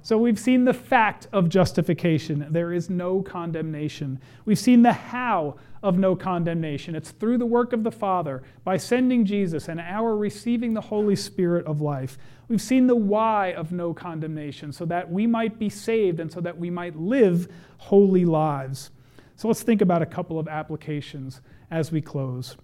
So 0.09 0.17
we've 0.17 0.39
seen 0.39 0.65
the 0.65 0.73
fact 0.73 1.29
of 1.35 1.51
justification. 1.51 2.47
There 2.49 2.73
is 2.73 2.89
no 2.89 3.21
condemnation. 3.21 4.19
We've 4.47 4.59
seen 4.59 4.81
the 4.81 4.95
how 4.95 5.57
of 5.83 5.99
no 5.99 6.17
condemnation. 6.17 6.95
It's 6.95 7.11
through 7.11 7.37
the 7.37 7.45
work 7.45 7.75
of 7.75 7.85
the 7.85 7.91
Father 7.91 8.43
by 8.65 8.79
sending 8.79 9.27
Jesus 9.27 9.69
and 9.69 9.79
our 9.79 10.17
receiving 10.17 10.73
the 10.73 10.81
Holy 10.81 11.15
Spirit 11.15 11.67
of 11.67 11.83
life. 11.83 12.17
We've 12.49 12.59
seen 12.59 12.87
the 12.87 12.97
why 12.97 13.53
of 13.53 13.71
no 13.71 13.93
condemnation 13.93 14.73
so 14.73 14.87
that 14.87 15.13
we 15.13 15.27
might 15.27 15.59
be 15.59 15.69
saved 15.69 16.21
and 16.21 16.33
so 16.33 16.41
that 16.41 16.57
we 16.57 16.71
might 16.71 16.97
live 16.97 17.47
holy 17.77 18.25
lives. 18.25 18.91
So 19.37 19.47
let's 19.47 19.63
think 19.63 19.83
about 19.83 20.01
a 20.01 20.07
couple 20.07 20.39
of 20.39 20.49
applications 20.49 21.43
as 21.71 21.93
we 21.93 22.01
close. 22.01 22.57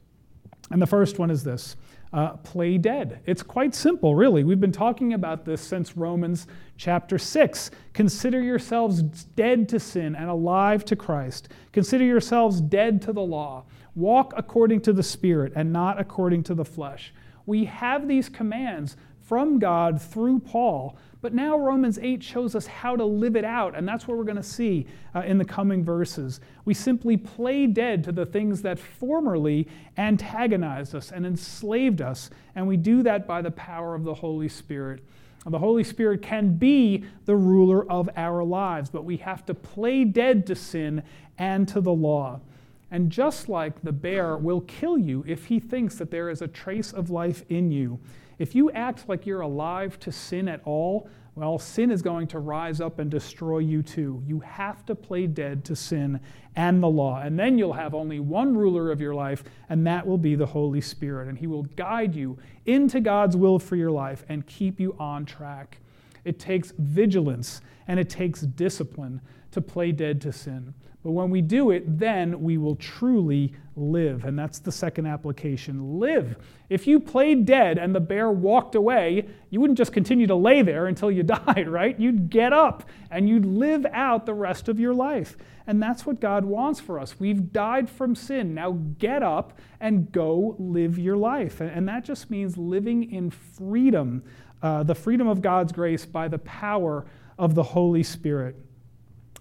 And 0.71 0.81
the 0.81 0.87
first 0.87 1.19
one 1.19 1.31
is 1.31 1.45
this 1.45 1.77
uh, 2.15 2.37
play 2.39 2.79
dead. 2.79 3.19
It's 3.27 3.43
quite 3.43 3.75
simple, 3.75 4.15
really. 4.15 4.45
We've 4.45 4.61
been 4.61 4.71
talking 4.71 5.15
about 5.15 5.45
this 5.45 5.61
since 5.61 5.97
Romans 5.97 6.47
chapter 6.77 7.19
6. 7.19 7.73
Consider 7.93 8.41
yourselves 8.41 9.03
dead 9.03 9.69
to 9.71 9.81
sin 9.81 10.15
and 10.15 10.31
alive 10.31 10.85
to 10.85 10.95
Christ. 10.95 11.49
Consider 11.73 12.05
yourselves 12.05 12.61
dead 12.61 13.03
to 13.03 13.13
the 13.13 13.21
law. 13.21 13.65
Walk 13.97 14.33
according 14.37 14.83
to 14.83 14.93
the 14.93 15.03
Spirit 15.03 15.55
and 15.57 15.73
not 15.73 16.01
according 16.01 16.45
to 16.45 16.55
the 16.55 16.65
flesh. 16.65 17.13
We 17.47 17.65
have 17.65 18.07
these 18.07 18.29
commands 18.29 18.97
from 19.27 19.59
God 19.59 20.01
through 20.01 20.41
Paul 20.41 20.97
but 21.25 21.33
now 21.33 21.59
Romans 21.59 21.99
8 22.03 22.23
shows 22.23 22.55
us 22.55 22.67
how 22.67 22.97
to 22.97 23.05
live 23.07 23.35
it 23.35 23.47
out, 23.47 23.75
and 23.75 23.89
that's 23.89 24.07
what 24.07 24.19
we're 24.19 24.25
going 24.25 24.37
to 24.37 24.43
see 24.43 24.87
uh, 25.15 25.21
in 25.21 25.39
the 25.39 25.45
coming 25.47 25.83
verses. 25.83 26.39
We 26.67 26.75
simply 26.75 27.17
play 27.17 27.67
dead 27.67 28.05
to 28.05 28.13
the 28.13 28.27
things 28.27 28.61
that 28.61 28.79
formerly 28.79 29.67
antagonized 29.97 30.95
us 30.95 31.13
and 31.13 31.25
enslaved 31.25 32.03
us, 32.03 32.29
and 32.55 32.69
we 32.69 32.77
do 32.77 33.03
that 33.05 33.27
by 33.27 33.41
the 33.41 33.51
power 33.53 33.95
of 33.95 34.05
the 34.05 34.13
Holy 34.13 34.51
Spirit. 34.51 35.03
The 35.47 35.59
Holy 35.59 35.83
Spirit 35.83 36.21
can 36.21 36.59
be 36.59 37.07
the 37.25 37.37
ruler 37.37 37.91
of 37.91 38.11
our 38.19 38.45
lives, 38.45 38.91
but 38.91 39.07
we 39.07 39.17
have 39.17 39.47
to 39.47 39.55
play 39.55 40.05
dead 40.05 40.47
to 40.49 40.55
sin 40.55 41.03
and 41.39 41.67
to 41.69 41.81
the 41.81 41.91
law. 41.91 42.41
And 42.91 43.09
just 43.09 43.49
like 43.49 43.81
the 43.81 43.93
bear 43.93 44.37
will 44.37 44.61
kill 44.61 44.99
you 44.99 45.25
if 45.27 45.47
he 45.47 45.59
thinks 45.59 45.95
that 45.95 46.11
there 46.11 46.29
is 46.29 46.43
a 46.43 46.49
trace 46.49 46.93
of 46.93 47.09
life 47.09 47.45
in 47.49 47.73
you, 47.73 47.99
if 48.39 48.55
you 48.55 48.71
act 48.73 49.09
like 49.09 49.27
you're 49.27 49.41
alive 49.41 49.99
to 50.01 50.13
sin 50.13 50.49
at 50.49 50.61
all, 50.65 51.09
well, 51.37 51.59
sin 51.59 51.91
is 51.91 52.01
going 52.01 52.29
to 52.29 52.39
rise 52.39 52.81
up 52.81 53.01
and 53.01 53.11
destroy 53.11 53.59
you 53.59 53.83
too. 53.83 54.23
You 54.25 54.39
have 54.41 54.87
to 54.87 54.95
play 54.95 55.27
dead 55.27 55.65
to 55.65 55.75
sin 55.75 56.21
and 56.55 56.81
the 56.81 56.89
law. 56.89 57.21
And 57.21 57.37
then 57.37 57.59
you'll 57.59 57.73
have 57.73 57.93
only 57.93 58.21
one 58.21 58.57
ruler 58.57 58.93
of 58.93 59.01
your 59.01 59.15
life, 59.15 59.43
and 59.69 59.85
that 59.87 60.07
will 60.07 60.19
be 60.19 60.37
the 60.37 60.47
Holy 60.47 60.81
Spirit. 60.81 61.27
And 61.27 61.37
He 61.37 61.49
will 61.49 61.65
guide 61.65 62.15
you 62.15 62.39
into 62.67 63.01
God's 63.01 63.37
will 63.37 63.59
for 63.59 63.75
your 63.75 63.91
life 63.91 64.25
and 64.29 64.47
keep 64.47 64.79
you 64.79 64.95
on 65.01 65.25
track. 65.25 65.79
It 66.25 66.39
takes 66.39 66.73
vigilance 66.79 67.61
and 67.87 67.99
it 67.99 68.09
takes 68.09 68.43
discipline 68.43 69.21
to 69.51 69.61
play 69.61 69.93
dead 69.93 70.21
to 70.23 70.33
sin. 70.33 70.73
But 71.05 71.11
when 71.11 71.29
we 71.29 71.43
do 71.43 71.71
it, 71.71 71.99
then 71.99 72.41
we 72.41 72.57
will 72.57 72.77
truly 72.77 73.53
live. 73.77 74.25
And 74.25 74.39
that's 74.39 74.59
the 74.59 74.73
second 74.73 75.05
application 75.07 76.01
live. 76.01 76.37
If 76.71 76.87
you 76.87 76.99
played 76.99 77.45
dead 77.45 77.77
and 77.77 77.95
the 77.95 78.01
bear 78.01 78.31
walked 78.31 78.75
away, 78.75 79.29
you 79.51 79.61
wouldn't 79.61 79.77
just 79.77 79.93
continue 79.93 80.27
to 80.27 80.35
lay 80.35 80.63
there 80.63 80.87
until 80.87 81.11
you 81.11 81.23
died, 81.47 81.69
right? 81.69 82.01
You'd 82.01 82.31
get 82.31 82.55
up 82.55 82.89
and 83.11 83.29
you'd 83.29 83.45
live 83.45 83.85
out 83.93 84.25
the 84.25 84.33
rest 84.33 84.69
of 84.69 84.81
your 84.81 84.95
life. 84.95 85.37
And 85.67 85.83
that's 85.83 86.07
what 86.07 86.21
God 86.21 86.47
wants 86.47 86.81
for 86.81 86.99
us. 86.99 87.21
We've 87.21 87.53
died 87.53 87.91
from 87.91 88.15
sin. 88.15 88.55
Now 88.55 88.73
get 88.99 89.23
up 89.23 89.59
and 89.81 90.11
go 90.11 90.57
live 90.59 90.99
your 90.99 91.19
life. 91.19 91.61
And 91.61 91.87
that 91.87 92.07
just 92.07 92.31
means 92.31 92.57
living 92.57 93.13
in 93.13 93.31
freedom, 93.31 94.23
uh, 94.63 94.85
the 94.85 94.95
freedom 94.95 95.29
of 95.29 95.43
God's 95.43 95.73
grace 95.73 96.07
by 96.07 96.29
the 96.29 96.39
power 96.39 97.05
of 97.39 97.55
the 97.55 97.63
Holy 97.63 98.03
Spirit. 98.03 98.57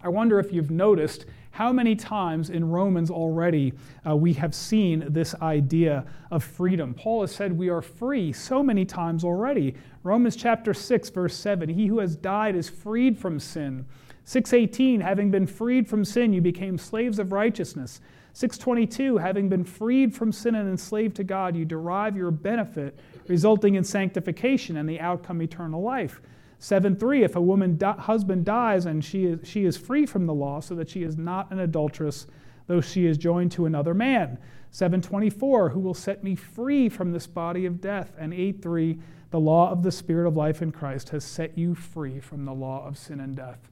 I 0.02 0.10
wonder 0.10 0.40
if 0.40 0.52
you've 0.52 0.72
noticed 0.72 1.26
how 1.54 1.72
many 1.72 1.96
times 1.96 2.50
in 2.50 2.68
Romans 2.68 3.12
already 3.12 3.74
uh, 4.10 4.16
we 4.16 4.34
have 4.34 4.56
seen 4.56 5.06
this 5.10 5.36
idea 5.36 6.04
of 6.32 6.44
freedom? 6.44 6.96
Paul 6.96 7.22
has 7.22 7.32
said 7.32 7.56
we 7.56 7.70
are 7.70 7.84
free 7.84 8.34
so 8.34 8.64
many 8.64 8.86
times 8.86 9.24
already. 9.24 9.76
Romans 10.02 10.36
chapter 10.36 10.74
6 10.74 11.10
verse 11.12 11.36
7, 11.36 11.70
he 11.70 11.86
who 11.86 12.00
has 12.00 12.16
died 12.16 12.56
is 12.56 12.70
freed 12.70 13.20
from 13.20 13.40
sin. 13.40 13.86
618, 14.26 15.00
having 15.00 15.30
been 15.30 15.46
freed 15.46 15.88
from 15.88 16.04
sin, 16.04 16.34
you 16.34 16.42
became 16.42 16.76
slaves 16.76 17.20
of 17.20 17.32
righteousness. 17.32 18.02
622, 18.34 19.20
having 19.20 19.48
been 19.48 19.64
freed 19.64 20.16
from 20.16 20.32
sin 20.32 20.56
and 20.56 20.68
enslaved 20.68 21.16
to 21.18 21.24
God, 21.24 21.56
you 21.56 21.66
derive 21.66 22.18
your 22.18 22.32
benefit, 22.32 22.98
resulting 23.28 23.76
in 23.76 23.84
sanctification 23.84 24.78
and 24.78 24.90
the 24.90 25.00
outcome 25.00 25.40
eternal 25.40 25.84
life. 25.84 26.20
7 26.64 26.96
3 26.96 27.24
If 27.24 27.36
a 27.36 27.42
woman 27.42 27.76
di- 27.76 27.92
husband 27.92 28.46
dies 28.46 28.86
and 28.86 29.04
she 29.04 29.26
is, 29.26 29.46
she 29.46 29.66
is 29.66 29.76
free 29.76 30.06
from 30.06 30.26
the 30.26 30.34
law, 30.34 30.62
so 30.62 30.76
that 30.76 30.90
she 30.90 31.04
is 31.04 31.18
not 31.18 31.52
an 31.52 31.60
adulteress, 31.60 32.26
though 32.68 32.80
she 32.80 33.06
is 33.06 33.18
joined 33.18 33.52
to 33.52 33.66
another 33.66 33.94
man. 33.94 34.38
724 34.72 35.70
Who 35.72 35.82
will 35.82 35.94
set 35.94 36.24
me 36.24 36.36
free 36.36 36.88
from 36.88 37.12
this 37.12 37.28
body 37.28 37.66
of 37.66 37.82
death? 37.82 38.14
And 38.18 38.34
8 38.34 38.62
3 38.62 38.98
The 39.32 39.42
law 39.42 39.72
of 39.72 39.84
the 39.84 39.92
Spirit 39.92 40.26
of 40.26 40.38
life 40.38 40.62
in 40.62 40.72
Christ 40.72 41.10
has 41.10 41.26
set 41.26 41.58
you 41.58 41.76
free 41.76 42.22
from 42.22 42.46
the 42.46 42.54
law 42.54 42.88
of 42.88 42.98
sin 42.98 43.20
and 43.20 43.36
death. 43.36 43.70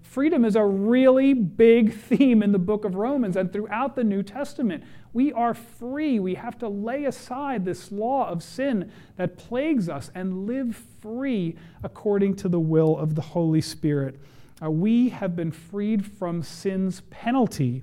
Freedom 0.00 0.44
is 0.44 0.56
a 0.56 0.64
really 0.64 1.34
big 1.34 1.94
theme 2.08 2.42
in 2.42 2.50
the 2.50 2.58
book 2.58 2.84
of 2.84 2.96
Romans 2.96 3.36
and 3.36 3.52
throughout 3.52 3.94
the 3.94 4.02
New 4.02 4.24
Testament. 4.24 4.82
We 5.12 5.32
are 5.32 5.54
free. 5.54 6.18
We 6.18 6.34
have 6.34 6.58
to 6.58 6.68
lay 6.68 7.04
aside 7.04 7.64
this 7.64 7.92
law 7.92 8.28
of 8.28 8.42
sin 8.42 8.90
that 9.16 9.38
plagues 9.38 9.88
us 9.88 10.10
and 10.12 10.44
live 10.48 10.84
free 11.02 11.56
according 11.82 12.36
to 12.36 12.48
the 12.48 12.60
will 12.60 12.96
of 12.96 13.16
the 13.16 13.20
Holy 13.20 13.60
Spirit. 13.60 14.18
Uh, 14.62 14.70
we 14.70 15.08
have 15.08 15.34
been 15.34 15.50
freed 15.50 16.06
from 16.06 16.42
sin's 16.42 17.00
penalty, 17.10 17.82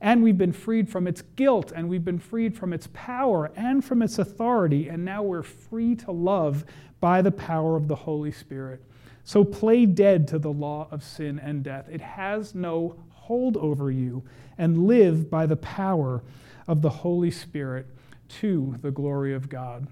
and 0.00 0.22
we've 0.22 0.36
been 0.36 0.52
freed 0.52 0.90
from 0.90 1.06
its 1.06 1.22
guilt, 1.22 1.72
and 1.74 1.88
we've 1.88 2.04
been 2.04 2.18
freed 2.18 2.56
from 2.56 2.72
its 2.72 2.88
power 2.92 3.52
and 3.56 3.84
from 3.84 4.02
its 4.02 4.18
authority, 4.18 4.88
and 4.88 5.04
now 5.04 5.22
we're 5.22 5.42
free 5.42 5.94
to 5.94 6.10
love 6.10 6.64
by 7.00 7.22
the 7.22 7.30
power 7.30 7.76
of 7.76 7.86
the 7.86 7.94
Holy 7.94 8.32
Spirit. 8.32 8.82
So 9.22 9.44
play 9.44 9.86
dead 9.86 10.26
to 10.28 10.38
the 10.38 10.52
law 10.52 10.88
of 10.90 11.04
sin 11.04 11.38
and 11.38 11.62
death. 11.62 11.88
It 11.90 12.00
has 12.00 12.54
no 12.54 12.96
hold 13.10 13.56
over 13.56 13.90
you, 13.90 14.24
and 14.58 14.86
live 14.86 15.30
by 15.30 15.46
the 15.46 15.56
power 15.56 16.22
of 16.66 16.82
the 16.82 16.90
Holy 16.90 17.30
Spirit 17.30 17.86
to 18.28 18.76
the 18.82 18.90
glory 18.90 19.34
of 19.34 19.48
God. 19.48 19.86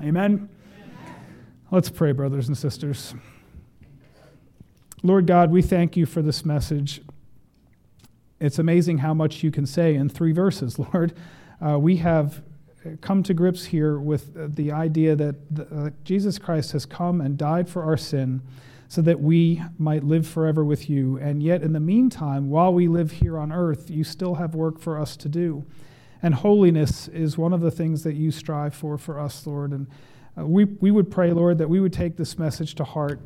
Amen. 0.00 0.08
Amen. 0.24 0.48
Let's 1.74 1.90
pray, 1.90 2.12
brothers 2.12 2.46
and 2.46 2.56
sisters. 2.56 3.16
Lord 5.02 5.26
God, 5.26 5.50
we 5.50 5.60
thank 5.60 5.96
you 5.96 6.06
for 6.06 6.22
this 6.22 6.44
message. 6.44 7.02
It's 8.38 8.60
amazing 8.60 8.98
how 8.98 9.12
much 9.12 9.42
you 9.42 9.50
can 9.50 9.66
say 9.66 9.96
in 9.96 10.08
three 10.08 10.30
verses, 10.30 10.78
Lord. 10.94 11.14
Uh, 11.60 11.80
we 11.80 11.96
have 11.96 12.44
come 13.00 13.24
to 13.24 13.34
grips 13.34 13.64
here 13.64 13.98
with 13.98 14.54
the 14.54 14.70
idea 14.70 15.16
that 15.16 15.52
the, 15.52 15.64
uh, 15.64 15.90
Jesus 16.04 16.38
Christ 16.38 16.70
has 16.70 16.86
come 16.86 17.20
and 17.20 17.36
died 17.36 17.68
for 17.68 17.82
our 17.82 17.96
sin 17.96 18.40
so 18.86 19.02
that 19.02 19.18
we 19.18 19.60
might 19.76 20.04
live 20.04 20.28
forever 20.28 20.64
with 20.64 20.88
you. 20.88 21.16
And 21.16 21.42
yet, 21.42 21.60
in 21.62 21.72
the 21.72 21.80
meantime, 21.80 22.50
while 22.50 22.72
we 22.72 22.86
live 22.86 23.10
here 23.10 23.36
on 23.36 23.50
earth, 23.50 23.90
you 23.90 24.04
still 24.04 24.36
have 24.36 24.54
work 24.54 24.78
for 24.78 24.96
us 24.96 25.16
to 25.16 25.28
do. 25.28 25.66
And 26.22 26.36
holiness 26.36 27.08
is 27.08 27.36
one 27.36 27.52
of 27.52 27.62
the 27.62 27.72
things 27.72 28.04
that 28.04 28.14
you 28.14 28.30
strive 28.30 28.76
for 28.76 28.96
for 28.96 29.18
us, 29.18 29.44
Lord. 29.44 29.72
And 29.72 29.88
uh, 30.38 30.46
we, 30.46 30.64
we 30.64 30.90
would 30.90 31.10
pray, 31.10 31.32
Lord, 31.32 31.58
that 31.58 31.68
we 31.68 31.80
would 31.80 31.92
take 31.92 32.16
this 32.16 32.38
message 32.38 32.74
to 32.76 32.84
heart 32.84 33.20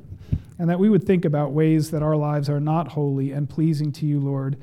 and 0.59 0.69
that 0.69 0.79
we 0.79 0.91
would 0.91 1.05
think 1.05 1.25
about 1.25 1.53
ways 1.53 1.91
that 1.93 2.03
our 2.03 2.17
lives 2.17 2.49
are 2.49 2.61
not 2.61 2.89
holy 2.89 3.33
and 3.33 3.49
pleasing 3.49 3.93
to 3.93 4.07
you, 4.07 4.21
Lord 4.21 4.57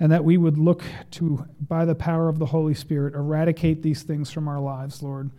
and 0.00 0.10
that 0.10 0.24
we 0.24 0.36
would 0.36 0.58
look 0.58 0.82
to, 1.12 1.46
by 1.60 1.84
the 1.84 1.94
power 1.94 2.28
of 2.28 2.38
the 2.38 2.46
Holy 2.46 2.74
Spirit, 2.74 3.14
eradicate 3.14 3.82
these 3.82 4.02
things 4.02 4.30
from 4.30 4.48
our 4.48 4.60
lives, 4.60 5.02
Lord. 5.02 5.30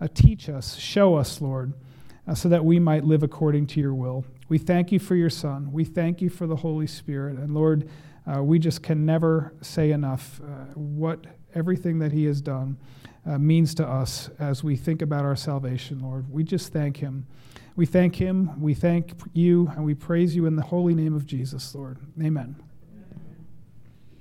Uh, 0.00 0.08
teach 0.12 0.48
us, 0.48 0.76
show 0.76 1.16
us, 1.16 1.40
Lord, 1.40 1.72
uh, 2.28 2.34
so 2.34 2.48
that 2.48 2.64
we 2.64 2.78
might 2.78 3.04
live 3.04 3.22
according 3.22 3.66
to 3.68 3.80
your 3.80 3.94
will. 3.94 4.24
We 4.48 4.58
thank 4.58 4.92
you 4.92 4.98
for 4.98 5.16
your 5.16 5.30
Son. 5.30 5.72
We 5.72 5.84
thank 5.84 6.20
you 6.20 6.28
for 6.28 6.46
the 6.46 6.56
Holy 6.56 6.86
Spirit. 6.86 7.36
And 7.36 7.52
Lord, 7.52 7.88
uh, 8.26 8.42
we 8.42 8.58
just 8.58 8.82
can 8.82 9.04
never 9.06 9.54
say 9.60 9.90
enough 9.90 10.40
uh, 10.40 10.72
what 10.74 11.26
everything 11.54 11.98
that 12.00 12.12
he 12.12 12.24
has 12.26 12.40
done 12.40 12.76
uh, 13.26 13.38
means 13.38 13.74
to 13.74 13.86
us 13.86 14.30
as 14.38 14.62
we 14.62 14.76
think 14.76 15.02
about 15.02 15.24
our 15.24 15.36
salvation, 15.36 16.00
Lord. 16.00 16.30
We 16.30 16.44
just 16.44 16.72
thank 16.72 16.98
him. 16.98 17.26
We 17.74 17.84
thank 17.84 18.16
him, 18.16 18.58
we 18.58 18.72
thank 18.72 19.12
you, 19.34 19.70
and 19.76 19.84
we 19.84 19.94
praise 19.94 20.34
you 20.34 20.46
in 20.46 20.56
the 20.56 20.62
holy 20.62 20.94
name 20.94 21.14
of 21.14 21.26
Jesus, 21.26 21.74
Lord. 21.74 21.98
Amen. 22.22 22.56